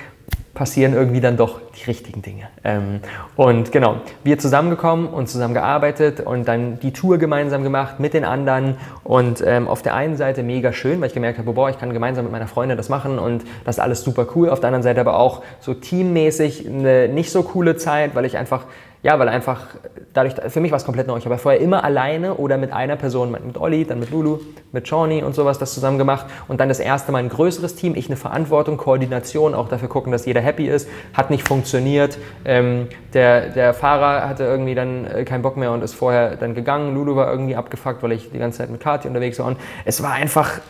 passieren 0.53 0.93
irgendwie 0.93 1.23
dann 1.23 1.39
doch 1.39 1.59
die 1.75 1.85
richtigen 1.85 2.21
Dinge. 2.21 2.45
Ähm, 2.63 3.01
und 3.35 3.73
genau, 3.73 3.97
wir 4.25 4.39
zusammengekommen 4.39 5.07
und 5.07 5.27
zusammengearbeitet 5.27 6.21
und 6.21 6.47
dann 6.47 6.79
die 6.81 6.93
Tour 6.93 7.17
gemeinsam 7.17 7.63
gemacht 7.63 7.99
mit 7.99 8.13
den 8.13 8.27
anderen 8.27 8.77
und 9.05 9.43
ähm, 9.45 9.69
auf 9.69 9.81
der 9.81 9.95
einen 9.95 10.19
Seite 10.19 10.43
mega 10.43 10.75
schön, 10.75 11.01
weil 11.01 11.09
ich 11.09 11.15
gemerkt 11.15 11.39
habe, 11.39 11.51
boah, 11.55 11.71
ich 11.71 11.79
kann 11.79 11.95
gemeinsam 11.95 12.27
mit 12.27 12.33
meiner 12.33 12.47
Freundin 12.47 12.77
das 12.77 12.91
machen 12.91 13.19
und 13.19 13.43
das 13.65 13.77
ist 13.77 13.81
alles 13.81 14.05
super 14.05 14.27
cool. 14.37 14.51
Auf 14.51 14.61
der 14.61 14.69
anderen 14.69 14.83
Seite 14.83 15.01
aber 15.01 15.17
auch 15.17 15.43
so 15.61 15.73
teammäßig 15.73 16.69
eine 16.69 17.09
nicht 17.09 17.33
so 17.33 17.43
coole 17.43 17.77
Zeit, 17.77 18.15
weil 18.15 18.27
ich 18.27 18.37
einfach 18.37 18.67
ja, 19.05 19.19
weil 19.19 19.29
einfach 19.29 19.67
dadurch, 20.15 20.35
für 20.49 20.61
mich 20.61 20.73
war 20.73 20.79
es 20.79 20.85
komplett 20.87 21.07
neu. 21.07 21.19
Ich 21.19 21.27
habe 21.27 21.35
ja 21.35 21.39
vorher 21.39 21.61
immer 21.61 21.85
alleine 21.85 22.37
oder 22.37 22.57
mit 22.57 22.73
einer 22.73 22.97
Person, 22.97 23.31
mit 23.31 23.59
Olli, 23.59 23.85
dann 23.85 24.01
mit 24.01 24.11
Lulu, 24.11 24.39
mit 24.73 24.89
Shawnee 24.89 25.23
und 25.23 25.35
sowas 25.35 25.59
das 25.59 25.75
zusammen 25.75 25.99
gemacht 25.99 26.25
und 26.49 26.59
dann 26.59 26.71
das 26.71 26.81
erste 26.81 27.13
Mal 27.13 27.19
ein 27.19 27.29
größeres 27.29 27.75
Team, 27.75 27.97
ich 27.97 28.07
eine 28.07 28.17
Verantwortung, 28.17 28.79
Koordination, 28.79 29.55
auch 29.55 29.69
dafür 29.69 29.91
gucken, 29.91 30.11
dass 30.11 30.25
jeder 30.25 30.41
happy 30.41 30.67
ist, 30.67 30.89
hat 31.13 31.29
nicht 31.29 31.47
funktioniert. 31.47 32.17
Ähm, 32.47 32.89
der, 33.13 33.51
der 33.51 33.75
Fahrer 33.75 34.27
hatte 34.27 34.45
irgendwie 34.45 34.75
dann 34.75 35.07
äh, 35.07 35.25
keinen 35.25 35.43
Bock 35.43 35.59
mehr 35.59 35.73
und 35.73 35.85
ist 35.85 35.93
vorher 35.93 36.37
dann 36.37 36.55
gegangen. 36.55 36.95
Lulu 36.95 37.15
war 37.15 37.31
irgendwie 37.31 37.57
abgefuckt, 37.57 38.03
weil 38.03 38.13
ich 38.13 38.31
die 38.31 38.39
ganze 38.39 38.59
Zeit 38.59 38.71
mit 38.71 38.81
Kathi 38.81 39.07
unterwegs 39.07 39.39
war 39.39 39.47
und 39.47 39.59
es 39.85 40.03
war 40.03 40.13
einfach 40.13 40.61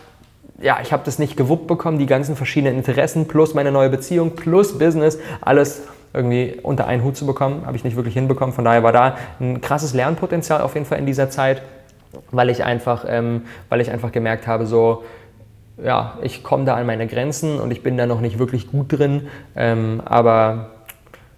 ja, 0.61 0.77
ich 0.81 0.93
habe 0.93 1.03
das 1.05 1.19
nicht 1.19 1.35
gewuppt 1.35 1.67
bekommen, 1.67 1.99
die 1.99 2.05
ganzen 2.05 2.35
verschiedenen 2.35 2.77
Interessen 2.77 3.27
plus 3.27 3.53
meine 3.53 3.73
neue 3.73 3.89
Beziehung 3.89 4.35
plus 4.37 4.77
Business, 4.77 5.19
alles 5.41 5.83
irgendwie 6.15 6.57
unter 6.63 6.87
einen 6.87 7.03
Hut 7.03 7.17
zu 7.17 7.25
bekommen, 7.25 7.63
habe 7.65 7.75
ich 7.77 7.83
nicht 7.83 7.95
wirklich 7.95 8.13
hinbekommen. 8.13 8.53
Von 8.53 8.65
daher 8.65 8.83
war 8.83 8.91
da 8.91 9.17
ein 9.39 9.61
krasses 9.61 9.93
Lernpotenzial 9.93 10.61
auf 10.61 10.73
jeden 10.73 10.85
Fall 10.85 10.99
in 10.99 11.05
dieser 11.05 11.29
Zeit, 11.29 11.61
weil 12.31 12.49
ich 12.49 12.63
einfach, 12.63 13.05
ähm, 13.07 13.43
weil 13.69 13.81
ich 13.81 13.91
einfach 13.91 14.11
gemerkt 14.11 14.47
habe, 14.47 14.65
so, 14.65 15.03
ja, 15.83 16.17
ich 16.21 16.43
komme 16.43 16.65
da 16.65 16.75
an 16.75 16.85
meine 16.85 17.07
Grenzen 17.07 17.59
und 17.59 17.71
ich 17.71 17.83
bin 17.83 17.97
da 17.97 18.05
noch 18.05 18.21
nicht 18.21 18.39
wirklich 18.39 18.71
gut 18.71 18.97
drin, 18.97 19.27
ähm, 19.55 20.01
aber 20.05 20.74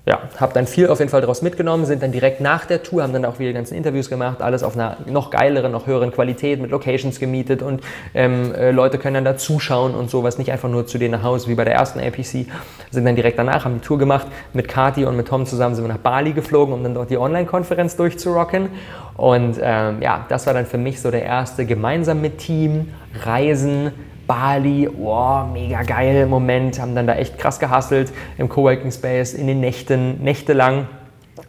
ja, 0.07 0.21
habe 0.37 0.53
dann 0.53 0.67
viel 0.67 0.87
auf 0.87 0.99
jeden 0.99 1.11
Fall 1.11 1.19
daraus 1.19 1.41
mitgenommen, 1.41 1.85
sind 1.85 2.01
dann 2.01 2.13
direkt 2.13 2.39
nach 2.39 2.65
der 2.65 2.81
Tour, 2.81 3.03
haben 3.03 3.11
dann 3.11 3.25
auch 3.25 3.39
wieder 3.39 3.49
die 3.49 3.55
ganzen 3.55 3.75
Interviews 3.75 4.09
gemacht, 4.09 4.41
alles 4.41 4.63
auf 4.63 4.75
einer 4.75 4.95
noch 5.05 5.31
geileren, 5.31 5.73
noch 5.73 5.85
höheren 5.85 6.11
Qualität, 6.11 6.61
mit 6.61 6.71
Locations 6.71 7.19
gemietet 7.19 7.61
und 7.61 7.81
ähm, 8.13 8.55
äh, 8.55 8.71
Leute 8.71 8.99
können 8.99 9.15
dann 9.15 9.25
da 9.25 9.35
zuschauen 9.35 9.93
und 9.93 10.09
sowas, 10.09 10.37
nicht 10.37 10.49
einfach 10.49 10.69
nur 10.69 10.87
zu 10.87 10.97
denen 10.97 11.11
nach 11.11 11.23
Hause 11.23 11.49
wie 11.49 11.55
bei 11.55 11.65
der 11.65 11.73
ersten 11.73 11.99
APC, 11.99 12.47
sind 12.89 13.05
dann 13.05 13.17
direkt 13.17 13.37
danach, 13.37 13.65
haben 13.65 13.75
die 13.75 13.85
Tour 13.85 13.97
gemacht, 13.97 14.27
mit 14.53 14.69
Kati 14.69 15.03
und 15.03 15.17
mit 15.17 15.27
Tom 15.27 15.45
zusammen 15.45 15.75
sind 15.75 15.83
wir 15.83 15.89
nach 15.89 15.97
Bali 15.99 16.31
geflogen, 16.31 16.73
um 16.73 16.83
dann 16.83 16.93
dort 16.93 17.09
die 17.09 17.17
Online-Konferenz 17.17 17.97
durchzurocken. 17.97 18.69
Und 19.17 19.57
ähm, 19.61 20.01
ja, 20.01 20.25
das 20.29 20.47
war 20.47 20.53
dann 20.53 20.65
für 20.65 20.77
mich 20.77 21.01
so 21.01 21.11
der 21.11 21.23
erste 21.23 21.65
gemeinsam 21.65 22.21
mit 22.21 22.37
Team, 22.37 22.93
Reisen, 23.25 23.91
Bali, 24.27 24.89
oh, 24.89 25.45
mega 25.51 25.83
geil 25.83 26.25
Moment, 26.25 26.79
haben 26.79 26.93
dann 26.93 27.07
da 27.07 27.15
echt 27.15 27.37
krass 27.37 27.59
gehustelt 27.59 28.11
im 28.37 28.49
Coworking 28.49 28.91
Space 28.91 29.33
in 29.33 29.47
den 29.47 29.61
Nächten, 29.61 30.21
nächtelang. 30.21 30.87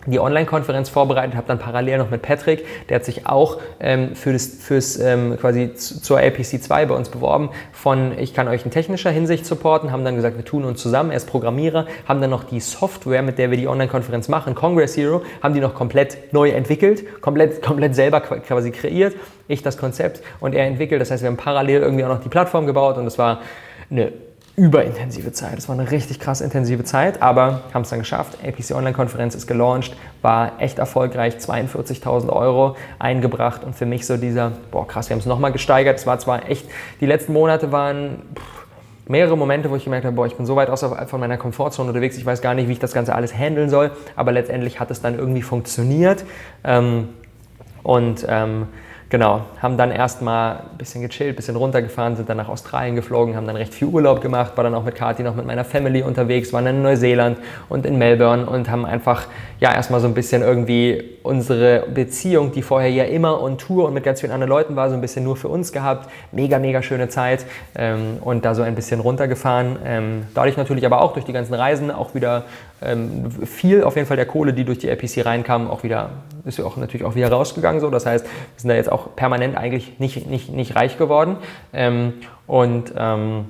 Die 0.07 0.21
Online-Konferenz 0.21 0.89
vorbereitet, 0.89 1.35
habe 1.37 1.47
dann 1.47 1.59
parallel 1.59 1.99
noch 1.99 2.11
mit 2.11 2.23
Patrick, 2.23 2.65
der 2.89 2.97
hat 2.97 3.05
sich 3.05 3.27
auch 3.27 3.59
ähm, 3.81 4.15
für 4.15 4.33
das, 4.33 4.47
fürs 4.47 4.99
ähm, 4.99 5.37
quasi 5.39 5.75
zur 5.75 6.19
APC 6.19 6.63
2 6.63 6.87
bei 6.87 6.95
uns 6.95 7.09
beworben, 7.09 7.51
von 7.73 8.19
ich 8.19 8.35
kann 8.35 8.49
euch 8.49 8.65
in 8.65 8.71
technischer 8.71 9.11
Hinsicht 9.11 9.47
supporten, 9.47 9.93
haben 9.93 10.05
dann 10.05 10.17
gesagt, 10.17 10.37
wir 10.37 10.45
tun 10.45 10.65
uns 10.65 10.81
zusammen, 10.83 11.11
er 11.11 11.17
ist 11.17 11.29
Programmierer, 11.29 11.87
haben 12.07 12.21
dann 12.21 12.31
noch 12.31 12.45
die 12.45 12.61
Software, 12.61 13.23
mit 13.23 13.39
der 13.39 13.51
wir 13.51 13.59
die 13.59 13.69
Online-Konferenz 13.69 14.29
machen, 14.29 14.55
Congress 14.55 14.97
Hero, 14.97 15.23
haben 15.43 15.55
die 15.55 15.61
noch 15.61 15.75
komplett 15.75 16.33
neu 16.33 16.51
entwickelt, 16.51 17.21
komplett, 17.21 17.63
komplett 17.69 17.95
selber 17.95 18.21
quasi 18.21 18.71
kreiert, 18.71 19.15
ich 19.47 19.63
das 19.63 19.79
Konzept 19.79 20.23
und 20.41 20.55
er 20.55 20.67
entwickelt, 20.67 21.01
das 21.01 21.11
heißt, 21.11 21.23
wir 21.23 21.29
haben 21.29 21.37
parallel 21.37 21.83
irgendwie 21.83 22.05
auch 22.05 22.09
noch 22.09 22.23
die 22.23 22.29
Plattform 22.29 22.67
gebaut 22.67 22.99
und 22.99 23.07
es 23.07 23.19
war 23.19 23.41
eine 23.91 24.13
überintensive 24.59 25.31
Zeit. 25.33 25.57
Das 25.57 25.69
war 25.69 25.79
eine 25.79 25.91
richtig 25.91 26.19
krass 26.19 26.41
intensive 26.41 26.83
Zeit, 26.83 27.23
aber 27.23 27.63
haben 27.73 27.83
es 27.83 27.91
dann 27.91 28.01
geschafft. 28.01 28.39
APC 28.45 28.75
Online-Konferenz 28.75 29.37
ist 29.37 29.47
gelauncht, 29.47 29.97
war 30.21 30.61
echt 30.61 30.81
erfolgreich, 30.81 31.37
42.000 31.37 32.29
Euro 32.29 32.77
eingebracht 32.99 33.63
und 33.63 33.77
für 33.77 33.87
mich 33.87 34.05
so 34.05 34.17
dieser, 34.17 34.53
boah 34.73 34.87
krass, 34.87 35.09
wir 35.09 35.15
haben 35.15 35.21
es 35.21 35.27
nochmal 35.27 35.53
gesteigert. 35.53 35.99
Es 35.99 36.07
war 36.07 36.19
zwar 36.19 36.51
echt, 36.51 36.69
die 37.01 37.07
letzten 37.07 37.33
Monate 37.33 37.71
waren 37.71 38.23
pff, 38.35 38.67
mehrere 39.07 39.39
Momente, 39.39 39.71
wo 39.71 39.77
ich 39.77 39.85
gemerkt 39.85 40.05
habe, 40.05 40.17
boah, 40.17 40.27
ich 40.27 40.35
bin 40.35 40.45
so 40.45 40.57
weit 40.57 40.71
außerhalb 40.71 41.09
von 41.09 41.21
meiner 41.21 41.37
Komfortzone 41.37 41.89
unterwegs, 41.89 42.19
ich 42.19 42.27
weiß 42.27 42.43
gar 42.43 42.55
nicht, 42.55 42.69
wie 42.69 42.73
ich 42.73 42.81
das 42.81 42.93
Ganze 42.93 43.15
alles 43.15 43.33
handeln 43.33 43.71
soll, 43.71 43.93
aber 44.17 44.33
letztendlich 44.33 44.81
hat 44.81 44.91
es 44.91 45.01
dann 45.01 45.17
irgendwie 45.17 45.43
funktioniert 45.43 46.25
ähm, 46.65 47.11
und 47.85 48.27
ähm, 48.29 48.67
Genau, 49.11 49.41
haben 49.63 49.79
dann 49.79 49.91
erstmal 49.91 50.57
ein 50.57 50.77
bisschen 50.77 51.01
gechillt, 51.01 51.33
ein 51.33 51.37
bisschen 51.37 51.57
runtergefahren, 51.57 52.15
sind 52.17 52.29
dann 52.29 52.37
nach 52.37 52.51
Australien 52.51 52.95
geflogen, 52.95 53.37
haben 53.37 53.47
dann 53.47 53.57
recht 53.57 53.73
viel 53.73 53.89
Urlaub 53.89 54.21
gemacht, 54.21 54.53
war 54.57 54.65
dann 54.65 54.75
auch 54.75 54.85
mit 54.85 54.97
Kathi 54.97 55.23
noch 55.23 55.35
mit 55.35 55.47
meiner 55.47 55.65
Family 55.65 56.03
unterwegs, 56.03 56.53
waren 56.53 56.67
dann 56.67 56.77
in 56.77 56.83
Neuseeland 56.83 57.39
und 57.71 57.87
in 57.87 57.97
Melbourne 57.97 58.45
und 58.45 58.69
haben 58.69 58.85
einfach 58.85 59.27
ja 59.61 59.73
erstmal 59.75 60.01
so 60.01 60.09
ein 60.09 60.13
bisschen 60.13 60.43
irgendwie 60.43 61.03
unsere 61.23 61.87
Beziehung, 61.93 62.53
die 62.53 62.61
vorher 62.61 62.91
ja 62.91 63.05
immer 63.05 63.43
on 63.43 63.57
Tour 63.57 63.87
und 63.87 63.95
mit 63.95 64.05
ganz 64.05 64.21
vielen 64.21 64.33
anderen 64.33 64.51
Leuten 64.51 64.77
war, 64.77 64.91
so 64.91 64.95
ein 64.95 65.01
bisschen 65.01 65.25
nur 65.25 65.37
für 65.37 65.49
uns 65.49 65.73
gehabt. 65.73 66.11
Mega, 66.31 66.59
mega 66.59 66.83
schöne 66.83 67.09
Zeit 67.09 67.47
ähm, 67.77 68.19
und 68.21 68.45
da 68.45 68.55
so 68.55 68.61
ein 68.61 68.75
bisschen 68.75 69.01
runtergefahren. 69.01 69.79
Ähm, 69.87 70.27
dadurch 70.35 70.59
natürlich 70.59 70.85
aber 70.85 71.01
auch 71.01 71.15
durch 71.15 71.25
die 71.25 71.33
ganzen 71.33 71.55
Reisen 71.55 71.91
auch 71.91 72.15
wieder 72.15 72.45
viel 73.45 73.83
auf 73.83 73.97
jeden 73.97 74.07
Fall 74.07 74.17
der 74.17 74.27
Kohle, 74.27 74.53
die 74.53 74.65
durch 74.65 74.79
die 74.79 74.89
RPC 74.89 75.27
reinkam, 75.27 75.69
auch 75.69 75.83
wieder, 75.83 76.11
ist 76.45 76.59
ja 76.59 76.65
auch 76.65 76.77
natürlich 76.77 77.05
auch 77.05 77.17
wieder 77.17 77.29
rausgegangen 77.29 77.81
so. 77.81 77.91
Das 77.91 78.07
heißt, 78.07 78.25
wir 78.25 78.31
sind 78.57 78.69
da 78.69 78.77
jetzt 78.77 78.91
auch 78.91 79.17
permanent 79.17 79.57
eigentlich 79.57 79.99
nicht, 79.99 80.29
nicht, 80.29 80.51
nicht 80.51 80.77
reich 80.77 80.97
geworden. 80.97 81.37
Ähm, 81.73 82.15
und 82.47 82.93
ähm, 82.97 83.47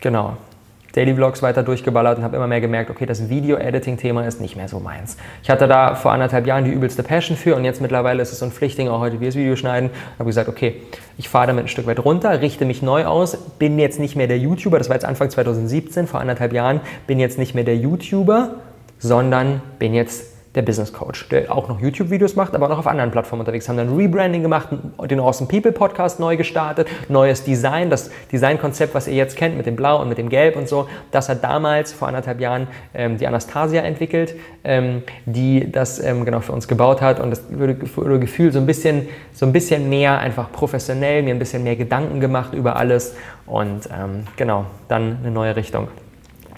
genau, 0.00 0.36
Daily 0.94 1.14
Vlogs 1.14 1.42
weiter 1.42 1.62
durchgeballert 1.62 2.18
und 2.18 2.24
habe 2.24 2.36
immer 2.36 2.46
mehr 2.46 2.60
gemerkt, 2.60 2.90
okay, 2.90 3.04
das 3.04 3.28
Video-Editing-Thema 3.28 4.26
ist 4.26 4.40
nicht 4.40 4.56
mehr 4.56 4.68
so 4.68 4.78
meins. 4.78 5.16
Ich 5.42 5.50
hatte 5.50 5.66
da 5.66 5.94
vor 5.94 6.12
anderthalb 6.12 6.46
Jahren 6.46 6.64
die 6.64 6.70
übelste 6.70 7.02
Passion 7.02 7.36
für 7.36 7.56
und 7.56 7.64
jetzt 7.64 7.80
mittlerweile 7.80 8.22
ist 8.22 8.32
es 8.32 8.38
so 8.38 8.44
ein 8.44 8.52
Pflichtding, 8.52 8.88
auch 8.88 9.00
heute 9.00 9.20
wie 9.20 9.26
das 9.26 9.34
Video 9.34 9.56
schneiden. 9.56 9.90
habe 10.18 10.28
gesagt, 10.28 10.48
okay, 10.48 10.82
ich 11.18 11.28
fahre 11.28 11.48
damit 11.48 11.64
ein 11.64 11.68
Stück 11.68 11.86
weit 11.86 12.04
runter, 12.04 12.40
richte 12.40 12.64
mich 12.64 12.82
neu 12.82 13.06
aus, 13.06 13.36
bin 13.58 13.78
jetzt 13.78 13.98
nicht 13.98 14.14
mehr 14.14 14.28
der 14.28 14.38
YouTuber, 14.38 14.78
das 14.78 14.88
war 14.88 14.96
jetzt 14.96 15.04
Anfang 15.04 15.30
2017, 15.30 16.06
vor 16.06 16.20
anderthalb 16.20 16.52
Jahren, 16.52 16.80
bin 17.06 17.18
jetzt 17.18 17.38
nicht 17.38 17.54
mehr 17.54 17.64
der 17.64 17.76
YouTuber, 17.76 18.56
sondern 18.98 19.62
bin 19.78 19.94
jetzt 19.94 20.33
der 20.54 20.62
Business 20.62 20.92
Coach, 20.92 21.28
der 21.28 21.52
auch 21.52 21.68
noch 21.68 21.80
YouTube-Videos 21.80 22.36
macht, 22.36 22.54
aber 22.54 22.66
auch 22.66 22.70
noch 22.70 22.78
auf 22.78 22.86
anderen 22.86 23.10
Plattformen 23.10 23.40
unterwegs. 23.40 23.68
Haben 23.68 23.76
dann 23.76 23.96
Rebranding 23.96 24.42
gemacht, 24.42 24.68
den 25.10 25.20
Awesome 25.20 25.48
People 25.48 25.72
Podcast 25.72 26.20
neu 26.20 26.36
gestartet, 26.36 26.88
neues 27.08 27.44
Design, 27.44 27.90
das 27.90 28.10
Designkonzept, 28.30 28.94
was 28.94 29.08
ihr 29.08 29.14
jetzt 29.14 29.36
kennt 29.36 29.56
mit 29.56 29.66
dem 29.66 29.76
Blau 29.76 30.00
und 30.00 30.08
mit 30.08 30.18
dem 30.18 30.28
Gelb 30.28 30.56
und 30.56 30.68
so, 30.68 30.88
das 31.10 31.28
hat 31.28 31.42
damals 31.42 31.92
vor 31.92 32.08
anderthalb 32.08 32.40
Jahren 32.40 32.68
ähm, 32.94 33.18
die 33.18 33.26
Anastasia 33.26 33.82
entwickelt, 33.82 34.34
ähm, 34.62 35.02
die 35.26 35.70
das 35.70 35.98
ähm, 35.98 36.24
genau 36.24 36.40
für 36.40 36.52
uns 36.52 36.68
gebaut 36.68 37.00
hat. 37.02 37.20
Und 37.20 37.30
das 37.30 37.42
würde, 37.50 37.76
würde 37.96 38.20
Gefühl 38.20 38.52
so 38.52 38.58
ein 38.58 38.66
bisschen, 38.66 39.08
so 39.32 39.46
ein 39.46 39.52
bisschen 39.52 39.88
mehr 39.88 40.18
einfach 40.18 40.52
professionell, 40.52 41.22
mir 41.22 41.34
ein 41.34 41.38
bisschen 41.38 41.64
mehr 41.64 41.76
Gedanken 41.76 42.20
gemacht 42.20 42.54
über 42.54 42.76
alles. 42.76 43.14
Und 43.46 43.88
ähm, 43.92 44.24
genau, 44.36 44.66
dann 44.88 45.18
eine 45.22 45.30
neue 45.30 45.56
Richtung 45.56 45.88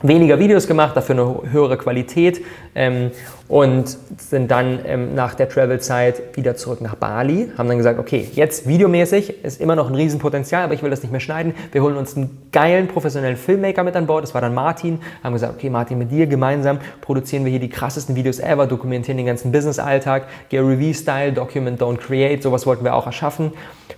weniger 0.03 0.39
Videos 0.39 0.67
gemacht, 0.67 0.97
dafür 0.97 1.15
eine 1.15 1.53
höhere 1.53 1.79
Qualität 1.79 2.45
ähm, 2.75 3.11
und 3.49 3.97
sind 4.19 4.51
dann 4.51 4.81
ähm, 4.85 5.15
nach 5.15 5.35
der 5.35 5.49
Travel-Zeit 5.49 6.37
wieder 6.37 6.57
zurück 6.57 6.81
nach 6.81 6.97
Bali, 6.97 7.51
haben 7.57 7.69
dann 7.69 7.79
gesagt, 7.79 7.99
okay, 7.99 8.29
jetzt 8.35 8.69
videomäßig 8.69 9.45
ist 9.45 9.61
immer 9.61 9.75
noch 9.75 9.89
ein 9.89 9.95
Riesenpotenzial, 9.95 10.65
aber 10.65 10.75
ich 10.75 10.83
will 10.83 10.91
das 10.91 11.03
nicht 11.03 11.13
mehr 11.13 11.21
schneiden. 11.21 11.55
Wir 11.73 11.83
holen 11.83 11.97
uns 11.97 12.17
einen 12.17 12.49
geilen 12.53 12.89
professionellen 12.89 13.37
Filmmaker 13.37 13.85
mit 13.85 13.97
an 13.97 14.07
Bord, 14.07 14.23
das 14.23 14.35
war 14.35 14.41
dann 14.41 14.55
Martin, 14.55 15.01
haben 15.23 15.33
gesagt, 15.33 15.55
okay 15.55 15.71
Martin, 15.71 15.99
mit 15.99 16.11
dir 16.11 16.27
gemeinsam 16.27 16.79
produzieren 17.01 17.45
wir 17.45 17.51
hier 17.51 17.61
die 17.61 17.71
krassesten 17.71 18.17
Videos 18.17 18.39
ever, 18.39 18.67
dokumentieren 18.67 19.17
den 19.17 19.27
ganzen 19.27 19.53
Business-Alltag, 19.53 20.25
Gary 20.51 20.79
Vee-Style, 20.79 21.33
Document, 21.33 21.81
Don't 21.81 21.99
Create, 21.99 22.43
sowas 22.43 22.67
wollten 22.67 22.85
wir 22.85 22.95
auch 22.95 23.07
erschaffen. 23.07 23.53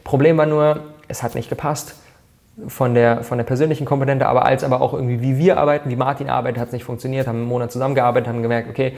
Problem 0.05 0.37
war 0.37 0.47
nur, 0.47 0.81
es 1.09 1.23
hat 1.23 1.35
nicht 1.35 1.49
gepasst 1.49 1.97
von 2.67 2.95
der, 2.95 3.23
von 3.23 3.39
der 3.39 3.45
persönlichen 3.45 3.85
Komponente, 3.85 4.27
aber 4.27 4.45
als 4.45 4.65
aber 4.65 4.81
auch 4.81 4.93
irgendwie, 4.93 5.21
wie 5.21 5.39
wir 5.39 5.59
arbeiten, 5.59 5.91
wie 5.91 5.97
Martin 5.97 6.29
arbeitet, 6.29 6.59
hat 6.59 6.69
es 6.69 6.73
nicht 6.73 6.85
funktioniert, 6.85 7.27
haben 7.27 7.39
einen 7.39 7.47
Monat 7.47 7.71
zusammengearbeitet, 7.71 8.29
haben 8.29 8.43
gemerkt, 8.43 8.69
okay, 8.69 8.95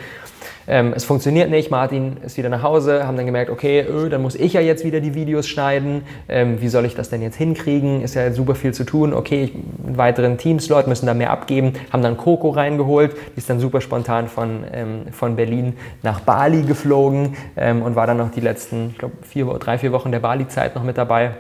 ähm, 0.67 0.93
es 0.95 1.05
funktioniert 1.05 1.51
nicht, 1.51 1.71
Martin 1.71 2.19
ist 2.25 2.39
wieder 2.39 2.49
nach 2.49 2.63
Hause, 2.63 3.07
haben 3.07 3.17
dann 3.17 3.27
gemerkt, 3.27 3.51
okay, 3.51 3.81
öh, 3.83 4.09
dann 4.09 4.23
muss 4.23 4.35
ich 4.35 4.55
ja 4.55 4.61
jetzt 4.61 4.85
wieder 4.85 5.01
die 5.01 5.15
Videos 5.15 5.47
schneiden, 5.47 6.03
ähm, 6.29 6.61
wie 6.63 6.69
soll 6.69 6.85
ich 6.85 6.95
das 6.95 7.11
denn 7.11 7.23
jetzt 7.23 7.37
hinkriegen, 7.37 8.03
ist 8.03 8.15
ja 8.15 8.33
super 8.33 8.55
viel 8.55 8.73
zu 8.73 8.85
tun, 8.85 9.13
okay, 9.13 9.45
ich, 9.45 9.53
weiteren 9.97 10.39
Teamslot 10.39 10.87
müssen 10.87 11.07
da 11.07 11.15
mehr 11.15 11.31
abgeben, 11.31 11.75
haben 11.93 12.03
dann 12.03 12.17
Coco 12.17 12.51
reingeholt, 12.51 13.15
die 13.35 13.39
ist 13.39 13.51
dann 13.51 13.61
super 13.61 13.81
spontan 13.81 14.29
von, 14.29 14.65
ähm, 14.73 15.03
von 15.11 15.37
Berlin 15.37 15.77
nach 16.03 16.21
Bali 16.21 16.63
geflogen 16.63 17.37
ähm, 17.57 17.83
und 17.83 17.95
war 17.95 18.07
dann 18.07 18.17
noch 18.17 18.31
die 18.31 18.41
letzten, 18.41 18.91
ich 18.91 18.99
glaube, 18.99 19.17
vier, 19.23 19.47
drei, 19.59 19.77
vier 19.77 19.93
Wochen 19.93 20.13
der 20.13 20.21
Bali-Zeit 20.21 20.75
noch 20.77 20.85
mit 20.85 20.97
dabei. 20.97 21.33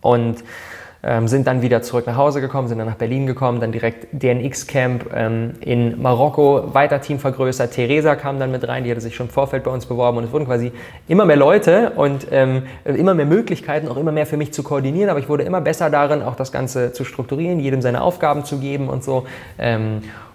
Und 0.00 0.44
ähm, 1.02 1.28
sind 1.28 1.46
dann 1.46 1.62
wieder 1.62 1.82
zurück 1.82 2.06
nach 2.06 2.16
Hause 2.16 2.40
gekommen, 2.40 2.68
sind 2.68 2.78
dann 2.78 2.88
nach 2.88 2.96
Berlin 2.96 3.26
gekommen, 3.26 3.60
dann 3.60 3.72
direkt 3.72 4.08
DNX-Camp 4.12 5.10
ähm, 5.14 5.52
in 5.60 6.00
Marokko, 6.02 6.74
weiter 6.74 7.00
Team 7.00 7.18
vergrößert. 7.18 7.72
Theresa 7.72 8.16
kam 8.16 8.38
dann 8.38 8.50
mit 8.50 8.66
rein, 8.66 8.84
die 8.84 8.90
hatte 8.90 9.00
sich 9.00 9.14
schon 9.14 9.26
im 9.26 9.32
Vorfeld 9.32 9.64
bei 9.64 9.70
uns 9.70 9.86
beworben 9.86 10.18
und 10.18 10.24
es 10.24 10.32
wurden 10.32 10.46
quasi 10.46 10.72
immer 11.06 11.24
mehr 11.24 11.36
Leute 11.36 11.92
und 11.96 12.26
ähm, 12.30 12.64
immer 12.84 13.14
mehr 13.14 13.26
Möglichkeiten, 13.26 13.88
auch 13.88 13.96
immer 13.96 14.12
mehr 14.12 14.26
für 14.26 14.36
mich 14.36 14.52
zu 14.52 14.62
koordinieren, 14.62 15.10
aber 15.10 15.20
ich 15.20 15.28
wurde 15.28 15.44
immer 15.44 15.60
besser 15.60 15.90
darin, 15.90 16.22
auch 16.22 16.34
das 16.34 16.52
Ganze 16.52 16.92
zu 16.92 17.04
strukturieren, 17.04 17.60
jedem 17.60 17.80
seine 17.80 18.02
Aufgaben 18.02 18.44
zu 18.44 18.58
geben 18.58 18.88
und 18.88 19.04
so. 19.04 19.26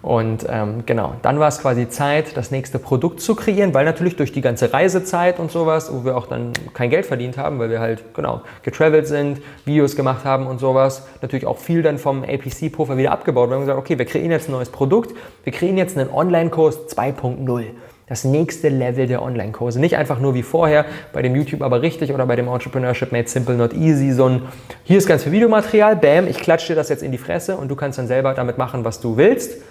Und 0.04 0.44
ähm, 0.50 0.82
genau, 0.84 1.14
dann 1.22 1.40
war 1.40 1.48
es 1.48 1.60
quasi 1.60 1.88
Zeit, 1.88 2.36
das 2.36 2.50
nächste 2.50 2.78
Produkt 2.78 3.22
zu 3.22 3.34
kreieren, 3.34 3.72
weil 3.72 3.86
natürlich 3.86 4.16
durch 4.16 4.32
die 4.32 4.42
ganze 4.42 4.70
Reisezeit 4.70 5.38
und 5.38 5.50
sowas, 5.50 5.90
wo 5.90 6.04
wir 6.04 6.14
auch 6.14 6.26
dann 6.26 6.52
kein 6.74 6.90
Geld 6.90 7.06
verdient 7.06 7.38
haben, 7.38 7.58
weil 7.58 7.70
wir 7.70 7.80
halt 7.80 8.12
genau 8.12 8.42
getravelt 8.62 9.06
sind, 9.06 9.40
Videos 9.64 9.96
gemacht 9.96 10.26
haben 10.26 10.46
und 10.46 10.60
sowas, 10.60 11.06
natürlich 11.22 11.46
auch 11.46 11.56
viel 11.56 11.80
dann 11.80 11.96
vom 11.96 12.22
APC-Puffer 12.22 12.98
wieder 12.98 13.12
abgebaut. 13.12 13.48
Wir 13.48 13.54
haben 13.54 13.62
gesagt, 13.62 13.78
okay, 13.78 13.96
wir 13.96 14.04
kreieren 14.04 14.30
jetzt 14.30 14.50
ein 14.50 14.52
neues 14.52 14.68
Produkt, 14.68 15.14
wir 15.42 15.54
kreieren 15.54 15.78
jetzt 15.78 15.96
einen 15.96 16.12
Online-Kurs 16.12 16.80
2.0 16.94 17.64
das 18.06 18.24
nächste 18.24 18.68
Level 18.68 19.06
der 19.06 19.22
Online-Kurse. 19.22 19.80
Nicht 19.80 19.96
einfach 19.96 20.20
nur 20.20 20.34
wie 20.34 20.42
vorher 20.42 20.84
bei 21.14 21.22
dem 21.22 21.34
YouTube 21.34 21.62
aber 21.62 21.80
richtig 21.80 22.12
oder 22.12 22.26
bei 22.26 22.36
dem 22.36 22.48
Entrepreneurship 22.48 23.10
Made 23.10 23.28
Simple 23.28 23.54
Not 23.54 23.72
Easy, 23.72 24.12
so 24.12 24.26
ein, 24.26 24.42
hier 24.82 24.98
ist 24.98 25.06
ganz 25.06 25.22
viel 25.22 25.32
Videomaterial, 25.32 25.96
bam, 25.96 26.28
ich 26.28 26.36
klatsche 26.36 26.74
dir 26.74 26.74
das 26.74 26.90
jetzt 26.90 27.02
in 27.02 27.10
die 27.10 27.16
Fresse 27.16 27.56
und 27.56 27.68
du 27.68 27.76
kannst 27.76 27.98
dann 27.98 28.06
selber 28.06 28.34
damit 28.34 28.58
machen, 28.58 28.84
was 28.84 29.00
du 29.00 29.16
willst 29.16 29.62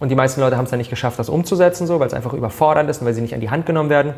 und 0.00 0.10
die 0.10 0.14
meisten 0.14 0.40
Leute 0.40 0.56
haben 0.56 0.64
es 0.64 0.70
dann 0.70 0.78
nicht 0.78 0.90
geschafft, 0.90 1.18
das 1.18 1.28
umzusetzen, 1.28 1.86
so, 1.86 1.98
weil 2.00 2.06
es 2.06 2.14
einfach 2.14 2.32
überfordernd 2.32 2.88
ist 2.88 3.00
und 3.00 3.06
weil 3.06 3.14
sie 3.14 3.20
nicht 3.20 3.34
an 3.34 3.40
die 3.40 3.50
Hand 3.50 3.66
genommen 3.66 3.90
werden, 3.90 4.14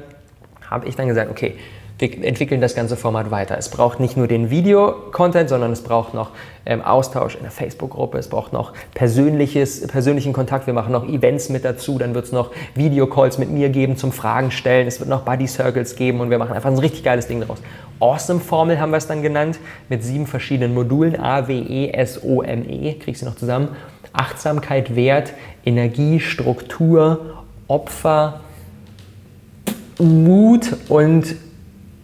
habe 0.69 0.87
ich 0.87 0.97
dann 0.97 1.09
gesagt, 1.09 1.31
okay, 1.31 1.55
wir 2.01 2.25
entwickeln 2.25 2.63
das 2.63 2.75
ganze 2.75 2.97
Format 2.97 3.31
weiter. 3.31 3.59
Es 3.59 3.69
braucht 3.69 4.01
nicht 4.01 4.17
nur 4.17 4.27
den 4.27 4.49
Video-Content, 4.49 5.51
sondern 5.51 5.71
es 5.71 5.83
braucht 5.83 6.15
noch 6.15 6.31
ähm, 6.65 6.81
Austausch 6.81 7.35
in 7.35 7.43
der 7.43 7.51
Facebook-Gruppe, 7.51 8.17
es 8.17 8.29
braucht 8.29 8.55
noch 8.55 8.73
persönliches, 8.95 9.87
persönlichen 9.87 10.33
Kontakt, 10.33 10.67
wir 10.67 10.73
machen 10.73 10.93
noch 10.93 11.07
Events 11.07 11.51
mit 11.51 11.63
dazu, 11.63 11.99
dann 11.99 12.15
wird 12.15 12.25
es 12.25 12.33
noch 12.33 12.53
Videocalls 12.75 13.37
mit 13.37 13.51
mir 13.51 13.69
geben 13.69 13.99
zum 13.99 14.13
Fragen 14.13 14.51
stellen, 14.51 14.87
es 14.87 14.99
wird 14.99 15.11
noch 15.11 15.23
Buddy 15.23 15.47
Circles 15.47 15.95
geben 15.95 16.21
und 16.21 16.31
wir 16.31 16.39
machen 16.39 16.55
einfach 16.55 16.71
ein 16.71 16.79
richtig 16.79 17.05
geiles 17.05 17.27
Ding 17.27 17.41
daraus. 17.41 17.59
Awesome-Formel 18.01 18.81
haben 18.81 18.93
wir 18.93 18.97
es 18.97 19.07
dann 19.07 19.21
genannt, 19.21 19.59
mit 19.91 20.03
sieben 20.03 20.27
verschiedenen 20.27 20.73
Modulen, 20.73 21.21
A, 21.21 21.49
W, 21.49 21.59
E, 21.59 21.91
S, 21.91 22.25
O, 22.25 22.41
M, 22.41 22.65
E, 22.67 22.95
kriegst 22.95 23.21
du 23.21 23.27
noch 23.27 23.37
zusammen. 23.37 23.69
Achtsamkeit, 24.13 24.97
Wert, 24.97 25.33
Energie, 25.65 26.21
Struktur, 26.21 27.45
Opfer, 27.69 28.41
Mut 29.99 30.77
und 30.89 31.37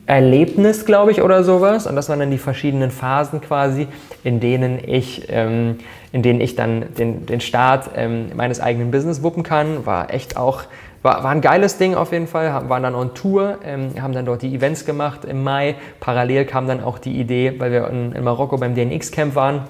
Erlebnis, 0.06 0.86
glaube 0.86 1.10
ich, 1.10 1.22
oder 1.22 1.42
sowas. 1.42 1.86
Und 1.86 1.96
das 1.96 2.08
waren 2.08 2.20
dann 2.20 2.30
die 2.30 2.38
verschiedenen 2.38 2.90
Phasen 2.90 3.40
quasi, 3.40 3.88
in 4.22 4.38
denen 4.38 4.78
ich, 4.86 5.26
ähm, 5.28 5.78
in 6.12 6.22
denen 6.22 6.40
ich 6.40 6.54
dann 6.54 6.94
den, 6.96 7.26
den 7.26 7.40
Start 7.40 7.90
ähm, 7.96 8.30
meines 8.36 8.60
eigenen 8.60 8.92
Business 8.92 9.22
wuppen 9.22 9.42
kann. 9.42 9.84
War 9.84 10.14
echt 10.14 10.36
auch, 10.36 10.62
war, 11.02 11.24
war 11.24 11.30
ein 11.30 11.40
geiles 11.40 11.78
Ding 11.78 11.96
auf 11.96 12.12
jeden 12.12 12.28
Fall. 12.28 12.68
Waren 12.68 12.84
dann 12.84 12.94
on 12.94 13.14
Tour, 13.14 13.58
ähm, 13.64 14.00
haben 14.00 14.12
dann 14.12 14.26
dort 14.26 14.42
die 14.42 14.54
Events 14.54 14.84
gemacht 14.84 15.24
im 15.24 15.42
Mai. 15.42 15.74
Parallel 15.98 16.44
kam 16.44 16.68
dann 16.68 16.82
auch 16.84 16.98
die 16.98 17.18
Idee, 17.18 17.54
weil 17.58 17.72
wir 17.72 17.88
in, 17.88 18.12
in 18.12 18.22
Marokko 18.22 18.58
beim 18.58 18.76
DNX-Camp 18.76 19.34
waren 19.34 19.62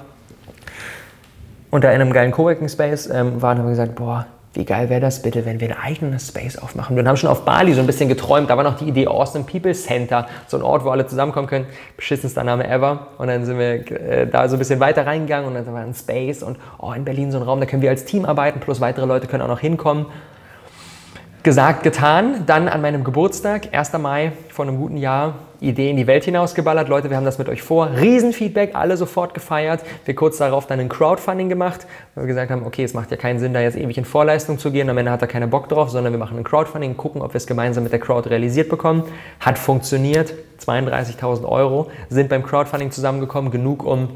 und 1.76 1.84
da 1.84 1.90
in 1.90 2.00
einem 2.00 2.10
geilen 2.10 2.32
Coworking 2.32 2.70
Space 2.70 3.06
ähm, 3.06 3.42
waren, 3.42 3.58
haben 3.58 3.66
wir 3.66 3.72
gesagt, 3.72 3.96
boah, 3.96 4.24
wie 4.54 4.64
geil 4.64 4.88
wäre 4.88 5.02
das 5.02 5.20
bitte, 5.20 5.44
wenn 5.44 5.60
wir 5.60 5.68
ein 5.68 5.76
eigenes 5.78 6.28
Space 6.28 6.56
aufmachen? 6.56 6.96
Wir 6.96 7.04
haben 7.04 7.18
schon 7.18 7.28
auf 7.28 7.44
Bali 7.44 7.74
so 7.74 7.80
ein 7.80 7.86
bisschen 7.86 8.08
geträumt, 8.08 8.48
da 8.48 8.56
war 8.56 8.64
noch 8.64 8.78
die 8.78 8.86
Idee 8.88 9.08
Awesome 9.08 9.44
People 9.44 9.74
Center, 9.74 10.26
so 10.46 10.56
ein 10.56 10.62
Ort, 10.62 10.86
wo 10.86 10.88
alle 10.88 11.06
zusammenkommen 11.06 11.48
können. 11.48 11.66
Beschissenster 11.98 12.44
Name 12.44 12.66
ever. 12.66 13.08
Und 13.18 13.26
dann 13.26 13.44
sind 13.44 13.58
wir 13.58 13.92
äh, 13.92 14.26
da 14.26 14.48
so 14.48 14.56
ein 14.56 14.58
bisschen 14.58 14.80
weiter 14.80 15.06
reingegangen 15.06 15.46
und 15.46 15.54
dann 15.54 15.70
war 15.74 15.82
ein 15.82 15.92
Space 15.92 16.42
und 16.42 16.56
oh, 16.78 16.92
in 16.92 17.04
Berlin 17.04 17.30
so 17.30 17.36
ein 17.36 17.42
Raum, 17.42 17.60
da 17.60 17.66
können 17.66 17.82
wir 17.82 17.90
als 17.90 18.06
Team 18.06 18.24
arbeiten, 18.24 18.58
plus 18.60 18.80
weitere 18.80 19.04
Leute 19.04 19.26
können 19.26 19.42
auch 19.42 19.48
noch 19.48 19.60
hinkommen. 19.60 20.06
Gesagt, 21.47 21.84
getan. 21.84 22.42
Dann 22.47 22.66
an 22.66 22.82
meinem 22.82 23.05
Geburtstag, 23.05 23.68
1. 23.70 23.92
Mai 23.99 24.32
vor 24.49 24.64
einem 24.64 24.78
guten 24.78 24.97
Jahr, 24.97 25.36
Idee 25.61 25.90
in 25.90 25.97
die 25.97 26.09
Welt 26.09 26.24
hinausgeballert. 26.24 26.88
Leute, 26.88 27.09
wir 27.09 27.16
haben 27.16 27.24
das 27.24 27.38
mit 27.38 27.49
euch 27.49 27.62
vor. 27.62 27.88
Riesenfeedback, 27.97 28.74
alle 28.74 28.97
sofort 28.97 29.32
gefeiert. 29.32 29.80
Wir 30.07 30.16
kurz 30.16 30.38
darauf 30.38 30.66
dann 30.66 30.80
ein 30.80 30.88
Crowdfunding 30.88 31.49
gemacht, 31.49 31.86
weil 32.16 32.24
wir 32.24 32.26
gesagt 32.26 32.51
haben, 32.51 32.66
okay, 32.66 32.82
es 32.82 32.94
macht 32.94 33.12
ja 33.12 33.16
keinen 33.16 33.38
Sinn, 33.38 33.55
da 33.55 33.61
jetzt 33.61 33.76
ewig 33.76 33.97
in 33.97 34.05
Vorleistung 34.05 34.59
zu 34.59 34.72
gehen. 34.72 34.90
Am 34.90 34.99
Ende 34.99 35.12
hat 35.12 35.22
er 35.22 35.28
keinen 35.28 35.49
Bock 35.49 35.68
drauf, 35.68 35.88
sondern 35.88 36.12
wir 36.12 36.18
machen 36.18 36.36
ein 36.36 36.42
Crowdfunding, 36.42 36.97
gucken, 36.97 37.22
ob 37.22 37.32
wir 37.32 37.36
es 37.38 37.47
gemeinsam 37.47 37.84
mit 37.84 37.92
der 37.92 38.01
Crowd 38.01 38.28
realisiert 38.28 38.68
bekommen. 38.68 39.05
Hat 39.38 39.57
funktioniert. 39.57 40.34
32.000 40.66 41.44
Euro 41.44 41.92
sind 42.09 42.28
beim 42.28 42.42
Crowdfunding 42.42 42.90
zusammengekommen, 42.90 43.53
genug 43.53 43.84
um 43.84 44.09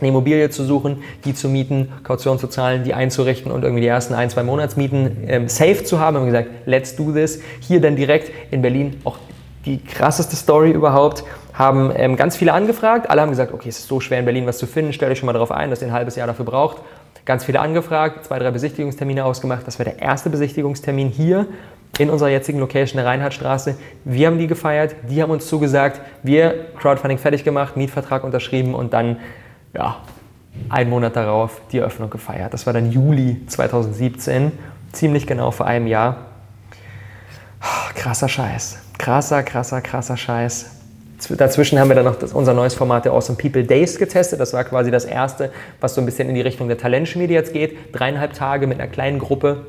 eine 0.00 0.08
Immobilie 0.08 0.50
zu 0.50 0.64
suchen, 0.64 1.02
die 1.24 1.34
zu 1.34 1.48
mieten, 1.48 1.88
Kaution 2.02 2.38
zu 2.38 2.48
zahlen, 2.48 2.84
die 2.84 2.94
einzurichten 2.94 3.50
und 3.52 3.62
irgendwie 3.62 3.82
die 3.82 3.88
ersten 3.88 4.14
ein, 4.14 4.30
zwei 4.30 4.42
Monatsmieten 4.42 5.24
ähm, 5.26 5.48
safe 5.48 5.84
zu 5.84 6.00
haben. 6.00 6.14
Wir 6.14 6.20
haben 6.20 6.26
gesagt, 6.26 6.48
let's 6.66 6.96
do 6.96 7.12
this. 7.12 7.40
Hier 7.60 7.80
dann 7.80 7.96
direkt 7.96 8.30
in 8.50 8.62
Berlin 8.62 9.00
auch 9.04 9.18
die 9.64 9.78
krasseste 9.82 10.36
Story 10.36 10.70
überhaupt. 10.72 11.24
Haben 11.52 11.92
ähm, 11.94 12.16
ganz 12.16 12.36
viele 12.36 12.52
angefragt. 12.52 13.08
Alle 13.08 13.22
haben 13.22 13.30
gesagt, 13.30 13.52
okay, 13.54 13.68
es 13.68 13.78
ist 13.78 13.88
so 13.88 14.00
schwer 14.00 14.18
in 14.18 14.24
Berlin 14.24 14.46
was 14.46 14.58
zu 14.58 14.66
finden. 14.66 14.92
Stellt 14.92 15.12
euch 15.12 15.18
schon 15.18 15.26
mal 15.26 15.32
darauf 15.32 15.52
ein, 15.52 15.70
dass 15.70 15.80
ihr 15.80 15.88
ein 15.88 15.94
halbes 15.94 16.16
Jahr 16.16 16.26
dafür 16.26 16.44
braucht. 16.44 16.78
Ganz 17.24 17.44
viele 17.44 17.60
angefragt, 17.60 18.26
zwei, 18.26 18.38
drei 18.38 18.50
Besichtigungstermine 18.50 19.24
ausgemacht. 19.24 19.66
Das 19.66 19.78
war 19.78 19.84
der 19.84 20.00
erste 20.00 20.28
Besichtigungstermin 20.28 21.08
hier 21.08 21.46
in 21.98 22.10
unserer 22.10 22.28
jetzigen 22.28 22.58
Location 22.58 22.96
der 22.96 23.06
Reinhardtstraße. 23.06 23.76
Wir 24.04 24.26
haben 24.26 24.38
die 24.38 24.46
gefeiert, 24.46 24.96
die 25.08 25.22
haben 25.22 25.30
uns 25.30 25.46
zugesagt, 25.46 26.00
wir 26.22 26.66
Crowdfunding 26.78 27.18
fertig 27.18 27.44
gemacht, 27.44 27.76
Mietvertrag 27.76 28.24
unterschrieben 28.24 28.74
und 28.74 28.92
dann 28.92 29.18
ja, 29.74 29.96
einen 30.68 30.90
Monat 30.90 31.16
darauf 31.16 31.60
die 31.72 31.78
Eröffnung 31.78 32.10
gefeiert. 32.10 32.54
Das 32.54 32.66
war 32.66 32.72
dann 32.72 32.90
Juli 32.90 33.44
2017, 33.46 34.52
ziemlich 34.92 35.26
genau 35.26 35.50
vor 35.50 35.66
einem 35.66 35.86
Jahr. 35.86 36.16
Krasser 37.94 38.28
Scheiß. 38.28 38.78
Krasser, 38.98 39.42
krasser, 39.42 39.80
krasser 39.80 40.16
Scheiß. 40.16 40.70
Dazwischen 41.30 41.78
haben 41.78 41.88
wir 41.88 41.96
dann 41.96 42.04
noch 42.04 42.16
das, 42.16 42.32
unser 42.32 42.52
neues 42.52 42.74
Format 42.74 43.06
der 43.06 43.12
Awesome 43.12 43.38
People 43.38 43.64
Days 43.64 43.98
getestet. 43.98 44.40
Das 44.40 44.52
war 44.52 44.64
quasi 44.64 44.90
das 44.90 45.04
erste, 45.04 45.50
was 45.80 45.94
so 45.94 46.02
ein 46.02 46.06
bisschen 46.06 46.28
in 46.28 46.34
die 46.34 46.42
Richtung 46.42 46.68
der 46.68 46.76
Talentschmiede 46.76 47.32
jetzt 47.32 47.52
geht. 47.52 47.94
Dreieinhalb 47.94 48.34
Tage 48.34 48.66
mit 48.66 48.78
einer 48.78 48.90
kleinen 48.90 49.18
Gruppe 49.18 49.64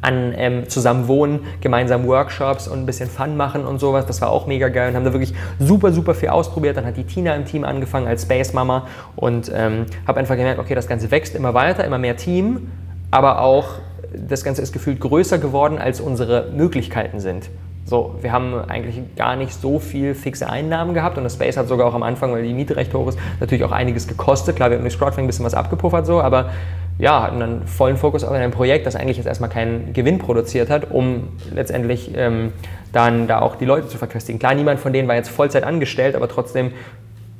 an 0.00 0.34
ähm, 0.36 0.68
zusammen 0.68 1.40
gemeinsam 1.60 2.06
Workshops 2.06 2.68
und 2.68 2.80
ein 2.80 2.86
bisschen 2.86 3.08
Fun 3.08 3.36
machen 3.36 3.64
und 3.64 3.78
sowas. 3.80 4.06
Das 4.06 4.20
war 4.20 4.30
auch 4.30 4.46
mega 4.46 4.68
geil 4.68 4.90
und 4.90 4.96
haben 4.96 5.04
da 5.04 5.12
wirklich 5.12 5.34
super, 5.58 5.92
super 5.92 6.14
viel 6.14 6.28
ausprobiert. 6.28 6.76
Dann 6.76 6.86
hat 6.86 6.96
die 6.96 7.04
Tina 7.04 7.34
im 7.34 7.44
Team 7.44 7.64
angefangen 7.64 8.06
als 8.06 8.22
Space 8.22 8.52
Mama 8.52 8.86
und 9.16 9.50
ähm, 9.54 9.86
habe 10.06 10.20
einfach 10.20 10.36
gemerkt, 10.36 10.60
okay, 10.60 10.74
das 10.74 10.86
Ganze 10.86 11.10
wächst 11.10 11.34
immer 11.34 11.54
weiter, 11.54 11.84
immer 11.84 11.98
mehr 11.98 12.16
Team, 12.16 12.70
aber 13.10 13.40
auch 13.40 13.66
das 14.12 14.44
Ganze 14.44 14.62
ist 14.62 14.72
gefühlt 14.72 15.00
größer 15.00 15.38
geworden, 15.38 15.78
als 15.78 16.00
unsere 16.00 16.50
Möglichkeiten 16.54 17.20
sind. 17.20 17.50
So, 17.84 18.16
wir 18.20 18.32
haben 18.32 18.54
eigentlich 18.68 19.00
gar 19.16 19.34
nicht 19.36 19.54
so 19.54 19.78
viel 19.78 20.14
fixe 20.14 20.48
Einnahmen 20.48 20.92
gehabt 20.92 21.16
und 21.16 21.24
das 21.24 21.34
Space 21.34 21.56
hat 21.56 21.68
sogar 21.68 21.86
auch 21.86 21.94
am 21.94 22.02
Anfang, 22.02 22.32
weil 22.32 22.42
die 22.42 22.52
Miete 22.52 22.76
recht 22.76 22.92
hoch 22.92 23.08
ist, 23.08 23.18
natürlich 23.40 23.64
auch 23.64 23.72
einiges 23.72 24.06
gekostet. 24.06 24.56
Klar, 24.56 24.68
wir 24.68 24.76
haben 24.76 24.84
durch 24.84 24.98
Crowdfunding 24.98 25.24
ein 25.24 25.28
bisschen 25.28 25.46
was 25.46 25.54
abgepuffert 25.54 26.04
so, 26.04 26.20
aber 26.20 26.50
ja, 26.98 27.22
hatten 27.22 27.38
dann 27.38 27.66
vollen 27.66 27.96
Fokus 27.96 28.24
auf 28.24 28.32
ein 28.32 28.50
Projekt, 28.50 28.86
das 28.86 28.96
eigentlich 28.96 29.16
jetzt 29.16 29.26
erstmal 29.26 29.50
keinen 29.50 29.92
Gewinn 29.92 30.18
produziert 30.18 30.68
hat, 30.68 30.90
um 30.90 31.28
letztendlich 31.54 32.12
ähm, 32.16 32.52
dann 32.92 33.28
da 33.28 33.40
auch 33.40 33.56
die 33.56 33.64
Leute 33.64 33.88
zu 33.88 33.98
verköstigen. 33.98 34.38
Klar, 34.38 34.54
niemand 34.54 34.80
von 34.80 34.92
denen 34.92 35.06
war 35.06 35.14
jetzt 35.14 35.28
Vollzeit 35.28 35.62
angestellt, 35.62 36.16
aber 36.16 36.28
trotzdem 36.28 36.72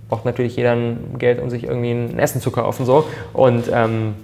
braucht 0.08 0.24
natürlich 0.24 0.56
jeder 0.56 0.76
Geld, 1.18 1.40
um 1.40 1.50
sich 1.50 1.64
irgendwie 1.64 1.90
ein 1.90 2.18
Essen 2.18 2.40
zu 2.40 2.50
kaufen. 2.50 2.86
So. 2.86 3.04
Und 3.32 3.68
ähm, 3.72 4.14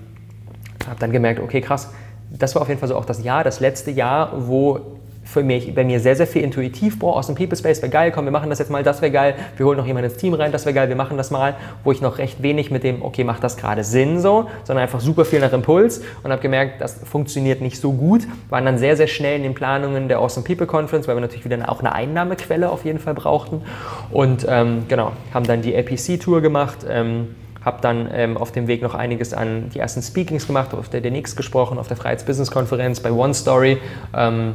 habe 0.87 1.01
dann 1.01 1.12
gemerkt, 1.12 1.41
okay, 1.41 1.61
krass, 1.61 1.93
das 2.30 2.55
war 2.55 2.62
auf 2.62 2.68
jeden 2.68 2.80
Fall 2.80 2.89
so 2.89 2.97
auch 2.97 3.05
das 3.05 3.22
Jahr, 3.22 3.45
das 3.45 3.61
letzte 3.61 3.91
Jahr, 3.91 4.32
wo 4.37 4.80
für 5.25 5.43
mich, 5.43 5.75
bei 5.75 5.85
mir 5.85 6.01
sehr, 6.01 6.16
sehr 6.16 6.27
viel 6.27 6.43
intuitiv, 6.43 6.99
boah, 6.99 7.16
aus 7.16 7.27
dem 7.27 7.35
People 7.35 7.57
Space 7.57 7.81
wäre 7.83 7.91
geil, 7.91 8.12
komm, 8.12 8.27
wir 8.27 8.33
machen 8.33 8.51
das 8.51 8.59
jetzt 8.59 8.70
mal, 8.70 8.83
das 8.83 9.01
wäre 9.03 9.11
geil, 9.11 9.35
wir 9.57 9.66
holen 9.66 9.79
noch 9.79 9.87
jemanden 9.87 10.11
ins 10.11 10.18
Team 10.18 10.35
rein, 10.35 10.53
das 10.53 10.66
wäre 10.66 10.75
geil, 10.75 10.89
wir 10.89 10.97
machen 10.97 11.16
das 11.16 11.31
mal, 11.31 11.57
wo 11.83 11.93
ich 11.93 12.01
noch 12.01 12.18
recht 12.18 12.43
wenig 12.43 12.70
mit 12.70 12.85
dem, 12.85 13.03
okay, 13.03 13.25
macht 13.25 13.43
das 13.43 13.57
gerade 13.57 13.85
Sinn 13.85 14.20
so, 14.20 14.49
sondern 14.64 14.83
einfach 14.83 15.01
super 15.01 15.25
viel 15.25 15.41
nach 15.41 15.53
Impuls 15.53 16.03
und 16.22 16.31
habe 16.31 16.43
gemerkt, 16.43 16.81
das 16.81 17.01
funktioniert 17.05 17.61
nicht 17.61 17.81
so 17.81 17.93
gut, 17.93 18.22
waren 18.51 18.64
dann 18.64 18.79
sehr, 18.79 18.97
sehr 18.97 19.07
schnell 19.07 19.37
in 19.37 19.43
den 19.43 19.55
Planungen 19.55 20.09
der 20.09 20.18
Awesome 20.18 20.47
People 20.47 20.66
Conference, 20.66 21.09
weil 21.09 21.16
wir 21.16 21.20
natürlich 21.20 21.45
wieder 21.45 21.68
auch 21.68 21.81
eine 21.81 21.95
Einnahmequelle 21.95 22.70
auf 22.70 22.85
jeden 22.85 22.99
Fall 22.99 23.14
brauchten. 23.14 23.62
Und 24.11 24.47
ähm, 24.49 24.85
genau, 24.89 25.12
haben 25.33 25.47
dann 25.47 25.62
die 25.62 25.77
APC-Tour 25.77 26.41
gemacht, 26.41 26.79
ähm, 26.89 27.35
habe 27.64 27.79
dann 27.81 28.09
ähm, 28.12 28.37
auf 28.37 28.53
dem 28.53 28.66
Weg 28.66 28.83
noch 28.83 28.95
einiges 28.95 29.33
an 29.33 29.70
die 29.75 29.79
ersten 29.79 30.03
Speakings 30.03 30.47
gemacht, 30.47 30.75
auf 30.75 30.89
der 30.89 31.01
DNX 31.01 31.37
gesprochen, 31.37 31.79
auf 31.79 31.89
der 31.89 31.97
Freiheits-Business-Konferenz, 31.97 33.01
bei 33.01 33.11
One 33.11 33.33
Story. 33.33 33.79
Ähm, 34.14 34.55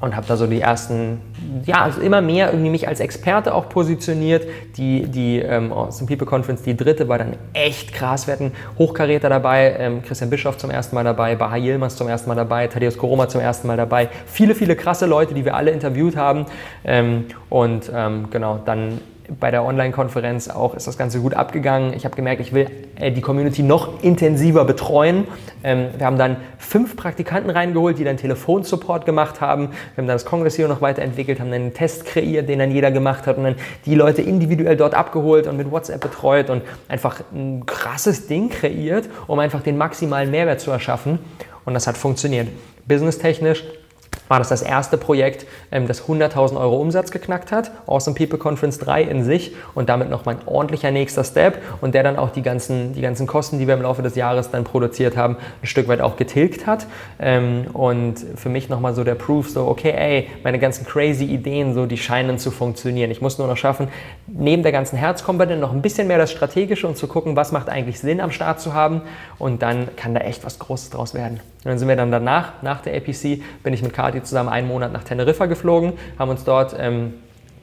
und 0.00 0.14
habe 0.16 0.26
da 0.26 0.36
so 0.36 0.46
die 0.46 0.60
ersten, 0.60 1.20
ja, 1.64 1.82
also 1.82 2.00
immer 2.00 2.20
mehr 2.20 2.50
irgendwie 2.50 2.70
mich 2.70 2.88
als 2.88 3.00
Experte 3.00 3.54
auch 3.54 3.68
positioniert. 3.68 4.46
Die, 4.76 5.06
die 5.06 5.38
ähm, 5.38 5.72
Awesome 5.72 6.06
People 6.06 6.26
Conference, 6.26 6.62
die 6.62 6.76
dritte, 6.76 7.08
war 7.08 7.18
dann 7.18 7.36
echt 7.52 7.92
krass. 7.92 8.26
Wir 8.26 8.34
hatten 8.34 8.52
Hochkaräter 8.78 9.28
dabei, 9.28 9.76
ähm, 9.78 10.02
Christian 10.02 10.30
Bischoff 10.30 10.58
zum 10.58 10.70
ersten 10.70 10.94
Mal 10.94 11.04
dabei, 11.04 11.36
Baha 11.36 11.56
Yilmaz 11.56 11.96
zum 11.96 12.08
ersten 12.08 12.28
Mal 12.28 12.34
dabei, 12.34 12.66
Thaddeus 12.66 12.98
Koroma 12.98 13.28
zum 13.28 13.40
ersten 13.40 13.66
Mal 13.66 13.76
dabei. 13.76 14.08
Viele, 14.26 14.54
viele 14.54 14.76
krasse 14.76 15.06
Leute, 15.06 15.34
die 15.34 15.44
wir 15.44 15.54
alle 15.54 15.70
interviewt 15.70 16.16
haben. 16.16 16.46
Ähm, 16.84 17.26
und 17.48 17.90
ähm, 17.94 18.28
genau, 18.30 18.60
dann 18.64 19.00
bei 19.40 19.50
der 19.50 19.64
Online-Konferenz 19.64 20.48
auch 20.48 20.74
ist 20.74 20.86
das 20.86 20.98
Ganze 20.98 21.20
gut 21.20 21.34
abgegangen. 21.34 21.94
Ich 21.94 22.04
habe 22.04 22.14
gemerkt, 22.14 22.40
ich 22.40 22.52
will 22.52 22.66
äh, 22.96 23.10
die 23.10 23.20
Community 23.20 23.62
noch 23.62 24.02
intensiver 24.02 24.64
betreuen. 24.64 25.26
Ähm, 25.62 25.88
wir 25.96 26.06
haben 26.06 26.18
dann 26.18 26.36
fünf 26.58 26.96
Praktikanten 26.96 27.50
reingeholt, 27.50 27.98
die 27.98 28.04
dann 28.04 28.16
Telefonsupport 28.16 29.06
gemacht 29.06 29.40
haben. 29.40 29.70
Wir 29.70 30.02
haben 30.02 30.06
dann 30.06 30.16
das 30.16 30.24
Kongress 30.24 30.56
hier 30.56 30.68
noch 30.68 30.82
weiterentwickelt, 30.82 31.40
haben 31.40 31.50
dann 31.50 31.62
einen 31.62 31.74
Test 31.74 32.04
kreiert, 32.04 32.48
den 32.48 32.58
dann 32.58 32.70
jeder 32.70 32.90
gemacht 32.90 33.26
hat 33.26 33.38
und 33.38 33.44
dann 33.44 33.56
die 33.86 33.94
Leute 33.94 34.22
individuell 34.22 34.76
dort 34.76 34.94
abgeholt 34.94 35.46
und 35.46 35.56
mit 35.56 35.70
WhatsApp 35.70 36.00
betreut 36.00 36.50
und 36.50 36.62
einfach 36.88 37.20
ein 37.32 37.64
krasses 37.66 38.26
Ding 38.26 38.50
kreiert, 38.50 39.08
um 39.26 39.38
einfach 39.38 39.62
den 39.62 39.78
maximalen 39.78 40.30
Mehrwert 40.30 40.60
zu 40.60 40.70
erschaffen. 40.70 41.18
Und 41.64 41.74
das 41.74 41.86
hat 41.86 41.96
funktioniert. 41.96 42.48
Businesstechnisch 42.86 43.64
war 44.28 44.38
das 44.38 44.48
das 44.48 44.62
erste 44.62 44.96
Projekt, 44.96 45.46
ähm, 45.70 45.86
das 45.86 46.06
100.000 46.06 46.58
Euro 46.58 46.76
Umsatz 46.76 47.10
geknackt 47.10 47.52
hat. 47.52 47.70
Awesome 47.86 48.16
People 48.16 48.38
Conference 48.38 48.78
3 48.78 49.02
in 49.02 49.24
sich 49.24 49.54
und 49.74 49.88
damit 49.88 50.10
nochmal 50.10 50.36
ein 50.36 50.46
ordentlicher 50.46 50.90
nächster 50.90 51.24
Step 51.24 51.58
und 51.80 51.94
der 51.94 52.02
dann 52.02 52.16
auch 52.16 52.30
die 52.30 52.42
ganzen, 52.42 52.94
die 52.94 53.00
ganzen 53.00 53.26
Kosten, 53.26 53.58
die 53.58 53.66
wir 53.66 53.74
im 53.74 53.82
Laufe 53.82 54.02
des 54.02 54.14
Jahres 54.14 54.50
dann 54.50 54.64
produziert 54.64 55.16
haben, 55.16 55.36
ein 55.62 55.66
Stück 55.66 55.88
weit 55.88 56.00
auch 56.00 56.16
getilgt 56.16 56.66
hat. 56.66 56.86
Ähm, 57.18 57.66
und 57.72 58.16
für 58.36 58.48
mich 58.48 58.68
nochmal 58.68 58.94
so 58.94 59.04
der 59.04 59.14
Proof, 59.14 59.50
so 59.50 59.66
okay, 59.66 59.92
ey, 59.92 60.28
meine 60.42 60.58
ganzen 60.58 60.86
crazy 60.86 61.24
Ideen, 61.24 61.74
so 61.74 61.86
die 61.86 61.98
scheinen 61.98 62.38
zu 62.38 62.50
funktionieren. 62.50 63.10
Ich 63.10 63.20
muss 63.20 63.38
nur 63.38 63.46
noch 63.46 63.56
schaffen, 63.56 63.88
neben 64.26 64.62
der 64.62 64.72
ganzen 64.72 64.96
Herzkomponente 64.96 65.60
noch 65.60 65.72
ein 65.72 65.82
bisschen 65.82 66.06
mehr 66.06 66.18
das 66.18 66.30
Strategische 66.30 66.86
und 66.86 66.96
zu 66.96 67.06
gucken, 67.06 67.36
was 67.36 67.52
macht 67.52 67.68
eigentlich 67.68 68.00
Sinn 68.00 68.20
am 68.20 68.30
Start 68.30 68.60
zu 68.60 68.74
haben 68.74 69.02
und 69.38 69.62
dann 69.62 69.94
kann 69.96 70.14
da 70.14 70.20
echt 70.20 70.44
was 70.44 70.58
Großes 70.58 70.90
draus 70.90 71.14
werden. 71.14 71.40
Und 71.64 71.70
dann 71.70 71.78
sind 71.78 71.88
wir 71.88 71.96
dann 71.96 72.10
danach, 72.10 72.62
nach 72.62 72.82
der 72.82 72.94
APC, 72.94 73.42
bin 73.62 73.72
ich 73.72 73.82
mit 73.82 73.94
Kati 73.94 74.22
zusammen 74.22 74.50
einen 74.50 74.68
Monat 74.68 74.92
nach 74.92 75.02
Teneriffa 75.02 75.46
geflogen, 75.46 75.94
haben 76.18 76.30
uns 76.30 76.44
dort 76.44 76.76
ähm, 76.78 77.14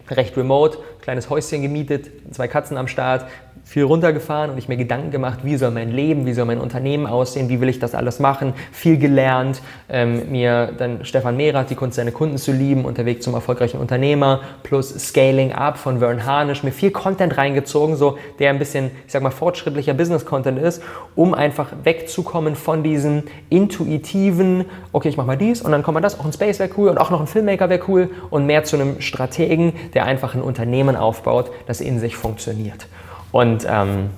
recht 0.09 0.35
remote, 0.35 0.79
kleines 1.01 1.29
Häuschen 1.29 1.61
gemietet, 1.61 2.09
zwei 2.33 2.47
Katzen 2.47 2.77
am 2.77 2.87
Start, 2.87 3.25
viel 3.71 3.85
runtergefahren 3.85 4.51
und 4.51 4.57
ich 4.57 4.67
mir 4.67 4.75
Gedanken 4.75 5.11
gemacht, 5.11 5.39
wie 5.43 5.55
soll 5.55 5.71
mein 5.71 5.91
Leben, 5.91 6.25
wie 6.25 6.33
soll 6.33 6.43
mein 6.43 6.59
Unternehmen 6.59 7.07
aussehen, 7.07 7.47
wie 7.47 7.61
will 7.61 7.69
ich 7.69 7.79
das 7.79 7.95
alles 7.95 8.19
machen, 8.19 8.51
viel 8.73 8.97
gelernt, 8.97 9.61
ähm, 9.87 10.29
mir 10.29 10.73
dann 10.77 11.05
Stefan 11.05 11.37
Mehrath, 11.37 11.69
die 11.69 11.75
Kunst, 11.75 11.95
seine 11.95 12.11
Kunden 12.11 12.37
zu 12.37 12.51
lieben, 12.51 12.83
unterwegs 12.83 13.23
zum 13.23 13.33
erfolgreichen 13.33 13.79
Unternehmer, 13.79 14.41
plus 14.63 14.89
Scaling 14.99 15.53
Up 15.53 15.77
von 15.77 15.99
Vern 15.99 16.25
Harnisch, 16.25 16.63
mir 16.63 16.73
viel 16.73 16.91
Content 16.91 17.37
reingezogen, 17.37 17.95
so 17.95 18.17
der 18.39 18.49
ein 18.49 18.59
bisschen, 18.59 18.91
ich 19.05 19.13
sag 19.13 19.23
mal, 19.23 19.31
fortschrittlicher 19.31 19.93
Business-Content 19.93 20.59
ist, 20.59 20.83
um 21.15 21.33
einfach 21.33 21.69
wegzukommen 21.85 22.57
von 22.57 22.83
diesem 22.83 23.23
intuitiven, 23.49 24.65
okay, 24.91 25.07
ich 25.07 25.15
mach 25.15 25.25
mal 25.25 25.37
dies 25.37 25.61
und 25.61 25.71
dann 25.71 25.81
kommt 25.81 25.93
mal 25.93 26.01
das, 26.01 26.19
auch 26.19 26.25
ein 26.25 26.33
Space 26.33 26.59
wäre 26.59 26.71
cool 26.75 26.89
und 26.89 26.97
auch 26.97 27.09
noch 27.09 27.21
ein 27.21 27.27
Filmmaker 27.27 27.69
wäre 27.69 27.83
cool 27.87 28.09
und 28.31 28.45
mehr 28.45 28.65
zu 28.65 28.75
einem 28.75 28.99
Strategen, 28.99 29.71
der 29.93 30.03
einfach 30.03 30.35
ein 30.35 30.41
Unternehmen 30.41 30.97
aufbaut, 30.97 31.51
das 31.67 31.79
in 31.79 32.01
sich 32.01 32.17
funktioniert. 32.17 32.87
Und 33.31 33.65
ähm, 33.69 34.09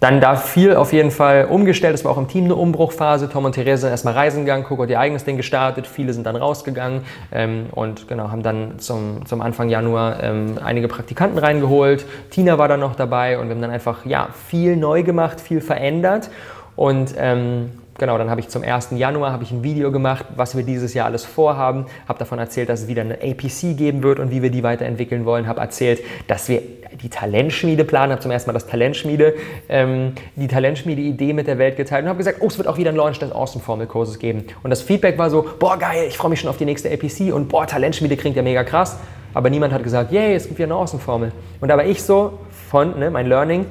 dann 0.00 0.20
da 0.20 0.36
viel 0.36 0.76
auf 0.76 0.92
jeden 0.92 1.10
Fall 1.10 1.46
umgestellt. 1.46 1.94
Es 1.94 2.04
war 2.04 2.12
auch 2.12 2.18
im 2.18 2.28
Team 2.28 2.44
eine 2.44 2.54
Umbruchphase. 2.54 3.30
Tom 3.30 3.46
und 3.46 3.52
Therese 3.52 3.82
sind 3.82 3.90
erstmal 3.90 4.14
reisen 4.14 4.40
gegangen, 4.40 4.64
Coco 4.64 4.82
hat 4.82 4.90
ihr 4.90 5.00
eigenes 5.00 5.24
Ding 5.24 5.38
gestartet. 5.38 5.86
Viele 5.86 6.12
sind 6.12 6.24
dann 6.26 6.36
rausgegangen 6.36 7.02
ähm, 7.32 7.66
und 7.72 8.06
genau, 8.06 8.30
haben 8.30 8.42
dann 8.42 8.78
zum, 8.78 9.24
zum 9.24 9.40
Anfang 9.40 9.70
Januar 9.70 10.22
ähm, 10.22 10.58
einige 10.62 10.88
Praktikanten 10.88 11.38
reingeholt. 11.38 12.04
Tina 12.30 12.58
war 12.58 12.68
dann 12.68 12.80
noch 12.80 12.94
dabei 12.94 13.38
und 13.38 13.48
wir 13.48 13.54
haben 13.54 13.62
dann 13.62 13.70
einfach 13.70 14.04
ja, 14.04 14.28
viel 14.48 14.76
neu 14.76 15.02
gemacht, 15.02 15.40
viel 15.40 15.62
verändert. 15.62 16.30
Und 16.76 17.14
ähm, 17.16 17.70
genau, 17.98 18.18
dann 18.18 18.30
habe 18.30 18.40
ich 18.40 18.48
zum 18.48 18.62
1. 18.62 18.88
Januar 18.92 19.32
habe 19.32 19.42
ich 19.42 19.50
ein 19.50 19.62
Video 19.62 19.92
gemacht, 19.92 20.26
was 20.36 20.56
wir 20.56 20.64
dieses 20.64 20.94
Jahr 20.94 21.06
alles 21.06 21.24
vorhaben, 21.24 21.86
habe 22.08 22.18
davon 22.18 22.38
erzählt, 22.38 22.68
dass 22.68 22.82
es 22.82 22.88
wieder 22.88 23.02
eine 23.02 23.14
APC 23.14 23.76
geben 23.76 24.02
wird 24.02 24.18
und 24.18 24.30
wie 24.30 24.42
wir 24.42 24.50
die 24.50 24.62
weiterentwickeln 24.62 25.24
wollen, 25.24 25.46
habe 25.46 25.60
erzählt, 25.60 26.02
dass 26.26 26.48
wir 26.48 26.62
die 27.02 27.08
Talentschmiede 27.08 27.84
planen, 27.84 28.12
habe 28.12 28.22
zum 28.22 28.30
ersten 28.30 28.48
Mal 28.48 28.54
das 28.54 28.66
Talentschmiede, 28.66 29.34
ähm, 29.68 30.12
die 30.34 30.48
Talentschmiede-Idee 30.48 31.32
mit 31.32 31.46
der 31.46 31.58
Welt 31.58 31.76
geteilt 31.76 32.04
und 32.04 32.08
habe 32.08 32.18
gesagt, 32.18 32.38
oh, 32.40 32.46
es 32.46 32.58
wird 32.58 32.68
auch 32.68 32.78
wieder 32.78 32.90
einen 32.90 32.98
Launch 32.98 33.18
des 33.18 33.32
Awesome-Formel-Kurses 33.32 34.18
geben. 34.18 34.44
Und 34.62 34.70
das 34.70 34.82
Feedback 34.82 35.18
war 35.18 35.30
so, 35.30 35.46
boah, 35.58 35.78
geil, 35.78 36.06
ich 36.08 36.16
freue 36.16 36.30
mich 36.30 36.40
schon 36.40 36.50
auf 36.50 36.56
die 36.56 36.64
nächste 36.64 36.90
APC 36.90 37.34
und 37.34 37.48
boah, 37.48 37.66
Talentschmiede 37.66 38.16
klingt 38.16 38.36
ja 38.36 38.42
mega 38.42 38.64
krass. 38.64 38.98
Aber 39.34 39.50
niemand 39.50 39.74
hat 39.74 39.82
gesagt, 39.82 40.12
yay, 40.12 40.34
es 40.34 40.46
gibt 40.46 40.58
wieder 40.58 40.66
eine 40.66 40.76
Awesome-Formel. 40.76 41.30
Und 41.60 41.68
da 41.68 41.76
war 41.76 41.84
ich 41.84 42.02
so 42.02 42.38
von, 42.70 42.98
ne, 42.98 43.10
mein 43.10 43.26
Learning, 43.26 43.66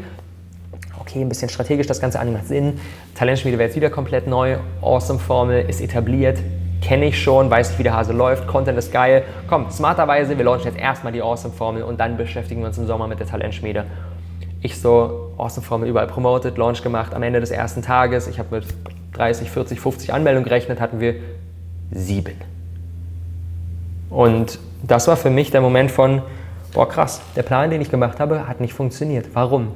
okay, 1.16 1.24
ein 1.24 1.30
bisschen 1.30 1.50
strategisch, 1.50 1.88
das 1.88 2.02
Ganze 2.02 2.20
an 2.20 2.34
macht 2.34 2.48
Sinn. 2.48 2.80
Talentschmiede 3.16 3.58
wäre 3.58 3.70
jetzt 3.70 3.76
wieder 3.76 3.90
komplett 3.90 4.28
neu. 4.28 4.58
Awesome-Formel 4.82 5.66
ist 5.70 5.80
etabliert, 5.80 6.40
kenne 6.82 7.06
ich 7.06 7.22
schon, 7.22 7.50
weiß 7.50 7.72
ich, 7.72 7.80
wie 7.80 7.84
der 7.84 7.96
Hase 7.96 8.12
läuft, 8.12 8.48
Content 8.48 8.78
ist 8.78 8.92
geil. 8.92 9.24
Komm, 9.48 9.72
smarterweise, 9.72 10.38
wir 10.38 10.44
launchen 10.44 10.66
jetzt 10.66 10.80
erstmal 10.80 11.14
die 11.14 11.22
Awesome-Formel 11.22 11.84
und 11.84 12.00
dann 12.00 12.18
beschäftigen 12.18 12.62
wir 12.62 12.68
uns 12.68 12.78
im 12.78 12.86
Sommer 12.86 13.08
mit 13.08 13.20
der 13.20 13.28
Talentschmiede. 13.28 13.86
Ich 14.62 14.80
so, 14.80 15.32
Awesome-Formel 15.38 15.88
überall 15.88 16.08
promoted, 16.08 16.58
Launch 16.58 16.84
gemacht. 16.84 17.14
Am 17.14 17.24
Ende 17.24 17.40
des 17.40 17.52
ersten 17.52 17.82
Tages, 17.82 18.28
ich 18.28 18.40
habe 18.40 18.56
mit 18.56 18.66
30, 19.14 19.50
40, 19.50 19.80
50 19.80 20.14
Anmeldungen 20.14 20.44
gerechnet, 20.44 20.82
hatten 20.82 21.00
wir 21.00 21.16
sieben. 21.92 22.36
Und 24.10 24.60
das 24.84 25.08
war 25.08 25.16
für 25.16 25.30
mich 25.30 25.52
der 25.52 25.62
Moment 25.62 25.92
von, 25.92 26.22
boah 26.74 26.90
krass, 26.90 27.22
der 27.36 27.44
Plan, 27.44 27.70
den 27.70 27.82
ich 27.82 27.90
gemacht 27.90 28.20
habe, 28.20 28.48
hat 28.48 28.60
nicht 28.60 28.74
funktioniert. 28.74 29.28
Warum? 29.34 29.72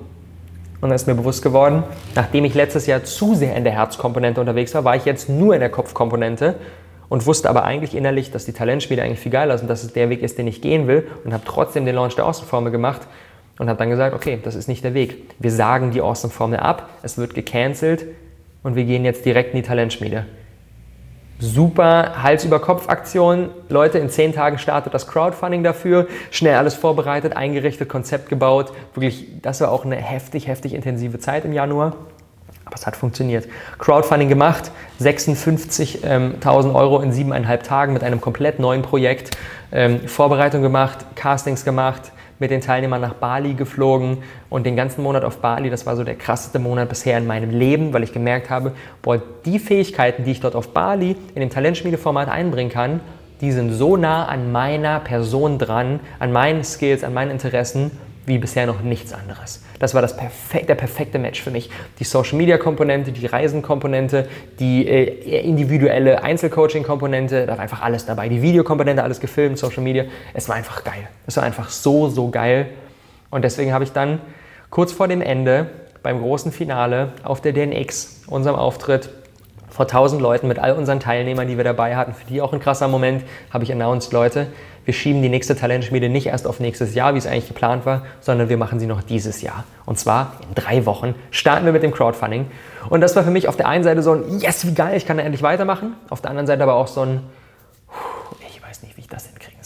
Und 0.82 0.90
dann 0.90 0.96
ist 0.96 1.08
mir 1.08 1.16
bewusst 1.16 1.42
geworden, 1.42 1.84
nachdem 2.16 2.46
ich 2.46 2.54
letztes 2.54 2.88
Jahr 2.88 3.04
zu 3.04 3.36
sehr 3.36 3.56
in 3.56 3.64
der 3.64 3.74
Herzkomponente 3.74 4.40
unterwegs 4.40 4.74
war, 4.74 4.86
war 4.86 4.96
ich 4.96 5.06
jetzt 5.06 5.28
nur 5.28 5.54
in 5.54 5.60
der 5.60 5.70
Kopfkomponente 5.70 6.56
und 7.10 7.26
wusste 7.26 7.50
aber 7.50 7.64
eigentlich 7.64 7.96
innerlich, 7.96 8.32
dass 8.32 8.46
die 8.46 8.54
Talentspiele 8.54 9.02
eigentlich 9.02 9.20
viel 9.20 9.32
geiler 9.32 9.58
sind, 9.58 9.70
dass 9.70 9.84
es 9.84 9.92
der 9.92 10.10
Weg 10.10 10.22
ist, 10.22 10.38
den 10.38 10.48
ich 10.48 10.62
gehen 10.62 10.88
will 10.88 11.08
und 11.26 11.34
habe 11.34 11.44
trotzdem 11.46 11.86
den 11.86 11.96
Launch 11.96 12.16
der 12.16 12.26
Außenformel 12.26 12.72
gemacht 12.72 13.02
und 13.58 13.68
habe 13.68 13.78
dann 13.78 13.90
gesagt, 13.90 14.16
okay, 14.16 14.40
das 14.42 14.56
ist 14.56 14.68
nicht 14.68 14.84
der 14.84 14.94
Weg. 14.94 15.36
Wir 15.40 15.52
sagen 15.52 15.92
die 15.92 16.02
Awesome-Formel 16.02 16.60
ab, 16.60 16.90
es 17.04 17.18
wird 17.18 17.34
gecancelt 17.34 18.06
und 18.64 18.76
wir 18.76 18.86
gehen 18.86 19.04
jetzt 19.04 19.26
direkt 19.26 19.54
in 19.54 19.62
die 19.62 19.68
Talentschmiede 19.68 20.26
super 21.40 22.22
Hals-über-Kopf-Aktion. 22.22 23.50
Leute, 23.70 23.98
in 23.98 24.10
zehn 24.10 24.34
Tagen 24.34 24.58
startet 24.58 24.94
das 24.94 25.08
Crowdfunding 25.08 25.64
dafür. 25.64 26.08
Schnell 26.32 26.56
alles 26.56 26.76
vorbereitet, 26.76 27.36
eingerichtet, 27.36 27.88
Konzept 27.88 28.30
gebaut. 28.30 28.74
Wirklich, 28.94 29.28
das 29.42 29.62
war 29.62 29.72
auch 29.72 29.86
eine 29.86 29.96
heftig, 29.96 30.48
heftig 30.48 30.74
intensive 30.74 31.20
Zeit 31.20 31.46
im 31.46 31.54
Januar. 31.54 31.94
Aber 32.66 32.76
es 32.76 32.86
hat 32.86 32.96
funktioniert. 32.96 33.48
Crowdfunding 33.80 34.30
gemacht, 34.30 34.72
56.000 35.02 36.04
ähm, 36.04 36.76
Euro 36.76 37.00
in 37.00 37.12
siebeneinhalb 37.12 37.64
Tagen 37.64 37.94
mit 37.94 38.04
einem 38.04 38.22
komplett 38.22 38.60
neuen 38.60 38.84
Projekt. 38.84 39.32
Ähm, 39.72 40.08
Vorbereitung 40.08 40.62
gemacht, 40.62 41.00
Castings 41.16 41.66
gemacht, 41.66 42.12
mit 42.40 42.52
den 42.52 42.62
Teilnehmern 42.62 43.02
nach 43.02 43.14
Bali 43.14 43.54
geflogen 43.54 44.20
und 44.50 44.66
den 44.66 44.76
ganzen 44.76 45.04
Monat 45.04 45.24
auf 45.24 45.38
Bali, 45.38 45.70
das 45.70 45.86
war 45.86 45.96
so 45.96 46.04
der 46.04 46.16
krasseste 46.16 46.58
Monat 46.58 46.90
bisher 46.90 47.18
in 47.18 47.28
meinem 47.28 47.52
Leben, 47.52 47.94
weil 47.94 48.04
ich 48.04 48.14
gemerkt 48.14 48.50
habe, 48.50 48.74
boah, 49.02 49.22
die 49.46 49.60
Fähigkeiten, 49.60 50.24
die 50.24 50.32
ich 50.32 50.40
dort 50.40 50.56
auf 50.56 50.74
Bali 50.74 51.16
in 51.36 51.42
dem 51.42 51.50
Talentschmiedeformat 51.50 52.30
einbringen 52.30 52.72
kann, 52.72 53.02
die 53.42 53.52
sind 53.52 53.72
so 53.72 53.96
nah 53.96 54.26
an 54.26 54.52
meiner 54.52 55.00
Person 55.00 55.58
dran, 55.60 56.00
an 56.20 56.32
meinen 56.32 56.64
Skills, 56.64 57.04
an 57.04 57.14
meinen 57.14 57.32
Interessen, 57.32 57.92
wie 58.30 58.38
bisher 58.38 58.66
noch 58.66 58.82
nichts 58.82 59.12
anderes. 59.12 59.62
Das 59.80 59.94
war 59.94 60.02
das 60.02 60.16
perfek 60.16 60.68
der 60.68 60.76
perfekte 60.76 61.20
Match 61.20 61.42
für 61.42 61.52
mich. 61.52 61.70
Die 62.00 62.04
Social-Media-Komponente, 62.04 63.12
die 63.12 63.26
Reisen-Komponente, 63.26 64.30
die 64.60 64.88
äh, 64.88 65.42
individuelle 65.42 66.24
Einzelcoaching-Komponente, 66.24 67.46
da 67.46 67.54
war 67.54 67.60
einfach 67.60 67.82
alles 67.82 68.06
dabei. 68.06 68.30
Die 68.30 68.42
Videokomponente, 68.42 69.04
alles 69.04 69.20
gefilmt, 69.20 69.58
Social 69.58 69.84
Media. 69.84 70.06
Es 70.34 70.48
war 70.48 70.56
einfach 70.56 70.84
geil. 70.84 71.08
Es 71.28 71.36
war 71.36 71.44
einfach 71.44 71.70
so, 71.70 72.08
so 72.08 72.30
geil. 72.30 72.68
Und 73.32 73.44
deswegen 73.44 73.74
habe 73.74 73.84
ich 73.84 73.92
dann 73.92 74.22
kurz 74.70 74.94
vor 74.94 75.08
dem 75.08 75.22
Ende 75.22 75.68
beim 76.04 76.22
großen 76.22 76.52
Finale 76.52 77.14
auf 77.24 77.42
der 77.42 77.52
DNX, 77.52 78.22
unserem 78.28 78.56
Auftritt, 78.56 79.10
vor 79.70 79.86
1000 79.86 80.22
Leuten 80.22 80.48
mit 80.48 80.60
all 80.60 80.74
unseren 80.74 81.00
Teilnehmern, 81.00 81.48
die 81.48 81.58
wir 81.58 81.64
dabei 81.64 81.96
hatten, 81.96 82.14
für 82.14 82.26
die 82.26 82.42
auch 82.42 82.54
ein 82.54 82.60
krasser 82.60 82.88
Moment, 82.88 83.24
habe 83.52 83.64
ich 83.64 83.72
announced, 83.72 84.12
Leute, 84.12 84.48
wir 84.86 84.94
schieben 84.94 85.22
die 85.22 85.30
nächste 85.30 85.56
Talentschmiede 85.56 86.10
nicht 86.10 86.28
erst 86.28 86.48
auf 86.48 86.60
nächstes 86.60 86.96
Jahr, 86.96 87.14
wie 87.14 87.18
es 87.18 87.28
eigentlich 87.28 87.48
geplant 87.48 87.86
war, 87.86 88.06
sondern 88.22 88.50
wir 88.50 88.58
machen 88.58 88.80
sie 88.80 88.88
noch 88.88 89.04
dieses 89.04 89.42
Jahr. 89.42 89.64
Und 89.86 90.00
zwar 90.00 90.34
in 90.48 90.56
drei 90.56 90.86
Wochen 90.86 91.16
starten 91.32 91.66
wir 91.66 91.74
mit 91.74 91.84
dem 91.84 91.92
Crowdfunding. 91.92 92.48
Und 92.90 93.02
das 93.02 93.16
war 93.16 93.24
für 93.24 93.32
mich 93.32 93.48
auf 93.48 93.58
der 93.58 93.68
einen 93.68 93.84
Seite 93.84 94.02
so 94.02 94.14
ein 94.14 94.40
Yes, 94.40 94.66
wie 94.66 94.74
geil, 94.74 94.96
ich 94.98 95.06
kann 95.06 95.18
da 95.18 95.24
endlich 95.24 95.44
weitermachen. 95.44 95.96
Auf 96.10 96.22
der 96.22 96.32
anderen 96.32 96.48
Seite 96.48 96.64
aber 96.64 96.76
auch 96.76 96.88
so 96.88 97.02
ein 97.02 97.22
Ich 98.50 98.62
weiß 98.62 98.84
nicht, 98.84 98.98
wie 98.98 99.02
ich 99.02 99.08
das 99.08 99.28
hinkriege 99.28 99.60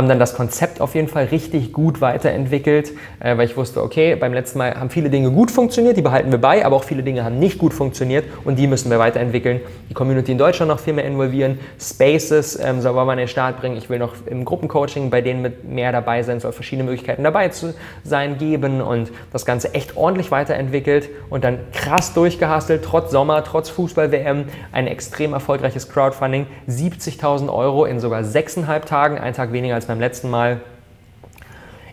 haben 0.00 0.08
dann 0.08 0.18
das 0.18 0.34
Konzept 0.34 0.80
auf 0.80 0.94
jeden 0.94 1.08
Fall 1.08 1.26
richtig 1.26 1.74
gut 1.74 2.00
weiterentwickelt, 2.00 2.92
äh, 3.20 3.36
weil 3.36 3.44
ich 3.44 3.58
wusste, 3.58 3.82
okay, 3.82 4.16
beim 4.16 4.32
letzten 4.32 4.56
Mal 4.56 4.74
haben 4.74 4.88
viele 4.88 5.10
Dinge 5.10 5.30
gut 5.30 5.50
funktioniert, 5.50 5.98
die 5.98 6.00
behalten 6.00 6.30
wir 6.30 6.38
bei, 6.38 6.64
aber 6.64 6.76
auch 6.76 6.84
viele 6.84 7.02
Dinge 7.02 7.22
haben 7.22 7.38
nicht 7.38 7.58
gut 7.58 7.74
funktioniert 7.74 8.24
und 8.44 8.58
die 8.58 8.66
müssen 8.66 8.90
wir 8.90 8.98
weiterentwickeln. 8.98 9.60
Die 9.90 9.94
Community 9.94 10.32
in 10.32 10.38
Deutschland 10.38 10.70
noch 10.70 10.80
viel 10.80 10.94
mehr 10.94 11.04
involvieren, 11.04 11.58
Spaces 11.78 12.58
ähm, 12.58 12.82
man 12.82 13.10
in 13.10 13.18
den 13.18 13.28
Start 13.28 13.60
bringen. 13.60 13.76
Ich 13.76 13.90
will 13.90 13.98
noch 13.98 14.14
im 14.24 14.46
Gruppencoaching 14.46 15.10
bei 15.10 15.20
denen 15.20 15.42
mit 15.42 15.64
mehr 15.64 15.92
dabei 15.92 16.22
sein, 16.22 16.40
soll 16.40 16.52
verschiedene 16.52 16.84
Möglichkeiten 16.84 17.22
dabei 17.22 17.48
zu 17.48 17.74
sein 18.02 18.38
geben 18.38 18.80
und 18.80 19.10
das 19.34 19.44
Ganze 19.44 19.74
echt 19.74 19.98
ordentlich 19.98 20.30
weiterentwickelt 20.30 21.10
und 21.28 21.44
dann 21.44 21.58
krass 21.74 22.14
durchgehastelt, 22.14 22.82
trotz 22.86 23.10
Sommer, 23.10 23.44
trotz 23.44 23.68
Fußball-WM, 23.68 24.46
ein 24.72 24.86
extrem 24.86 25.34
erfolgreiches 25.34 25.90
Crowdfunding, 25.90 26.46
70.000 26.70 27.52
Euro 27.52 27.84
in 27.84 28.00
sogar 28.00 28.24
sechseinhalb 28.24 28.86
Tagen, 28.86 29.18
ein 29.18 29.34
Tag 29.34 29.52
weniger 29.52 29.74
als 29.74 29.89
beim 29.90 30.00
letzten 30.00 30.30
Mal. 30.30 30.60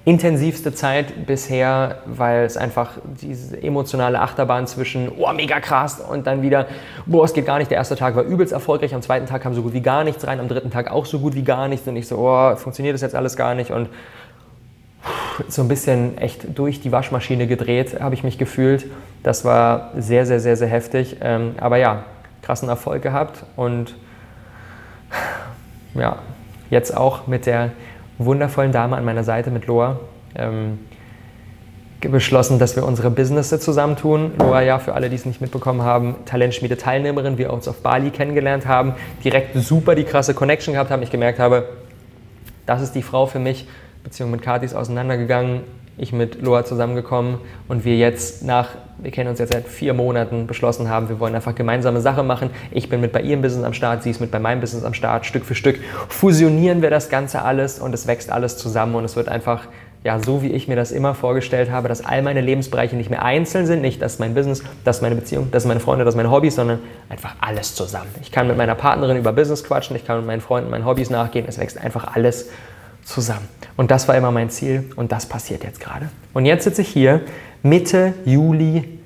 Intensivste 0.05 0.73
Zeit 0.73 1.25
bisher, 1.25 1.97
weil 2.05 2.45
es 2.45 2.55
einfach 2.55 2.91
diese 3.03 3.61
emotionale 3.61 4.21
Achterbahn 4.21 4.65
zwischen, 4.65 5.11
oh, 5.17 5.33
mega 5.33 5.59
krass, 5.59 5.99
und 5.99 6.27
dann 6.27 6.41
wieder, 6.41 6.67
boah, 7.05 7.25
es 7.25 7.33
geht 7.33 7.45
gar 7.45 7.57
nicht. 7.57 7.69
Der 7.69 7.77
erste 7.77 7.97
Tag 7.97 8.15
war 8.15 8.23
übelst 8.23 8.53
erfolgreich, 8.53 8.95
am 8.95 9.01
zweiten 9.01 9.25
Tag 9.25 9.41
kam 9.41 9.53
so 9.53 9.63
gut 9.63 9.73
wie 9.73 9.81
gar 9.81 10.05
nichts 10.05 10.25
rein, 10.25 10.39
am 10.39 10.47
dritten 10.47 10.71
Tag 10.71 10.89
auch 10.89 11.05
so 11.05 11.19
gut 11.19 11.35
wie 11.35 11.43
gar 11.43 11.67
nichts. 11.67 11.85
Und 11.87 11.97
ich 11.97 12.07
so, 12.07 12.17
oh, 12.19 12.55
funktioniert 12.55 12.93
das 12.93 13.01
jetzt 13.01 13.15
alles 13.15 13.35
gar 13.35 13.53
nicht? 13.53 13.71
Und 13.71 13.89
so 15.49 15.61
ein 15.61 15.67
bisschen 15.67 16.17
echt 16.17 16.57
durch 16.57 16.79
die 16.79 16.91
Waschmaschine 16.93 17.47
gedreht, 17.47 17.99
habe 17.99 18.15
ich 18.15 18.23
mich 18.23 18.37
gefühlt. 18.37 18.85
Das 19.23 19.43
war 19.43 19.91
sehr, 19.97 20.25
sehr, 20.25 20.39
sehr, 20.39 20.55
sehr 20.55 20.69
heftig. 20.69 21.17
Ähm, 21.21 21.55
aber 21.59 21.77
ja, 21.77 22.05
krassen 22.43 22.69
Erfolg 22.69 23.01
gehabt 23.01 23.43
und 23.57 23.95
ja, 25.95 26.17
jetzt 26.69 26.95
auch 26.95 27.27
mit 27.27 27.45
der 27.45 27.71
wundervollen 28.17 28.71
Dame 28.71 28.95
an 28.97 29.05
meiner 29.05 29.23
Seite, 29.23 29.51
mit 29.51 29.67
Loa, 29.67 29.99
ähm, 30.35 30.79
beschlossen, 32.01 32.59
dass 32.59 32.75
wir 32.75 32.85
unsere 32.85 33.09
Businesses 33.09 33.61
zusammentun. 33.61 34.31
Loa, 34.37 34.61
ja, 34.61 34.79
für 34.79 34.93
alle, 34.93 35.09
die 35.09 35.15
es 35.15 35.25
nicht 35.25 35.41
mitbekommen 35.41 35.81
haben, 35.81 36.15
Talentschmiede-Teilnehmerin, 36.25 37.37
wir 37.37 37.51
uns 37.51 37.67
auf 37.67 37.81
Bali 37.81 38.11
kennengelernt 38.11 38.67
haben, 38.67 38.93
direkt 39.23 39.55
super 39.57 39.95
die 39.95 40.03
krasse 40.03 40.33
Connection 40.33 40.73
gehabt 40.73 40.91
haben. 40.91 41.01
Ich 41.01 41.11
gemerkt 41.11 41.39
habe, 41.39 41.67
das 42.65 42.81
ist 42.81 42.93
die 42.93 43.01
Frau 43.01 43.25
für 43.25 43.39
mich. 43.39 43.67
Beziehung 44.03 44.31
mit 44.31 44.41
Kathi 44.41 44.65
ist 44.65 44.75
auseinandergegangen 44.75 45.61
ich 45.97 46.13
mit 46.13 46.41
Loa 46.41 46.63
zusammengekommen 46.63 47.39
und 47.67 47.83
wir 47.83 47.97
jetzt 47.97 48.43
nach, 48.43 48.69
wir 48.99 49.11
kennen 49.11 49.29
uns 49.29 49.39
jetzt 49.39 49.53
seit 49.53 49.67
vier 49.67 49.93
Monaten, 49.93 50.47
beschlossen 50.47 50.89
haben, 50.89 51.09
wir 51.09 51.19
wollen 51.19 51.33
einfach 51.33 51.55
gemeinsame 51.55 52.01
Sache 52.01 52.23
machen. 52.23 52.51
Ich 52.71 52.89
bin 52.89 53.01
mit 53.01 53.11
bei 53.11 53.21
ihrem 53.21 53.41
Business 53.41 53.65
am 53.65 53.73
Start, 53.73 54.03
sie 54.03 54.11
ist 54.11 54.21
mit 54.21 54.31
bei 54.31 54.39
meinem 54.39 54.61
Business 54.61 54.83
am 54.83 54.93
Start. 54.93 55.25
Stück 55.25 55.45
für 55.45 55.55
Stück 55.55 55.79
fusionieren 56.07 56.81
wir 56.81 56.89
das 56.89 57.09
Ganze 57.09 57.41
alles 57.41 57.79
und 57.79 57.93
es 57.93 58.05
wächst 58.07 58.31
alles 58.31 58.57
zusammen 58.57 58.95
und 58.95 59.05
es 59.05 59.15
wird 59.15 59.27
einfach 59.27 59.67
ja, 60.03 60.19
so 60.19 60.41
wie 60.41 60.51
ich 60.51 60.67
mir 60.67 60.75
das 60.75 60.91
immer 60.91 61.15
vorgestellt 61.15 61.71
habe, 61.71 61.89
dass 61.89 62.05
all 62.05 62.21
meine 62.21 62.39
Lebensbereiche 62.39 62.95
nicht 62.95 63.09
mehr 63.09 63.23
einzeln 63.23 63.65
sind, 63.65 63.81
nicht 63.81 64.01
das 64.01 64.13
ist 64.13 64.19
mein 64.19 64.35
Business, 64.35 64.63
das 64.85 64.97
ist 64.97 65.01
meine 65.01 65.15
Beziehung, 65.15 65.49
das 65.51 65.63
sind 65.63 65.67
meine 65.67 65.79
Freunde, 65.79 66.05
das 66.05 66.13
sind 66.13 66.23
meine 66.23 66.33
Hobbys, 66.33 66.55
sondern 66.55 66.79
einfach 67.09 67.35
alles 67.41 67.75
zusammen. 67.75 68.07
Ich 68.21 68.31
kann 68.31 68.47
mit 68.47 68.55
meiner 68.55 68.75
Partnerin 68.75 69.17
über 69.17 69.33
Business 69.33 69.63
quatschen, 69.63 69.95
ich 69.95 70.05
kann 70.05 70.17
mit 70.17 70.27
meinen 70.27 70.41
Freunden 70.41 70.69
meinen 70.69 70.85
Hobbys 70.85 71.09
nachgehen, 71.09 71.45
es 71.47 71.57
wächst 71.57 71.77
einfach 71.77 72.15
alles 72.15 72.49
zusammen. 73.07 73.47
Und 73.77 73.89
das 73.89 74.07
war 74.07 74.15
immer 74.15 74.31
mein 74.31 74.49
Ziel 74.49 74.91
und 74.95 75.11
das 75.11 75.25
passiert 75.25 75.63
jetzt 75.63 75.79
gerade. 75.79 76.09
Und 76.33 76.45
jetzt 76.45 76.65
sitze 76.65 76.81
ich 76.81 76.89
hier 76.89 77.21
Mitte 77.63 78.13
Juli 78.25 78.99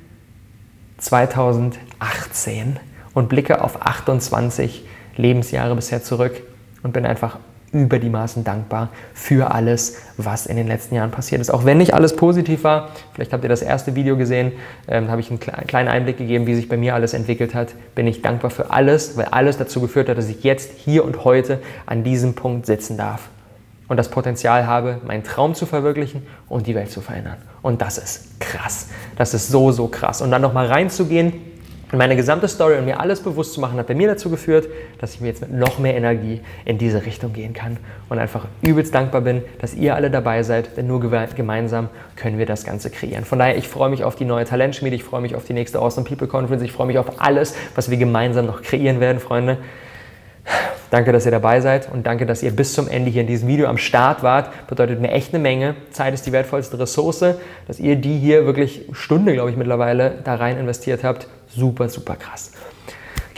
2018 0.98 2.80
und 3.14 3.30
blicke 3.30 3.64
auf 3.64 3.82
28 3.86 4.86
Lebensjahre 5.18 5.76
bisher 5.76 6.04
zurück 6.04 6.42
und 6.84 6.94
bin 6.94 7.06
einfach 7.06 7.38
über 7.74 8.00
die 8.00 8.10
Maßen 8.10 8.44
dankbar 8.44 8.90
für 9.14 9.54
alles, 9.54 9.98
was 10.18 10.46
in 10.46 10.58
den 10.58 10.68
letzten 10.68 10.96
Jahren 10.96 11.12
passiert 11.12 11.40
ist. 11.40 11.52
Auch 11.52 11.64
wenn 11.64 11.78
nicht 11.78 11.94
alles 11.94 12.16
positiv 12.16 12.66
war, 12.66 12.90
vielleicht 13.14 13.32
habt 13.32 13.44
ihr 13.44 13.50
das 13.50 13.62
erste 13.62 13.96
Video 13.96 14.18
gesehen, 14.18 14.52
ähm, 14.90 15.10
habe 15.10 15.22
ich 15.22 15.30
einen 15.30 15.40
kleinen 15.40 15.88
Einblick 15.88 16.18
gegeben, 16.18 16.48
wie 16.48 16.56
sich 16.56 16.68
bei 16.68 16.76
mir 16.76 16.96
alles 16.96 17.14
entwickelt 17.14 17.56
hat, 17.56 17.70
bin 17.96 18.08
ich 18.08 18.22
dankbar 18.22 18.52
für 18.52 18.72
alles, 18.72 19.16
weil 19.16 19.26
alles 19.26 19.58
dazu 19.58 19.80
geführt 19.80 20.10
hat, 20.10 20.18
dass 20.18 20.28
ich 20.28 20.44
jetzt 20.44 20.72
hier 20.76 21.06
und 21.06 21.24
heute 21.24 21.62
an 21.86 22.04
diesem 22.04 22.34
Punkt 22.34 22.66
sitzen 22.66 22.98
darf 22.98 23.30
und 23.92 23.98
das 23.98 24.08
Potenzial 24.08 24.68
habe, 24.68 25.02
meinen 25.06 25.26
Traum 25.26 25.54
zu 25.54 25.66
verwirklichen 25.66 26.26
und 26.48 26.66
die 26.66 26.76
Welt 26.76 26.90
zu 26.90 27.02
verändern. 27.02 27.36
Und 27.62 27.82
das 27.82 27.98
ist 27.98 28.40
krass. 28.40 28.88
Das 29.18 29.34
ist 29.34 29.50
so, 29.50 29.74
so 29.74 29.90
krass. 29.90 30.22
Und 30.22 30.32
dann 30.32 30.42
nochmal 30.42 30.68
reinzugehen 30.68 31.34
Und 31.92 31.98
meine 31.98 32.16
gesamte 32.16 32.48
Story 32.48 32.78
und 32.78 32.86
mir 32.86 33.02
alles 33.02 33.20
bewusst 33.20 33.52
zu 33.52 33.60
machen, 33.60 33.78
hat 33.78 33.88
bei 33.88 33.94
mir 33.94 34.08
dazu 34.08 34.30
geführt, 34.30 34.70
dass 35.00 35.14
ich 35.14 35.20
mir 35.20 35.28
jetzt 35.28 35.42
mit 35.42 35.52
noch 35.52 35.78
mehr 35.78 35.94
Energie 35.94 36.40
in 36.64 36.78
diese 36.78 37.06
Richtung 37.06 37.34
gehen 37.34 37.52
kann 37.52 37.76
und 38.08 38.18
einfach 38.18 38.48
übelst 38.62 38.96
dankbar 38.96 39.20
bin, 39.20 39.42
dass 39.60 39.74
ihr 39.74 39.94
alle 39.94 40.10
dabei 40.10 40.44
seid, 40.44 40.78
denn 40.78 40.88
nur 40.88 41.02
gemeinsam 41.02 41.90
können 42.16 42.38
wir 42.38 42.46
das 42.46 42.64
Ganze 42.64 42.92
kreieren. 42.92 43.26
Von 43.26 43.40
daher, 43.40 43.58
ich 43.58 43.68
freue 43.68 43.90
mich 43.90 44.06
auf 44.06 44.16
die 44.16 44.24
neue 44.24 44.46
Talentschmiede, 44.46 44.96
ich 44.96 45.04
freue 45.04 45.20
mich 45.20 45.36
auf 45.36 45.44
die 45.44 45.54
nächste 45.54 45.80
Awesome 45.80 46.08
People 46.08 46.28
Conference, 46.28 46.64
ich 46.64 46.72
freue 46.72 46.88
mich 46.88 46.98
auf 46.98 47.20
alles, 47.22 47.56
was 47.76 47.90
wir 47.90 47.98
gemeinsam 47.98 48.46
noch 48.46 48.62
kreieren 48.62 49.02
werden, 49.02 49.20
Freunde. 49.20 49.58
Danke, 50.90 51.14
dass 51.14 51.26
ihr 51.26 51.32
dabei 51.32 51.62
seid 51.62 51.90
und 51.92 52.06
danke, 52.06 52.26
dass 52.26 52.44
ihr 52.44 52.52
bis 52.52 52.74
zum 52.74 52.90
Ende 52.90 53.10
hier 53.10 53.22
in 53.22 53.28
diesem 53.28 53.48
Video 53.48 53.68
am 53.68 53.78
Start 53.78 54.24
wart. 54.24 54.68
Bedeutet 54.68 55.00
mir 55.00 55.12
echt 55.12 55.34
eine 55.34 55.42
Menge. 55.42 55.76
Zeit 55.92 56.14
ist 56.14 56.26
die 56.26 56.34
wertvollste 56.34 56.78
Ressource. 56.78 57.24
Dass 57.68 57.80
ihr 57.80 57.96
die 57.96 58.18
hier 58.18 58.46
wirklich 58.46 58.88
Stunde, 58.92 59.34
glaube 59.34 59.52
ich, 59.52 59.56
mittlerweile 59.56 60.20
da 60.24 60.36
rein 60.36 60.58
investiert 60.58 61.06
habt. 61.06 61.28
Super, 61.48 61.88
super 61.88 62.16
krass. 62.16 62.52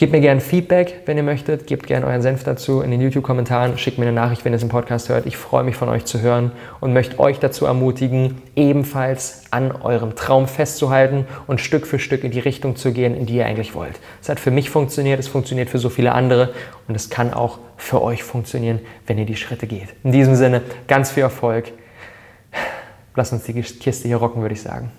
Gebt 0.04 0.12
mir 0.12 0.20
gerne 0.20 0.42
Feedback, 0.42 1.04
wenn 1.06 1.16
ihr 1.16 1.24
möchtet. 1.24 1.66
Gebt 1.66 1.88
gerne 1.88 2.06
euren 2.06 2.22
Senf 2.22 2.44
dazu 2.44 2.82
in 2.82 2.92
den 2.92 3.00
YouTube-Kommentaren. 3.00 3.78
Schickt 3.78 4.00
mir 4.00 4.04
eine 4.04 4.12
Nachricht, 4.12 4.44
wenn 4.44 4.52
ihr 4.52 4.58
es 4.58 4.62
im 4.62 4.68
Podcast 4.68 5.08
hört. 5.08 5.26
Ich 5.26 5.38
freue 5.38 5.64
mich 5.64 5.78
von 5.78 5.88
euch 5.88 6.04
zu 6.04 6.20
hören 6.20 6.52
und 6.82 6.92
möchte 6.92 7.22
euch 7.22 7.40
dazu 7.40 7.66
ermutigen, 7.66 8.42
ebenfalls 8.54 9.44
an 9.52 9.72
eurem 9.72 10.18
Traum 10.18 10.50
festzuhalten 10.50 11.26
und 11.48 11.62
Stück 11.62 11.88
für 11.88 12.00
Stück 12.00 12.26
in 12.26 12.32
die 12.32 12.42
Richtung 12.42 12.76
zu 12.76 12.92
gehen, 12.92 13.16
in 13.16 13.28
die 13.28 13.36
ihr 13.36 13.46
eigentlich 13.46 13.76
wollt. 13.76 13.98
Es 14.22 14.28
hat 14.28 14.42
für 14.42 14.52
mich 14.52 14.70
funktioniert, 14.70 15.22
es 15.22 15.30
funktioniert 15.30 15.70
für 15.70 15.80
so 15.80 15.88
viele 15.88 16.12
andere 16.12 16.54
und 16.90 16.96
es 16.96 17.10
kann 17.10 17.34
auch 17.34 17.60
für 17.78 18.02
euch 18.02 18.24
funktionieren, 18.24 18.82
wenn 19.08 19.18
ihr 19.18 19.26
die 19.26 19.38
Schritte 19.38 19.68
geht. 19.68 19.88
In 20.04 20.12
diesem 20.12 20.36
Sinne, 20.36 20.64
ganz 20.90 21.12
viel 21.12 21.24
Erfolg. 21.24 21.72
Lasst 23.16 23.32
uns 23.32 23.44
die 23.44 23.54
Kiste 23.54 24.10
hier 24.10 24.18
rocken, 24.18 24.42
würde 24.42 24.54
ich 24.54 24.62
sagen. 24.62 24.92